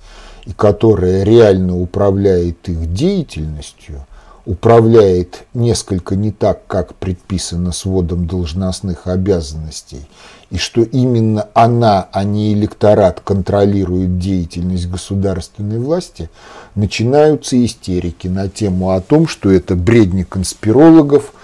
и 0.46 0.52
которая 0.52 1.22
реально 1.22 1.78
управляет 1.78 2.68
их 2.68 2.92
деятельностью, 2.92 4.06
управляет 4.50 5.44
несколько 5.54 6.16
не 6.16 6.32
так, 6.32 6.66
как 6.66 6.96
предписано 6.96 7.70
сводом 7.70 8.26
должностных 8.26 9.06
обязанностей, 9.06 10.08
и 10.50 10.58
что 10.58 10.82
именно 10.82 11.46
она, 11.54 12.08
а 12.10 12.24
не 12.24 12.52
электорат, 12.52 13.20
контролирует 13.20 14.18
деятельность 14.18 14.88
государственной 14.88 15.78
власти, 15.78 16.28
начинаются 16.74 17.64
истерики 17.64 18.26
на 18.26 18.48
тему 18.48 18.90
о 18.90 19.00
том, 19.00 19.28
что 19.28 19.52
это 19.52 19.76
бредни 19.76 20.24
конспирологов– 20.24 21.32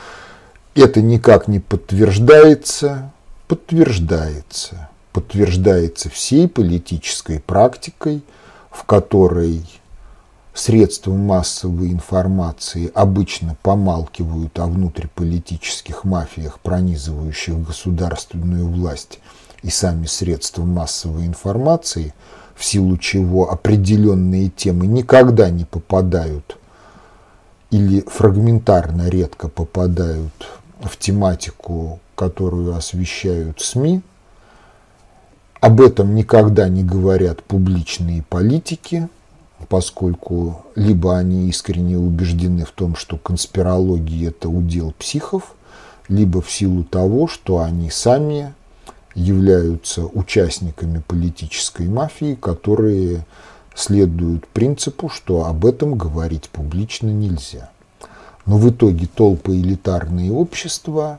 это 0.75 1.01
никак 1.01 1.47
не 1.47 1.61
подтверждается, 1.61 3.13
подтверждается. 3.47 4.89
Подтверждается 5.13 6.11
всей 6.11 6.49
политической 6.49 7.41
практикой, 7.41 8.23
в 8.71 8.85
которой 8.85 9.63
средства 10.59 11.13
массовой 11.13 11.93
информации 11.93 12.91
обычно 12.95 13.57
помалкивают 13.63 14.59
о 14.59 14.67
внутриполитических 14.67 16.05
мафиях, 16.05 16.61
пронизывающих 16.61 17.61
государственную 17.63 18.67
власть, 18.67 19.21
и 19.63 19.71
сами 19.71 20.07
средства 20.07 20.65
массовой 20.65 21.27
информации 21.27 22.15
в 22.55 22.65
силу 22.65 22.97
чего 22.97 23.51
определенные 23.51 24.49
темы 24.49 24.87
никогда 24.87 25.51
не 25.51 25.65
попадают 25.65 26.59
или 27.71 28.01
фрагментарно 28.07 29.09
редко 29.09 29.49
попадают 29.49 30.33
в 30.81 30.97
тематику, 30.99 32.01
которую 32.15 32.75
освещают 32.75 33.61
СМИ. 33.61 34.03
Об 35.61 35.81
этом 35.81 36.15
никогда 36.15 36.69
не 36.69 36.85
говорят 36.85 37.43
публичные 37.43 38.23
политики, 38.23 39.09
поскольку 39.69 40.65
либо 40.75 41.17
они 41.17 41.49
искренне 41.49 41.97
убеждены 41.97 42.65
в 42.65 42.73
том, 42.73 42.95
что 42.97 43.17
конспирология– 43.17 44.29
это 44.31 44.49
удел 44.49 44.93
психов, 44.99 45.55
либо 46.09 46.41
в 46.41 46.51
силу 46.51 46.85
того, 46.85 47.27
что 47.27 47.61
они 47.61 47.91
сами 47.91 48.55
являются 49.15 50.05
участниками 50.05 51.03
политической 51.07 51.89
мафии, 51.89 52.37
которые 52.41 53.25
следуют 53.75 54.47
принципу, 54.49 55.09
что 55.09 55.47
об 55.47 55.65
этом 55.65 55.97
говорить 55.97 56.49
публично 56.51 57.09
нельзя. 57.09 57.71
Но 58.45 58.59
в 58.59 58.71
итоге 58.71 59.07
толпы 59.07 59.57
элитарные 59.57 60.33
общества 60.33 61.19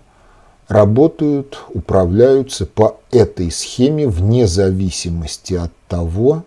работают, 0.68 1.60
управляются 1.74 2.66
по 2.66 2.98
этой 3.12 3.52
схеме 3.52 4.08
вне 4.08 4.48
зависимости 4.48 5.56
от 5.56 5.72
того, 5.88 6.44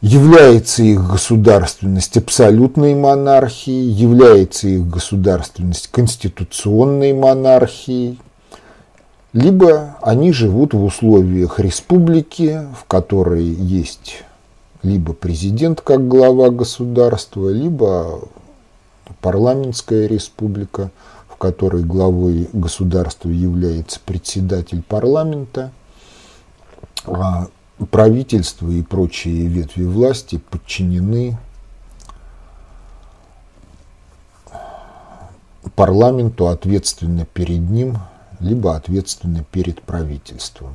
является 0.00 0.82
их 0.82 1.06
государственность 1.06 2.16
абсолютной 2.16 2.94
монархией, 2.94 3.90
является 3.90 4.68
их 4.68 4.88
государственность 4.88 5.88
конституционной 5.88 7.12
монархией, 7.12 8.18
либо 9.32 9.96
они 10.02 10.32
живут 10.32 10.74
в 10.74 10.82
условиях 10.82 11.60
республики, 11.60 12.66
в 12.78 12.84
которой 12.86 13.44
есть 13.44 14.24
либо 14.82 15.12
президент 15.12 15.82
как 15.82 16.08
глава 16.08 16.50
государства, 16.50 17.50
либо 17.50 18.22
парламентская 19.20 20.06
республика, 20.06 20.90
в 21.28 21.36
которой 21.36 21.82
главой 21.82 22.48
государства 22.52 23.28
является 23.28 24.00
председатель 24.04 24.82
парламента, 24.82 25.70
а 27.04 27.48
правительство 27.86 28.68
и 28.68 28.82
прочие 28.82 29.46
ветви 29.46 29.84
власти 29.84 30.38
подчинены 30.38 31.38
парламенту 35.74 36.48
ответственно 36.48 37.24
перед 37.24 37.60
ним 37.60 37.98
либо 38.40 38.74
ответственны 38.74 39.44
перед 39.44 39.82
правительством, 39.82 40.74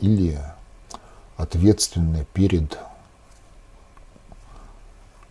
или 0.00 0.38
ответственны 1.36 2.26
перед 2.32 2.78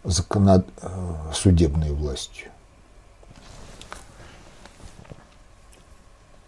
законод... 0.04 0.68
Э, 0.82 1.32
судебной 1.34 1.92
властью. 1.92 2.50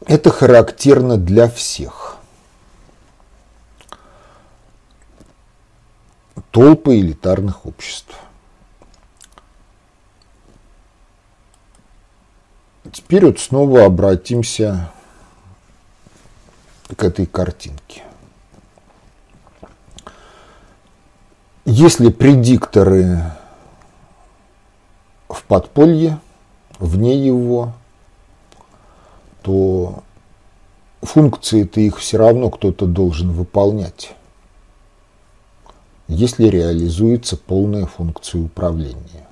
Это 0.05 0.29
характерно 0.29 1.17
для 1.17 1.49
всех. 1.49 2.16
Толпы 6.57 6.97
элитарных 7.01 7.67
обществ. 7.67 8.19
Теперь 12.91 13.27
вот 13.27 13.39
снова 13.39 13.85
обратимся 13.85 14.91
к 16.95 17.03
этой 17.03 17.27
картинке. 17.27 18.01
Если 21.65 22.09
предикторы 22.09 23.21
в 25.29 25.43
подполье, 25.43 26.19
вне 26.79 27.23
его, 27.23 27.73
то 29.43 30.03
функции-то 31.03 31.81
их 31.81 31.99
все 31.99 32.17
равно 32.17 32.49
кто-то 32.49 32.88
должен 32.88 33.31
выполнять, 33.31 34.15
если 36.07 36.47
реализуется 36.47 37.38
полная 37.38 37.85
функция 37.85 38.41
управления. 38.41 39.27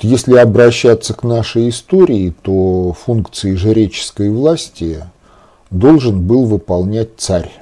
Если 0.00 0.36
обращаться 0.36 1.14
к 1.14 1.24
нашей 1.24 1.70
истории, 1.70 2.32
то 2.42 2.92
функции 2.92 3.54
жреческой 3.54 4.30
власти– 4.30 5.04
должен 5.70 6.22
был 6.22 6.46
выполнять 6.46 7.10
царь. 7.18 7.52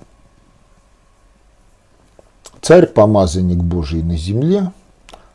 Царь– 2.60 2.86
помазанник 2.94 3.58
Божий 3.58 4.02
на 4.02 4.16
земле, 4.16 4.72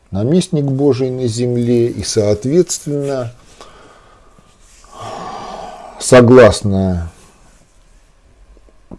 наместник 0.10 0.65
Божий 0.65 1.10
на 1.10 1.27
земле 1.27 1.88
и, 1.88 2.03
соответственно, 2.03 3.31
согласно 5.99 7.11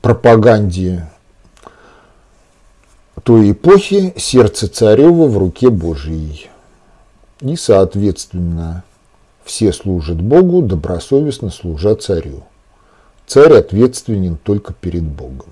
пропаганде 0.01 1.11
той 3.23 3.53
эпохи, 3.53 4.15
сердце 4.17 4.69
царева 4.69 5.27
в 5.27 5.39
руке 5.39 5.71
Божией. 5.71 6.49
И, 7.41 7.57
соответственно, 7.57 8.85
все 9.45 9.73
служат 9.73 10.21
Богу, 10.21 10.63
добросовестно 10.63 11.51
служат 11.51 12.03
царю. 12.03 12.45
Царь 13.27 13.55
ответственен 13.55 14.37
только 14.37 14.73
перед 14.73 15.05
Богом. 15.05 15.49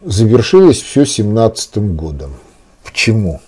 Завершилось 0.00 0.80
все 0.80 1.04
семнадцатым 1.04 1.96
годом. 1.96 2.32
Почему? 2.84 3.40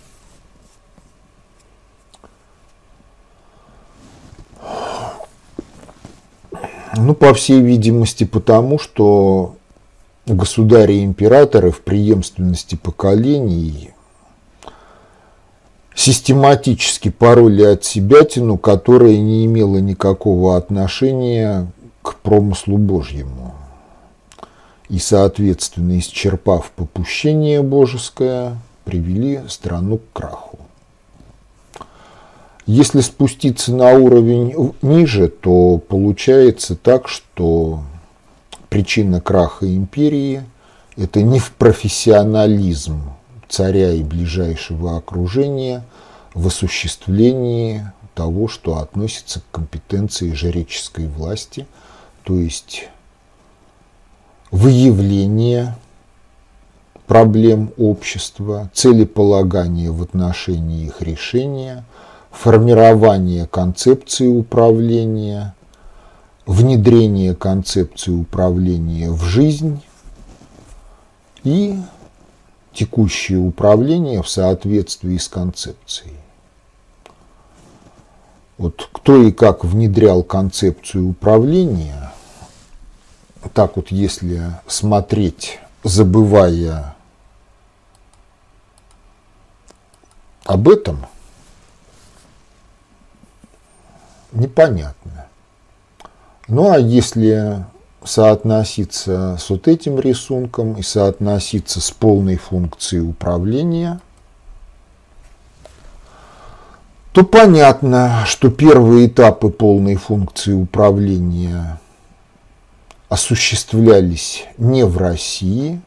Ну, 6.97 7.15
по 7.15 7.33
всей 7.35 7.61
видимости, 7.61 8.25
потому 8.25 8.79
что 8.79 9.57
императоры 11.05 11.71
в 11.71 11.81
преемственности 11.81 12.75
поколений 12.75 13.91
систематически 15.95 17.11
пароли 17.11 17.63
от 17.63 17.85
себятину, 17.85 18.57
которая 18.57 19.19
не 19.19 19.45
имела 19.45 19.79
никакого 19.79 20.57
отношения 20.57 21.71
к 22.03 22.17
промыслу 22.17 22.79
Божьему. 22.79 23.55
И, 24.89 24.99
соответственно, 24.99 25.99
исчерпав 25.99 26.71
попущение 26.71 27.63
божеское, 27.63 28.57
привели 28.85 29.41
страну 29.49 29.99
к 29.99 30.13
краху. 30.13 30.59
Если 32.67 33.01
спуститься 33.01 33.75
на 33.75 33.93
уровень 33.93 34.75
ниже, 34.81 35.29
то 35.29 35.79
получается 35.79 36.77
так, 36.77 37.09
что 37.09 37.81
причина 38.71 39.21
краха 39.21 39.67
империи– 39.67 40.45
это 40.97 41.23
не 41.23 41.39
в 41.39 41.53
профессионализм 41.53 43.13
царя 43.49 43.93
и 43.93 44.03
ближайшего 44.03 44.97
окружения 44.97 45.85
в 46.35 46.47
осуществлении 46.47 47.85
того, 48.15 48.49
что 48.49 48.79
относится 48.79 49.41
к 49.41 49.45
компетенции 49.51 50.33
жреческой 50.33 51.09
власти, 51.09 51.67
то 52.23 52.39
есть 52.39 52.89
выявление 54.51 55.75
проблем 57.07 57.73
общества, 57.77 58.71
целеполагание 58.73 59.91
в 59.91 60.03
отношении 60.03 60.85
их 60.85 61.03
решения, 61.03 61.85
формирование 62.31 63.47
концепции 63.47 64.29
управления, 64.29 65.55
внедрение 66.47 67.35
концепции 67.35 68.13
управления 68.13 69.11
в 69.11 69.23
жизнь 69.23 69.83
и 71.45 71.79
текущее 72.73 73.39
управление 73.39 74.23
в 74.23 74.29
соответствии 74.29 75.17
с 75.17 75.29
концепцией. 75.29 76.17
Вот 78.59 78.89
кто 78.93 79.23
и 79.23 79.33
как 79.33 79.65
внедрял 79.65 80.23
концепцию 80.23 81.09
управления, 81.09 82.13
так 83.55 83.77
вот 83.77 83.91
если 83.91 84.43
смотреть, 84.67 85.59
забывая 85.83 86.95
об 90.45 90.69
этом, 90.69 91.07
непонятно. 94.33 95.20
Ну 96.51 96.73
а 96.73 96.79
если 96.79 97.65
соотноситься 98.03 99.37
с 99.39 99.51
вот 99.51 99.69
этим 99.69 100.01
рисунком 100.01 100.75
и 100.75 100.83
соотноситься 100.83 101.81
с 101.81 101.93
полной 101.93 102.39
функцией 102.39 103.09
управления, 103.09 104.01
то 107.13 107.25
понятно, 107.25 108.25
что 108.27 108.51
первые 108.51 109.07
этапы 109.07 109.51
полной 109.51 109.95
функции 109.95 110.53
управления 110.53 111.79
осуществлялись 113.09 114.45
не 114.59 114.85
в 114.85 114.99
России, 114.99 115.81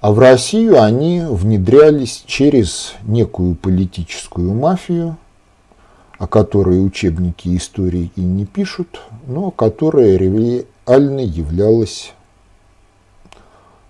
а 0.00 0.12
в 0.12 0.18
Россию 0.18 0.82
они 0.82 1.20
внедрялись 1.28 2.24
через 2.24 2.94
некую 3.02 3.54
политическую 3.54 4.54
мафию, 4.54 5.18
о 6.20 6.26
которой 6.26 6.84
учебники 6.84 7.56
истории 7.56 8.12
и 8.14 8.20
не 8.20 8.44
пишут, 8.44 9.00
но 9.26 9.50
которая 9.50 10.18
реально 10.18 11.20
являлась 11.20 12.12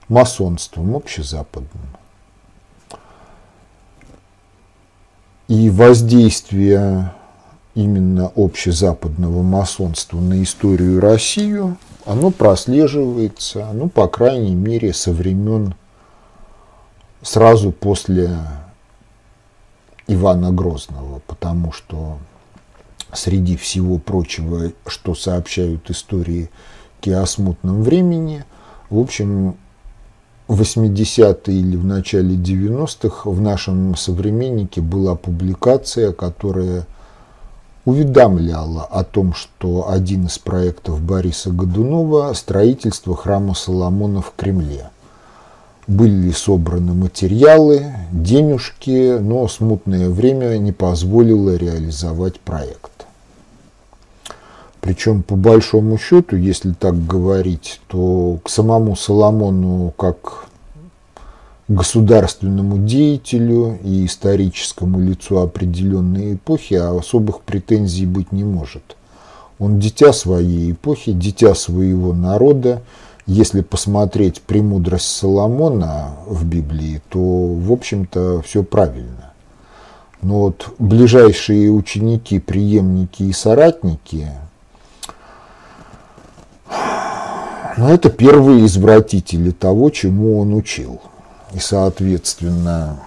масонством 0.07 0.95
общезападным. 0.95 1.89
И 5.49 5.71
воздействие 5.71 7.13
именно 7.75 8.31
общезападного 8.37 9.43
масонства 9.43 10.21
на 10.21 10.41
историю 10.41 11.01
Россию, 11.01 11.79
оно 12.07 12.31
прослеживается, 12.31 13.67
ну, 13.73 13.89
по 13.89 14.07
крайней 14.07 14.55
мере, 14.55 14.93
со 14.93 15.11
времен 15.11 15.75
сразу 17.23 17.73
после 17.73 18.31
Ивана 20.13 20.51
Грозного, 20.51 21.21
потому 21.27 21.73
что 21.73 22.19
среди 23.13 23.57
всего 23.57 23.99
прочего, 23.99 24.73
что 24.87 25.15
сообщают 25.15 25.91
истории 25.91 26.51
о 27.07 27.25
смутном 27.27 27.83
времени, 27.83 28.45
в 28.91 28.99
общем, 28.99 29.57
в 30.49 30.61
80-е 30.61 31.57
или 31.57 31.77
в 31.77 31.85
начале 31.85 32.35
90-х 32.35 33.31
в 33.31 33.41
нашем 33.41 33.97
современнике 33.97 34.81
была 34.81 35.15
публикация, 35.15 36.13
которая 36.13 36.87
уведомляла 37.85 38.83
о 38.83 39.05
том, 39.05 39.33
что 39.33 39.89
один 39.89 40.27
из 40.27 40.39
проектов 40.39 41.01
Бориса 41.01 41.51
Годунова– 41.51 42.33
строительство 42.35 43.15
храма 43.15 43.55
Соломона 43.55 44.23
в 44.23 44.33
Кремле. 44.37 44.91
Были 45.91 46.31
собраны 46.31 46.95
материалы, 46.95 47.85
денежки, 48.13 49.19
но 49.19 49.49
смутное 49.49 50.09
время 50.09 50.57
не 50.59 50.71
позволило 50.71 51.57
реализовать 51.57 52.39
проект. 52.39 53.07
Причем, 54.81 55.25
по 55.25 55.35
большому 55.35 55.99
счету, 55.99 56.37
если 56.37 56.75
так 56.75 57.05
говорить, 57.09 57.81
то 57.89 58.39
к 58.45 58.51
самому 58.51 58.95
Соломону, 58.95 59.93
как 59.97 60.45
государственному 61.67 62.79
деятелю 62.79 63.77
и 63.83 64.07
историческому 64.07 65.01
лицу 65.01 65.39
определенной 65.39 66.35
эпохи, 66.35 66.75
а 66.75 66.97
особых 66.97 67.41
претензий 67.41 68.07
быть 68.07 68.31
не 68.31 68.45
может. 68.45 68.95
Он 69.59 69.81
дитя 69.81 70.13
своей 70.13 70.71
эпохи, 70.71 71.11
дитя 71.11 71.57
своего 71.57 72.13
народа. 72.13 72.81
Если 73.33 73.61
посмотреть 73.61 74.43
премудрость 74.43 75.07
Соломона 75.07 76.17
в 76.27 76.45
Библии, 76.45 77.01
то, 77.11 77.21
в 77.21 77.71
общем-то, 77.71 78.43
все 78.43 78.65
правильно. 78.65 79.33
Но 80.21 80.41
вот 80.41 80.75
ближайшие 80.81 81.71
ученики, 81.71 82.41
преемники 82.41 83.23
и 83.23 83.33
соратники 83.33 84.27
ну, 87.77 87.89
это 87.89 88.11
первые 88.11 88.67
извратители 88.67 89.53
того, 89.53 89.91
чему 89.91 90.41
он 90.41 90.53
учил. 90.53 91.01
И, 91.55 91.61
соответственно, 91.61 92.99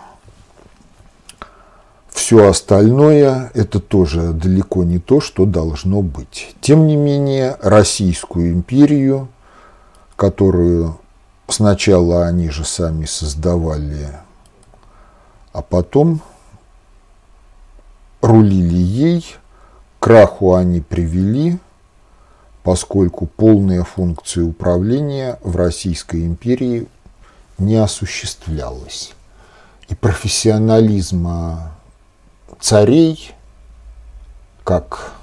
все 2.07 2.47
остальное– 2.47 3.51
это 3.53 3.81
тоже 3.81 4.31
далеко 4.31 4.85
не 4.85 4.99
то, 4.99 5.19
что 5.19 5.45
должно 5.45 6.01
быть. 6.01 6.55
Тем 6.61 6.87
не 6.87 6.95
менее, 6.95 7.57
Российскую 7.61 8.53
империю, 8.53 9.27
которую 10.15 10.99
сначала 11.47 12.25
они 12.25 12.49
же 12.49 12.65
сами 12.65 13.05
создавали, 13.05 14.19
а 15.51 15.61
потом 15.61 16.21
рулили 18.21 18.75
ей, 18.75 19.35
краху 19.99 20.55
они 20.55 20.81
привели– 20.81 21.59
поскольку 22.63 23.25
полная 23.27 23.83
функция 23.83 24.45
управления 24.45 25.37
в 25.43 25.57
Российской 25.57 26.25
империи 26.25 26.87
не 27.57 27.75
осуществлялась. 27.75 29.13
И 29.89 29.95
профессионализма 29.95 31.73
царей, 32.59 33.33
как 34.63 35.13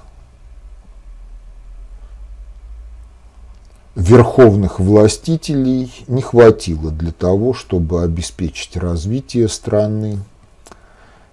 верховных 3.95 4.79
властителей, 4.79 5.91
не 6.07 6.21
хватило 6.21 6.91
для 6.91 7.11
того, 7.11 7.53
чтобы 7.53 8.03
обеспечить 8.03 8.77
развитие 8.77 9.47
страны 9.49 10.19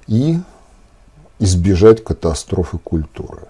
и 0.06 0.38
избежать 1.38 2.02
катастрофы 2.02 2.78
культуры. 2.78 3.42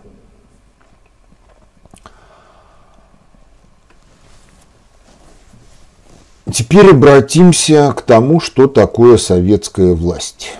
Теперь 6.52 6.90
обратимся 6.90 7.92
к 7.92 8.02
тому, 8.02 8.40
что 8.40 8.68
такое 8.68 9.18
советская 9.18 9.94
власть. 9.94 10.56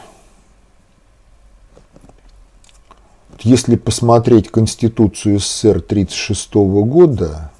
Если 3.41 3.77
посмотреть 3.77 4.51
Конституцию 4.51 5.39
СССР 5.39 5.79
1936 5.79 6.55
года, 6.55 7.51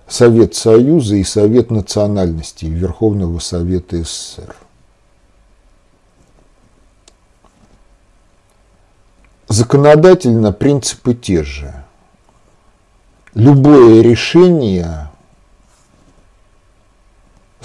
Совет 0.08 0.54
Союза 0.54 1.16
и 1.16 1.24
Совет 1.24 1.72
национальностей 1.72 2.70
Верховного 2.70 3.40
Совета 3.40 4.04
СССР. 4.04 4.56
Законодательно 9.48 10.52
принципы 10.52 11.16
те 11.16 11.42
же. 11.42 11.74
Любое 13.34 14.04
решение 14.04 15.10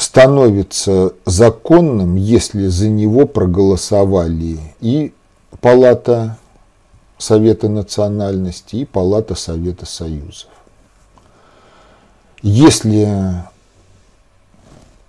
становится 0.00 1.12
законным, 1.26 2.16
если 2.16 2.68
за 2.68 2.88
него 2.88 3.26
проголосовали 3.26 4.58
и 4.80 5.12
Палата 5.60 6.38
Совета 7.18 7.68
национальности, 7.68 8.76
и 8.76 8.84
Палата 8.86 9.34
Совета 9.34 9.84
Союзов. 9.84 10.48
Если 12.40 13.44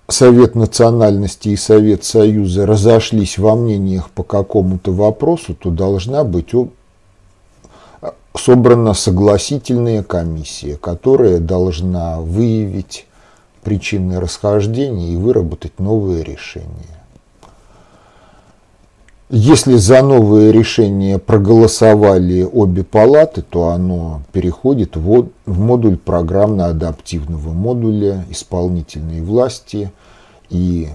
Совет 0.10 0.56
национальности 0.56 1.48
и 1.48 1.56
Совет 1.56 2.04
Союза 2.04 2.66
разошлись 2.66 3.38
во 3.38 3.56
мнениях 3.56 4.10
по 4.10 4.24
какому-то 4.24 4.92
вопросу, 4.92 5.56
то 5.56 5.70
должна 5.70 6.26
быть 6.26 6.50
собрана 8.36 8.94
согласительная 8.94 10.04
комиссия, 10.04 10.76
которая 10.76 11.40
должна 11.40 12.20
выявить 12.20 13.08
причины 13.64 14.20
расхождения 14.20 15.14
и 15.14 15.16
выработать 15.16 15.80
новые 15.80 16.24
решения. 16.24 17.02
Если 19.34 19.78
за 19.78 20.02
новое 20.02 20.52
решение 20.52 21.18
проголосовали 21.18 22.44
обе 22.44 22.84
палаты, 22.84 23.42
то 23.42 23.70
оно 23.70 24.24
переходит 24.34 24.98
в 24.98 25.30
модуль 25.46 25.98
программно-адаптивного 25.98 27.54
модуля 27.54 28.26
исполнительной 28.30 29.22
власти, 29.22 29.92
и 30.50 30.90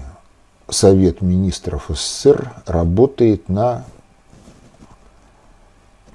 Совет 0.69 1.21
министров 1.21 1.89
СССР 1.89 2.51
работает 2.67 3.49
на 3.49 3.85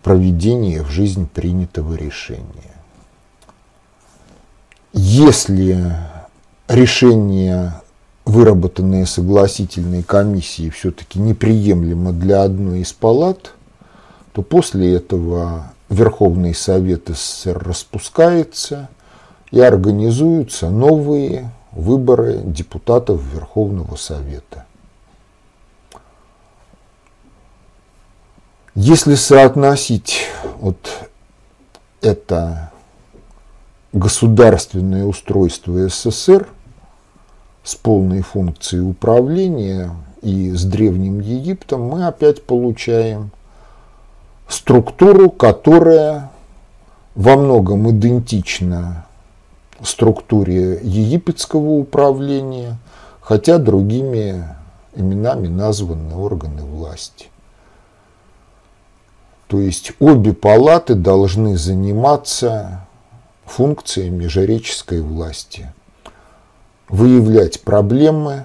проведение 0.03 0.83
в 0.83 0.91
жизнь 0.91 1.27
принятого 1.27 1.95
решения. 1.95 2.77
Если 4.93 5.97
решение 6.73 7.75
выработанные 8.25 9.07
согласительные 9.07 10.03
комиссии 10.03 10.71
все-таки 10.71 11.19
неприемлемо 11.19 12.13
для 12.13 12.43
одной 12.43 12.81
из 12.81 12.93
палат, 12.93 13.53
то 14.33 14.43
после 14.43 14.95
этого 14.95 15.73
Верховный 15.89 16.55
Совет 16.55 17.09
СССР 17.09 17.59
распускается 17.59 18.89
и 19.51 19.61
организуются 19.61 20.71
новые 20.71 21.51
выборы 21.73 22.41
депутатов 22.45 23.21
Верховного 23.35 23.97
Совета. 23.97 24.65
Если 28.75 29.17
соотносить 29.17 30.29
вот 30.61 30.79
это 32.01 32.71
государственное 33.93 35.05
устройство 35.05 35.89
СССР– 35.89 36.49
с 37.65 37.75
полной 37.75 38.23
функцией 38.23 38.89
управления 38.89 39.95
и 40.21 40.51
с 40.51 40.65
Древним 40.65 41.21
Египтом, 41.21 41.83
мы 41.83 42.07
опять 42.07 42.43
получаем 42.45 43.31
структуру, 44.49 45.31
которая 45.31 46.31
во 47.15 47.37
многом 47.37 47.91
идентична 47.91 49.07
структуре 49.83 50.81
египетского 50.83 51.71
управления, 51.71 52.79
хотя 53.21 53.59
другими 53.59 54.47
именами 54.95 55.49
названы 55.49 56.15
органы 56.15 56.63
власти. 56.63 57.29
То 59.49 59.61
есть 59.61 59.93
обе 59.99 60.33
палаты 60.33 60.95
должны 60.95 61.57
заниматься 61.57 62.87
функциями 63.45 64.27
жреческой 64.27 65.03
власти. 65.03 65.73
Выявлять 66.89 67.63
проблемы, 67.63 68.45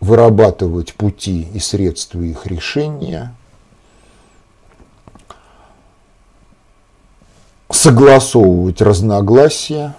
вырабатывать 0.00 0.94
пути 0.94 1.48
и 1.54 1.58
средства 1.58 2.20
их 2.20 2.46
решения, 2.46 3.34
согласовывать 7.70 8.80
разногласия, 8.80 9.94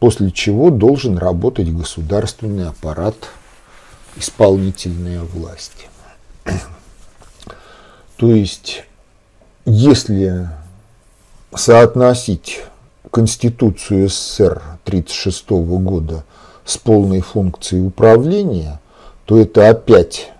после 0.00 0.32
чего 0.32 0.70
должен 0.70 1.16
работать 1.16 1.72
государственный 1.72 2.68
аппарат, 2.68 3.14
исполнительная 4.16 5.22
власть. 5.22 5.86
То 8.16 8.34
есть, 8.34 8.84
если 9.64 10.48
соотносить 11.54 12.62
Конституцию 13.12 14.08
СССР 14.08 14.62
1936 14.86 15.50
года 15.84 16.24
с 16.64 16.78
полной 16.78 17.20
функцией 17.20 17.86
управления, 17.86 18.80
то 19.26 19.38
это 19.38 19.68
опять 19.68 20.32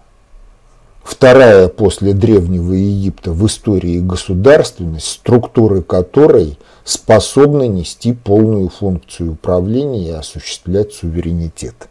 вторая 1.05 1.69
после 1.69 2.15
Древнего 2.15 2.73
Египта 2.73 3.33
в 3.33 3.47
истории 3.47 4.01
государственность, 4.01 5.07
структуры 5.07 5.83
которой 5.83 6.59
способны 6.83 7.69
нести 7.69 8.15
полную 8.15 8.71
функцию 8.71 9.33
управления 9.33 10.09
и 10.09 10.13
осуществлять 10.13 10.95
суверенитет. 10.95 11.91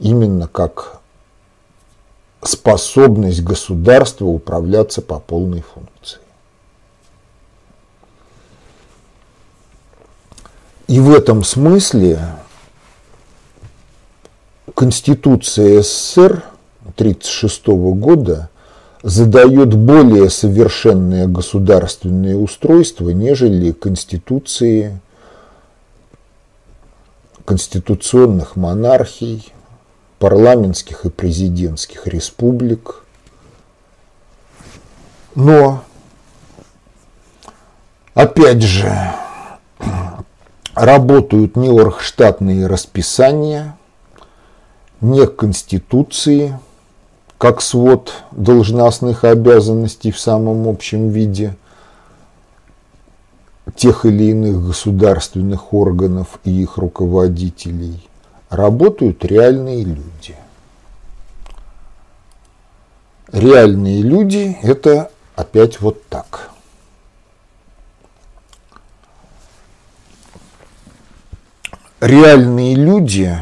Именно 0.00 0.48
как 0.48 0.98
способность 2.42 3.44
государства 3.44 4.24
управляться 4.24 5.00
по 5.00 5.20
полной 5.20 5.62
функции. 5.62 6.18
И 10.88 11.00
в 11.00 11.14
этом 11.14 11.44
смысле 11.44 12.18
Конституция 14.74 15.82
СССР 15.82 16.42
1936 16.96 17.66
года 17.66 18.48
задает 19.02 19.74
более 19.74 20.30
совершенное 20.30 21.26
государственное 21.26 22.36
устройство, 22.36 23.10
нежели 23.10 23.72
Конституции 23.72 24.98
конституционных 27.44 28.56
монархий, 28.56 29.52
парламентских 30.18 31.04
и 31.04 31.10
президентских 31.10 32.06
республик. 32.06 33.04
Но, 35.34 35.84
опять 38.14 38.62
же, 38.62 38.90
работают 40.78 41.56
не 41.56 41.68
оргштатные 41.68 42.66
расписания, 42.66 43.76
не 45.00 45.26
конституции, 45.26 46.58
как 47.36 47.60
свод 47.60 48.12
должностных 48.30 49.24
обязанностей 49.24 50.12
в 50.12 50.18
самом 50.18 50.68
общем 50.68 51.08
виде 51.08 51.56
тех 53.74 54.06
или 54.06 54.30
иных 54.30 54.66
государственных 54.66 55.72
органов 55.74 56.38
и 56.44 56.50
их 56.50 56.78
руководителей, 56.78 58.08
работают 58.48 59.24
реальные 59.24 59.84
люди. 59.84 60.36
Реальные 63.30 64.02
люди– 64.02 64.56
это 64.62 65.10
опять 65.36 65.80
вот 65.80 66.06
так. 66.08 66.50
Реальные 72.00 72.76
люди, 72.76 73.36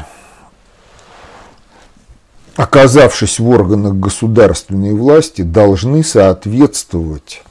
оказавшись 2.55 3.39
в 3.39 3.47
органах 3.47 3.93
государственной 3.93 4.93
власти, 4.95 5.43
должны 5.43 6.03
соответствовать 6.03 7.43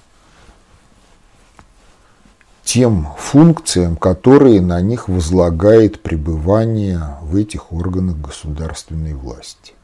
тем 2.64 3.06
функциям, 3.16 3.96
которые 3.96 4.60
на 4.60 4.80
них 4.80 5.08
возлагает 5.08 6.02
пребывание 6.02 7.16
в 7.22 7.36
этих 7.36 7.72
органах 7.72 8.16
государственной 8.16 9.14
власти. 9.14 9.74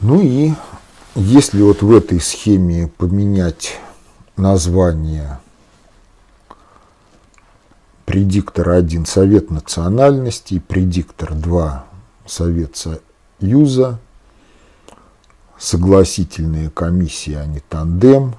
Ну 0.00 0.18
и 0.22 0.54
если 1.14 1.60
вот 1.60 1.82
в 1.82 1.94
этой 1.94 2.20
схеме 2.22 2.88
поменять 2.88 3.78
название. 4.36 5.38
Предиктор 8.04 8.70
1 8.70 9.06
Совет 9.06 9.50
национальностей, 9.50 10.60
предиктор 10.60 11.34
2 11.34 11.84
Совет 12.26 12.76
Союза– 13.40 13.98
согласительные 15.62 16.70
комиссии, 16.70 17.34
а 17.34 17.46
не 17.46 17.60
тандем, 17.60 18.34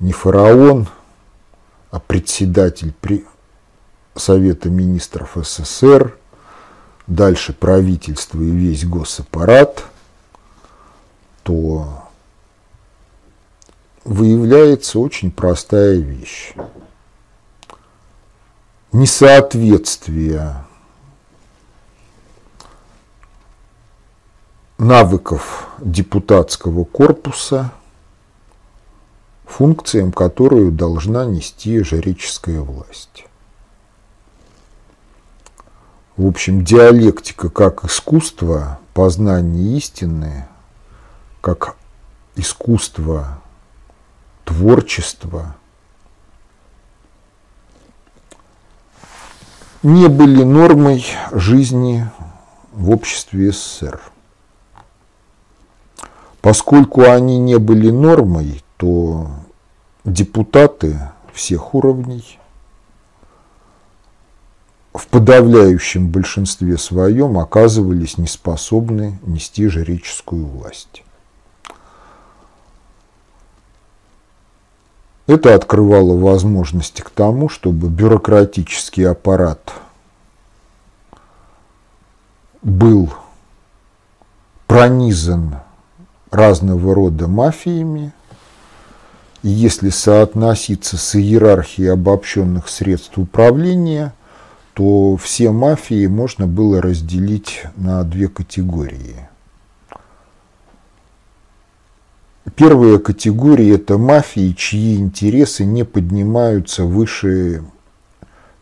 не 0.00 0.12
фараон, 0.12 0.88
а 1.90 2.00
председатель 2.00 2.92
при... 3.00 3.26
Совета 4.16 4.70
министров 4.70 5.36
СССР, 5.42 6.16
дальше 7.08 7.52
правительство 7.52 8.40
и 8.40 8.48
весь 8.48 8.84
госаппарат, 8.84 9.82
то 11.42 12.03
выявляется 14.04 14.98
очень 14.98 15.30
простая 15.30 15.96
вещь. 15.96 16.54
Несоответствие 18.92 20.64
навыков 24.78 25.68
депутатского 25.80 26.84
корпуса, 26.84 27.72
функциям, 29.46 30.12
которую 30.12 30.70
должна 30.70 31.24
нести 31.24 31.82
жреческая 31.82 32.60
власть. 32.60 33.26
В 36.16 36.26
общем, 36.26 36.64
диалектика 36.64 37.50
как 37.50 37.84
искусство 37.84 38.78
познания 38.92 39.76
истины, 39.76 40.46
как 41.40 41.76
искусство 42.36 43.40
творчества 44.44 45.56
не 49.82 50.08
были 50.08 50.42
нормой 50.42 51.04
жизни 51.30 52.08
в 52.72 52.90
обществе 52.90 53.52
СССР. 53.52 54.00
Поскольку 56.40 57.02
они 57.02 57.38
не 57.38 57.58
были 57.58 57.90
нормой, 57.90 58.62
то 58.76 59.30
депутаты 60.04 60.98
всех 61.32 61.74
уровней 61.74 62.38
в 64.92 65.06
подавляющем 65.08 66.08
большинстве 66.08 66.78
своем 66.78 67.38
оказывались 67.38 68.18
неспособны 68.18 69.18
нести 69.22 69.68
жреческую 69.68 70.46
власть. 70.46 71.03
Это 75.26 75.54
открывало 75.54 76.18
возможности 76.18 77.00
к 77.00 77.08
тому, 77.08 77.48
чтобы 77.48 77.88
бюрократический 77.88 79.08
аппарат 79.08 79.72
был 82.60 83.12
пронизан 84.66 85.56
разного 86.30 86.94
рода 86.94 87.26
мафиями. 87.26 88.12
И 89.42 89.48
если 89.48 89.90
соотноситься 89.90 90.96
с 90.96 91.14
иерархией 91.14 91.92
обобщенных 91.92 92.68
средств 92.68 93.16
управления, 93.18 94.14
то 94.74 95.16
все 95.16 95.50
мафии 95.50 96.06
можно 96.06 96.46
было 96.46 96.82
разделить 96.82 97.62
на 97.76 98.02
две 98.02 98.28
категории. 98.28 99.28
Первая 102.56 102.98
категория– 102.98 103.74
это 103.76 103.96
мафии, 103.96 104.52
чьи 104.52 104.96
интересы 104.96 105.64
не 105.64 105.82
поднимаются 105.84 106.84
выше 106.84 107.64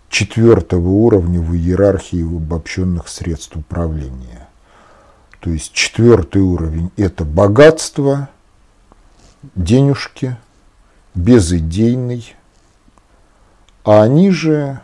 четвертого 0.08 0.88
уровня 0.88 1.40
в 1.40 1.52
иерархии 1.54 2.22
обобщенных 2.22 3.08
средств 3.08 3.56
управления. 3.56 4.48
То 5.40 5.50
есть 5.50 5.72
четвертый 5.72 6.42
уровень– 6.42 6.92
это 6.96 7.24
богатство, 7.24 8.28
денежки, 9.56 10.36
безыдейный, 11.14 12.36
а 13.84 14.02
они 14.02 14.30
же, 14.30 14.80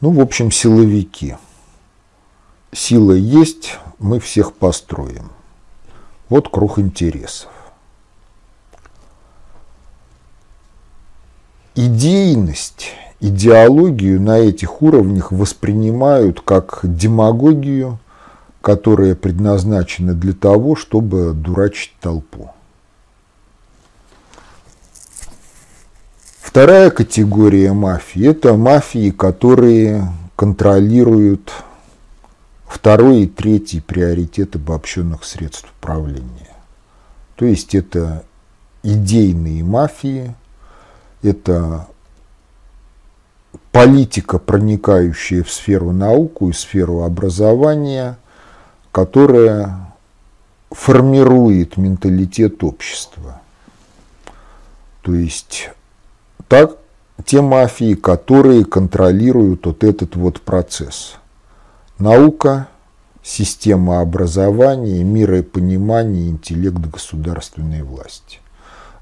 ну, 0.00 0.10
в 0.10 0.20
общем, 0.20 0.50
силовики. 0.50 1.36
Сила 2.72 3.12
есть, 3.12 3.76
мы 3.98 4.20
всех 4.20 4.54
построим. 4.54 5.30
Вот 6.28 6.50
круг 6.50 6.78
интересов. 6.78 7.48
Идейность, 11.74 12.90
идеологию 13.20 14.20
на 14.20 14.38
этих 14.38 14.82
уровнях 14.82 15.32
воспринимают 15.32 16.40
как 16.40 16.80
демагогию, 16.82 17.98
которая 18.60 19.14
предназначена 19.14 20.12
для 20.12 20.32
того, 20.34 20.76
чтобы 20.76 21.32
дурачить 21.32 21.94
толпу. 22.00 22.50
Вторая 26.40 26.90
категория 26.90 27.72
мафии– 27.72 28.26
это 28.28 28.54
мафии, 28.54 29.10
которые 29.10 30.12
контролируют 30.34 31.52
второй 32.68 33.22
и 33.22 33.26
третий 33.26 33.80
приоритет 33.80 34.54
обобщенных 34.54 35.24
средств 35.24 35.68
управления. 35.80 36.54
То 37.36 37.44
есть 37.44 37.74
это 37.74 38.24
идейные 38.82 39.64
мафии, 39.64 40.34
это 41.22 41.88
политика, 43.72 44.38
проникающая 44.38 45.42
в 45.42 45.50
сферу 45.50 45.92
науку 45.92 46.50
и 46.50 46.52
сферу 46.52 47.02
образования, 47.02 48.18
которая 48.92 49.94
формирует 50.70 51.76
менталитет 51.76 52.62
общества. 52.62 53.40
То 55.02 55.14
есть 55.14 55.70
так, 56.48 56.76
те 57.24 57.40
мафии, 57.40 57.94
которые 57.94 58.64
контролируют 58.64 59.66
вот 59.66 59.84
этот 59.84 60.16
вот 60.16 60.40
процесс. 60.40 61.16
Наука, 61.98 62.68
система 63.22 64.00
образования, 64.00 65.02
миропонимание, 65.02 66.28
интеллект 66.28 66.78
государственной 66.78 67.82
власти. 67.82 68.38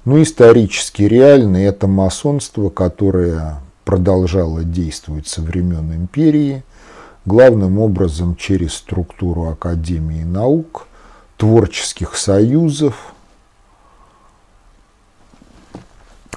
Ну, 0.05 0.21
исторически 0.21 1.03
реально 1.03 1.57
это 1.57 1.87
масонство, 1.87 2.69
которое 2.69 3.59
продолжало 3.85 4.63
действовать 4.63 5.27
со 5.27 5.41
времен 5.41 5.93
империи, 5.93 6.63
главным 7.25 7.79
образом 7.79 8.35
через 8.35 8.73
структуру 8.73 9.49
Академии 9.49 10.23
наук, 10.23 10.87
творческих 11.37 12.15
союзов– 12.15 12.95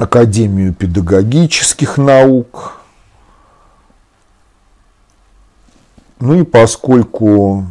Академию 0.00 0.72
педагогических 0.72 1.98
наук. 1.98 2.79
Ну 6.20 6.34
и 6.34 6.44
поскольку 6.44 7.64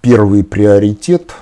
первый 0.00 0.42
приоритет 0.42 1.34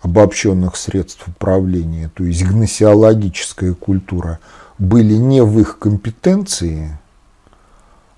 обобщенных 0.00 0.74
средств 0.74 1.28
управления, 1.28 2.10
то 2.12 2.24
есть 2.24 2.44
гносеологическая 2.44 3.72
культура, 3.74 4.40
были 4.78 5.14
не 5.14 5.44
в 5.44 5.60
их 5.60 5.78
компетенции, 5.78 6.98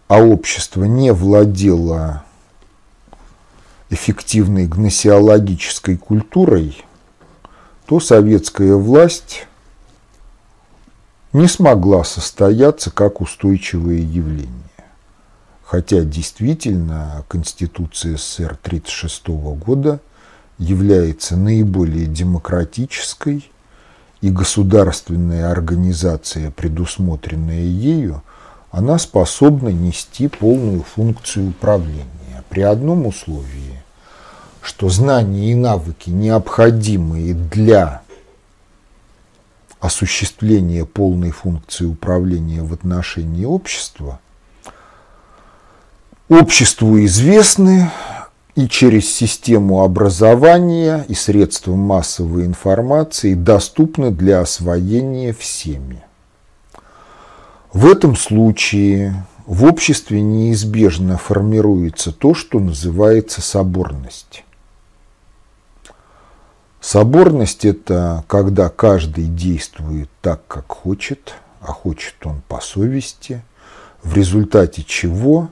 а 0.09 0.23
общество 0.23 0.85
не 0.85 1.13
владело 1.13 2.25
эффективной 3.91 4.67
гносеологической 4.67 5.99
культурой, 5.99 6.83
то 7.85 8.01
советская 8.01 8.75
власть 8.77 9.47
не 11.35 11.49
смогла 11.49 12.03
состояться 12.03 12.91
как 12.91 13.21
устойчивое 13.21 13.99
явление. 13.99 14.68
Хотя 15.69 16.01
действительно 16.01 17.27
Конституция 17.29 18.17
СССР 18.17 18.57
1936 18.65 19.29
года 19.59 20.01
является 20.57 21.37
наиболее 21.37 22.07
демократической, 22.07 23.51
и 24.23 24.31
государственная 24.31 25.51
организация, 25.51 26.51
предусмотренная 26.51 27.65
ею, 27.65 28.23
она 28.71 28.97
способна 28.99 29.69
нести 29.69 30.29
полную 30.29 30.85
функцию 30.85 31.51
управления. 31.51 32.43
При 32.49 32.63
одном 32.63 33.05
условии, 33.05 33.83
что 34.63 34.89
знания 34.89 35.53
и 35.53 35.55
навыки, 35.55 36.09
необходимые 36.09 37.35
для 37.35 38.01
осуществление 39.81 40.87
полной 40.87 41.31
функции 41.31 41.85
управления 41.85 42.63
в 42.63 42.73
отношении 42.73 43.45
общества, 43.45 44.19
обществу 46.29 47.03
известны 47.05 47.91
и 48.55 48.69
через 48.69 49.13
систему 49.15 49.83
образования 49.83 51.05
и 51.09 51.15
средства 51.15 51.75
массовой 51.75 52.45
информации 52.45 53.35
доступны 53.35 54.11
для 54.11 54.41
освоения 54.41 55.33
всеми. 55.33 56.05
В 57.73 57.87
этом 57.87 58.17
случае 58.17 59.25
в 59.47 59.65
обществе 59.65 60.21
неизбежно 60.21 61.17
формируется 61.17 62.13
то, 62.13 62.35
что 62.35 62.59
называется 62.59 63.41
соборность. 63.41 64.45
Соборность– 66.81 67.65
это 67.67 68.25
когда 68.27 68.69
каждый 68.69 69.25
действует 69.25 70.09
так, 70.21 70.47
как 70.47 70.71
хочет, 70.71 71.35
а 71.61 71.73
хочет 71.73 72.15
он 72.25 72.43
по 72.47 72.61
совести, 72.61 73.43
в 74.03 74.15
результате 74.15 74.85
чего 74.85 75.49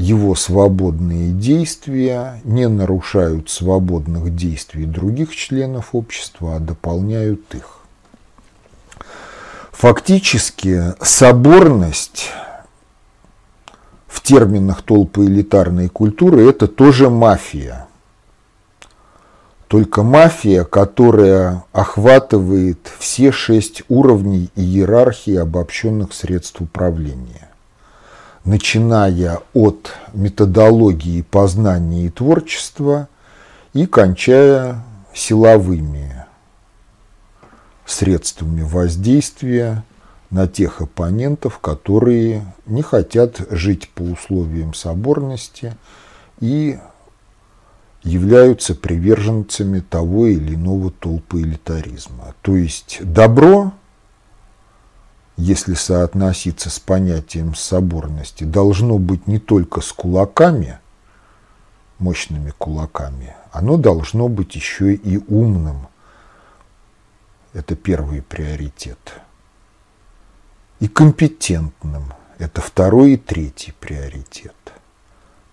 его 0.00 0.34
свободные 0.34 1.30
действия 1.30 2.40
не 2.44 2.68
нарушают 2.68 3.50
свободных 3.50 4.34
действий 4.34 4.86
других 4.86 5.36
членов 5.36 5.90
общества, 5.94 6.56
а 6.56 6.58
дополняют 6.58 7.54
их. 7.54 7.80
Фактически 9.72 10.94
соборность 11.02 12.30
в 14.08 14.22
терминах 14.22 14.82
толпы 14.82 15.26
элитарной 15.26 15.88
культуры– 15.88 16.48
это 16.48 16.66
тоже 16.66 17.10
мафия– 17.10 17.86
только 19.70 20.02
мафия, 20.02 20.64
которая 20.64 21.62
охватывает 21.70 22.90
все 22.98 23.30
шесть 23.30 23.84
уровней 23.88 24.50
иерархии 24.56 25.36
обобщенных 25.36 26.12
средств 26.12 26.60
управления. 26.60 27.49
Начиная 28.44 29.40
от 29.52 29.92
методологии 30.14 31.22
познания 31.22 32.06
и 32.06 32.08
творчества 32.08 33.08
и 33.74 33.86
кончая 33.86 34.82
силовыми 35.14 36.24
средствами 37.84 38.62
воздействия 38.62 39.84
на 40.30 40.46
тех 40.46 40.80
оппонентов, 40.80 41.58
которые 41.58 42.54
не 42.66 42.82
хотят 42.82 43.40
жить 43.50 43.90
по 43.90 44.02
условиям 44.02 44.74
соборности 44.74 45.76
и 46.40 46.78
являются 48.02 48.74
приверженцами 48.74 49.80
того 49.80 50.26
или 50.26 50.54
иного 50.54 50.90
толпы 50.90 51.42
элитаризма. 51.42 52.34
То 52.42 52.56
есть 52.56 52.98
добро, 53.02 53.72
если 55.40 55.74
соотноситься 55.74 56.70
с 56.70 56.78
понятием 56.78 57.54
соборности, 57.54 58.44
должно 58.44 58.98
быть 58.98 59.26
не 59.26 59.38
только 59.38 59.80
с 59.80 59.92
кулаками, 59.92 60.78
мощными 61.98 62.52
кулаками, 62.56 63.34
оно 63.52 63.76
должно 63.76 64.28
быть 64.28 64.54
еще 64.54 64.94
и 64.94 65.18
умным. 65.28 65.88
Это 67.52 67.74
первый 67.74 68.22
приоритет. 68.22 69.14
И 70.78 70.88
компетентным. 70.88 72.12
Это 72.38 72.62
второй 72.62 73.12
и 73.12 73.16
третий 73.18 73.72
приоритет 73.80 74.54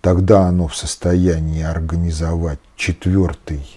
тогда 0.08 0.48
оно 0.48 0.70
в 0.70 0.76
состоянии 0.78 1.62
организовать 1.62 2.60
четвертый, 2.78 3.68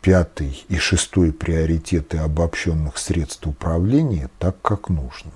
пятый 0.00 0.64
и 0.68 0.76
шестой 0.76 1.32
приоритеты 1.32 2.18
обобщенных 2.18 2.98
средств 2.98 3.46
управления 3.46 4.30
так, 4.38 4.56
как 4.62 4.88
нужно. 4.88 5.30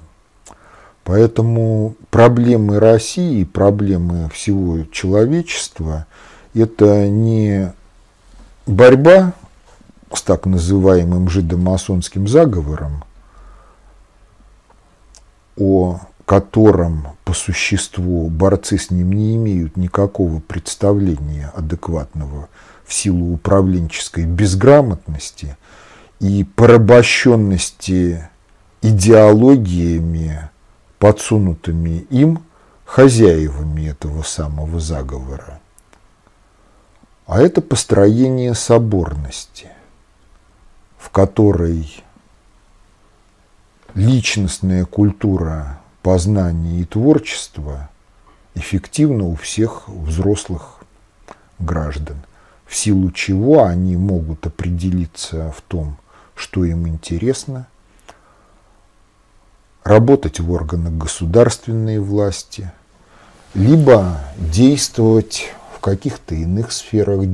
Поэтому 1.05 1.97
проблемы 2.11 2.81
России 2.81 3.45
проблемы 3.45 4.31
всего 4.31 4.85
человечества– 4.91 6.07
это 6.55 7.09
не 7.09 7.73
борьба 8.67 9.35
с 10.13 10.23
так 10.23 10.47
называемым 10.47 11.29
жидомасонским 11.29 12.27
заговором, 12.27 13.05
о 15.57 16.01
котором 16.25 17.09
по 17.25 17.35
существу 17.35 18.29
борцы 18.29 18.79
с 18.79 18.91
ним 18.91 19.13
не 19.13 19.37
имеют 19.37 19.77
никакого 19.77 20.41
представления 20.41 21.53
адекватного 21.55 22.49
в 22.85 22.93
силу 22.93 23.35
управленческой 23.35 24.27
безграмотности 24.27 25.57
и 26.21 26.45
порабощенности 26.45 28.29
идеологиями, 28.83 30.51
подсунутыми 30.99 32.07
им 32.11 32.43
хозяевами 32.85 33.89
этого 33.89 34.23
самого 34.23 34.81
заговора. 34.81 35.61
А 37.27 37.41
это 37.41 37.63
построение 37.63 38.55
соборности, 38.55 39.69
в 40.99 41.11
которой 41.11 42.05
личностная 43.95 44.85
культура 44.85 45.81
познания 46.03 46.81
и 46.81 46.85
творчества 46.85 47.89
эффективна 48.55 49.25
у 49.25 49.37
всех 49.37 49.89
взрослых 49.89 50.81
граждан, 51.59 52.19
в 52.67 52.75
силу 52.75 53.11
чего 53.11 53.65
они 53.65 53.97
могут 53.97 54.47
определиться 54.47 55.53
в 55.57 55.61
том, 55.63 55.97
что 56.35 56.65
им 56.65 56.89
интересно, 56.89 57.67
работать 59.85 60.41
в 60.41 60.51
органах 60.51 60.95
государственной 60.95 61.99
власти, 61.99 62.73
либо 63.55 64.21
действовать 64.39 65.53
в 65.77 65.81
каких-то 65.81 66.35
иных 66.35 66.73
сферах 66.73 67.27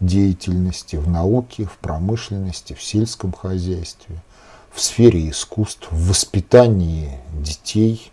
деятельности, 0.00 0.96
в 0.96 1.08
науке, 1.08 1.64
в 1.64 1.76
промышленности, 1.78 2.72
в 2.74 2.82
сельском 2.82 3.32
хозяйстве, 3.32 4.22
в 4.72 4.80
сфере 4.80 5.28
искусств, 5.28 5.88
в 5.90 6.08
воспитании 6.08 7.18
детей. 7.32 8.12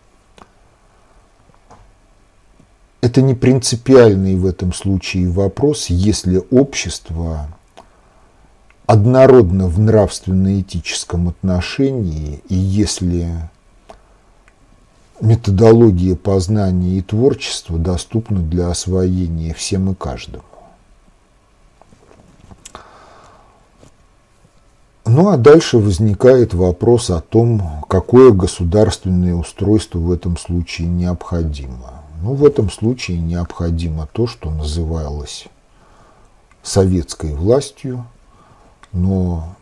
Это 3.06 3.22
не 3.22 3.36
принципиальный 3.36 4.36
в 4.36 4.48
этом 4.48 4.74
случае 4.74 5.30
вопрос, 5.30 5.92
если 5.92 6.42
общество 6.50 7.48
однородно 8.88 9.68
в 9.68 9.80
нравственно-этическом 9.80 11.30
отношении, 11.30 12.42
и 12.50 12.56
если 12.56 13.30
методология 15.22 16.16
познания 16.16 16.98
и 16.98 17.02
творчества 17.04 17.78
доступна 17.78 18.40
для 18.40 18.72
освоения 18.72 19.54
всем 19.54 19.92
и 19.92 19.94
каждому. 19.94 20.44
Ну 25.06 25.30
а 25.30 25.38
дальше 25.38 25.78
возникает 25.78 26.56
вопрос 26.56 27.12
о 27.12 27.22
том, 27.22 27.86
какое 27.88 28.32
государственное 28.32 29.36
устройство 29.36 30.00
в 30.00 30.12
этом 30.12 30.38
случае 30.38 30.88
необходимо. 30.88 31.95
Ну, 32.22 32.34
в 32.34 32.46
этом 32.46 32.70
случае 32.70 33.20
необходимо 33.20 34.08
то, 34.12 34.28
что 34.28 34.50
называлось 34.50 35.46
советской 36.64 37.34
властью, 37.34 38.06
но 38.92 39.56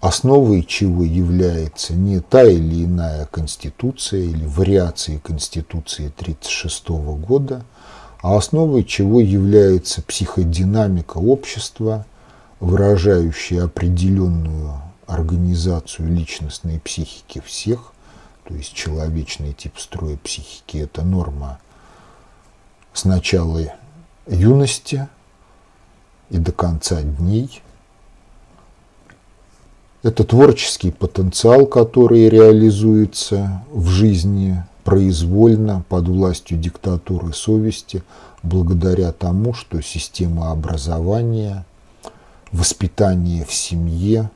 основой 0.00 0.62
чего 0.62 1.02
является 1.02 1.94
не 1.94 2.20
та 2.20 2.44
или 2.44 2.84
иная 2.84 3.26
конституция 3.26 4.20
или 4.20 4.44
вариации 4.44 5.18
конституции 5.18 6.06
1936 6.06 6.88
года, 7.20 7.64
а 8.22 8.36
основой 8.36 8.84
чего 8.84 9.20
является 9.20 10.02
психодинамика 10.02 11.18
общества– 11.18 12.06
выражающие 12.60 13.62
определенную 13.62 14.80
организацию 15.06 16.12
личностной 16.12 16.80
психики 16.80 17.40
всех, 17.44 17.92
то 18.44 18.54
есть 18.54 18.74
человечный 18.74 19.52
тип 19.52 19.78
строя 19.78 20.16
психики– 20.16 20.76
это 20.78 21.02
норма 21.02 21.60
с 22.98 23.04
начала 23.04 23.60
юности 24.26 25.08
и 26.30 26.38
до 26.38 26.50
конца 26.50 27.00
дней. 27.00 27.62
Это 30.02 30.24
творческий 30.24 30.90
потенциал, 30.90 31.66
который 31.66 32.28
реализуется 32.28 33.62
в 33.70 33.86
жизни 33.86 34.64
произвольно 34.82 35.84
под 35.88 36.08
властью 36.08 36.58
диктатуры 36.58 37.32
совести, 37.32 38.02
благодаря 38.42 39.12
тому, 39.12 39.54
что 39.54 39.80
система 39.80 40.50
образования– 40.50 41.64
воспитание 42.50 43.44
в 43.44 43.52
семье, 43.52 44.28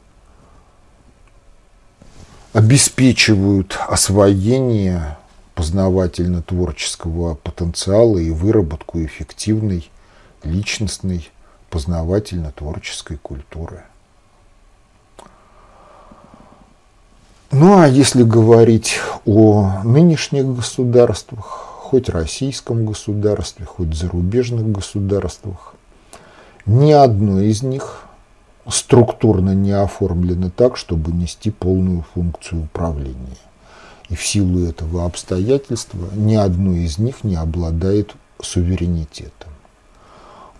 обеспечивают 2.53 3.77
освоение 3.89 5.17
познавательно-творческого 5.55 7.35
потенциала 7.35 8.19
и 8.19 8.31
выработку 8.31 9.03
эффективной 9.03 9.91
личностной 10.45 11.31
познавательно-творческой 11.71 13.17
культуры. 13.19 13.83
Ну 17.51 17.79
а 17.79 17.87
если 17.87 18.23
говорить 18.23 18.99
о 19.27 19.83
нынешних 19.85 20.47
государствах, 20.47 21.45
хоть 21.45 22.09
российском 22.09 22.87
государстве, 22.87 23.67
хоть 23.67 23.95
зарубежных 23.95 24.73
государствах, 24.73 25.75
ни 26.65 26.93
одно 26.93 27.41
из 27.41 27.63
них 27.63 28.05
структурно 28.67 29.55
не 29.55 29.73
оформлено 29.73 30.51
так, 30.51 30.79
чтобы 30.79 31.13
нести 31.13 31.51
полную 31.51 32.07
функцию 32.15 32.63
управления. 32.63 33.37
И 34.13 34.15
в 34.15 34.27
силу 34.27 34.67
этого 34.69 35.07
обстоятельства 35.07 36.07
ни 36.15 36.35
одно 36.35 36.75
из 36.75 36.99
них 36.99 37.25
не 37.25 37.35
обладает 37.35 38.15
суверенитетом. 38.43 39.49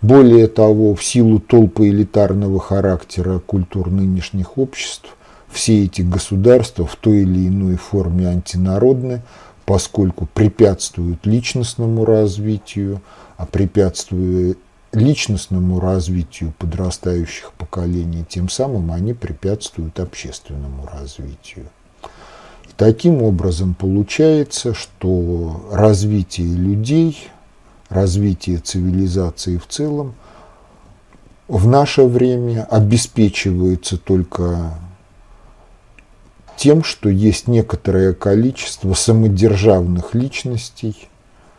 Более 0.01 0.47
того, 0.47 0.95
в 0.95 1.03
силу 1.03 1.39
толпы 1.39 1.89
элитарного 1.89 2.59
характера 2.59 3.37
культур 3.37 3.91
нынешних 3.91 4.57
обществ, 4.57 5.15
все 5.51 5.83
эти 5.83 6.01
государства 6.01 6.87
в 6.87 6.95
той 6.95 7.21
или 7.21 7.47
иной 7.47 7.75
форме 7.75 8.27
антинародны, 8.27 9.21
поскольку 9.65 10.25
препятствуют 10.25 11.27
личностному 11.27 12.05
развитию, 12.05 13.03
а 13.37 13.45
препятствуя 13.45 14.55
личностному 14.93 15.79
развитию 15.79 16.55
подрастающих 16.57 17.51
поколений, 17.53 18.25
тем 18.27 18.49
самым 18.49 18.91
они 18.91 19.13
препятствуют 19.13 19.99
общественному 19.99 20.89
развитию. 20.91 21.67
Таким 22.83 23.21
образом 23.21 23.75
получается, 23.75 24.73
что 24.73 25.69
развитие 25.71 26.53
людей, 26.53 27.29
развитие 27.87 28.57
цивилизации 28.57 29.55
в 29.55 29.65
целом 29.67 30.15
в 31.47 31.65
наше 31.65 32.03
время 32.03 32.65
обеспечивается 32.65 33.97
только 33.97 34.73
тем, 36.57 36.83
что 36.83 37.07
есть 37.07 37.47
некоторое 37.47 38.13
количество 38.13 38.93
самодержавных 38.93 40.13
личностей 40.13 41.07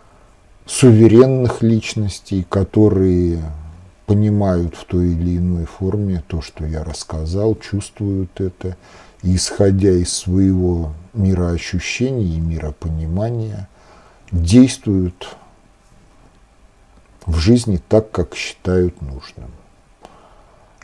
–суверенных 0.66 1.62
личностей, 1.62 2.46
которые 2.46 3.42
понимают 4.04 4.74
в 4.76 4.84
той 4.84 5.12
или 5.12 5.38
иной 5.38 5.64
форме 5.64 6.22
то, 6.28 6.42
что 6.42 6.66
я 6.66 6.84
рассказал, 6.84 7.54
чувствуют 7.54 8.42
это, 8.42 8.76
исходя 9.24 9.90
из 9.90 10.12
своего 10.12 10.92
мироощущения 11.12 12.36
и 12.36 12.40
миропонимания, 12.40 13.68
действуют 14.30 15.36
в 17.26 17.36
жизни 17.36 17.80
так, 17.88 18.10
как 18.10 18.34
считают 18.34 19.00
нужным. 19.00 19.50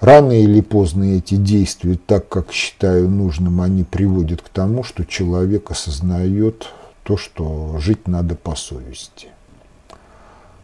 Рано 0.00 0.32
или 0.32 0.62
поздно 0.62 1.04
эти 1.04 1.34
действия, 1.34 1.98
так 2.06 2.28
как 2.28 2.52
считаю 2.52 3.08
нужным, 3.08 3.60
они 3.60 3.84
приводят 3.84 4.40
к 4.40 4.48
тому, 4.48 4.82
что 4.82 5.04
человек 5.04 5.70
осознает 5.70 6.68
то, 7.02 7.16
что 7.18 7.76
жить 7.78 8.08
надо 8.08 8.34
по 8.34 8.54
совести– 8.54 9.28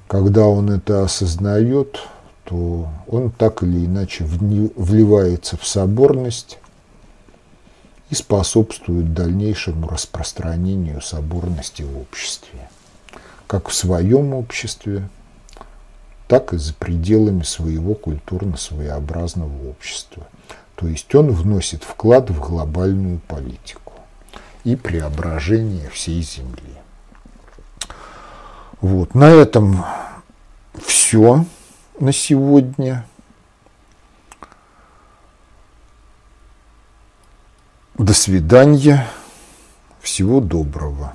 когда 0.09 0.47
он 0.47 0.71
это 0.71 1.03
осознает, 1.03 2.01
то 2.45 2.89
он 3.09 3.31
так 3.31 3.63
или 3.63 3.87
иначе 3.87 4.25
вливается 4.25 5.57
в 5.57 5.67
соборность 5.67 6.59
и 8.11 8.15
способствует 8.15 9.15
дальнейшему 9.15 9.89
распространению 9.89 11.01
соборности 11.01 11.83
в 11.83 11.99
обществе. 11.99 12.69
Как 13.47 13.69
в 13.69 13.75
своем 13.75 14.35
обществе, 14.35 15.09
так 16.29 16.53
и 16.53 16.59
за 16.59 16.75
пределами 16.75 17.43
своего 17.43 17.95
культурно-своеобразного 17.95 19.69
общества. 19.69 20.27
То 20.75 20.89
есть 20.89 21.15
он 21.15 21.31
вносит 21.31 21.85
вклад 21.85 22.31
в 22.31 22.41
глобальную 22.41 23.21
политику 23.27 23.93
и 24.65 24.77
преображение 24.77 25.89
всей 25.91 26.23
Земли. 26.23 26.75
Вот. 28.81 29.15
На 29.15 29.31
этом 29.31 29.85
все 30.85 31.45
на 31.99 32.13
сегодня. 32.13 33.07
До 37.99 38.13
свидания. 38.13 39.07
Всего 40.01 40.41
доброго. 40.41 41.15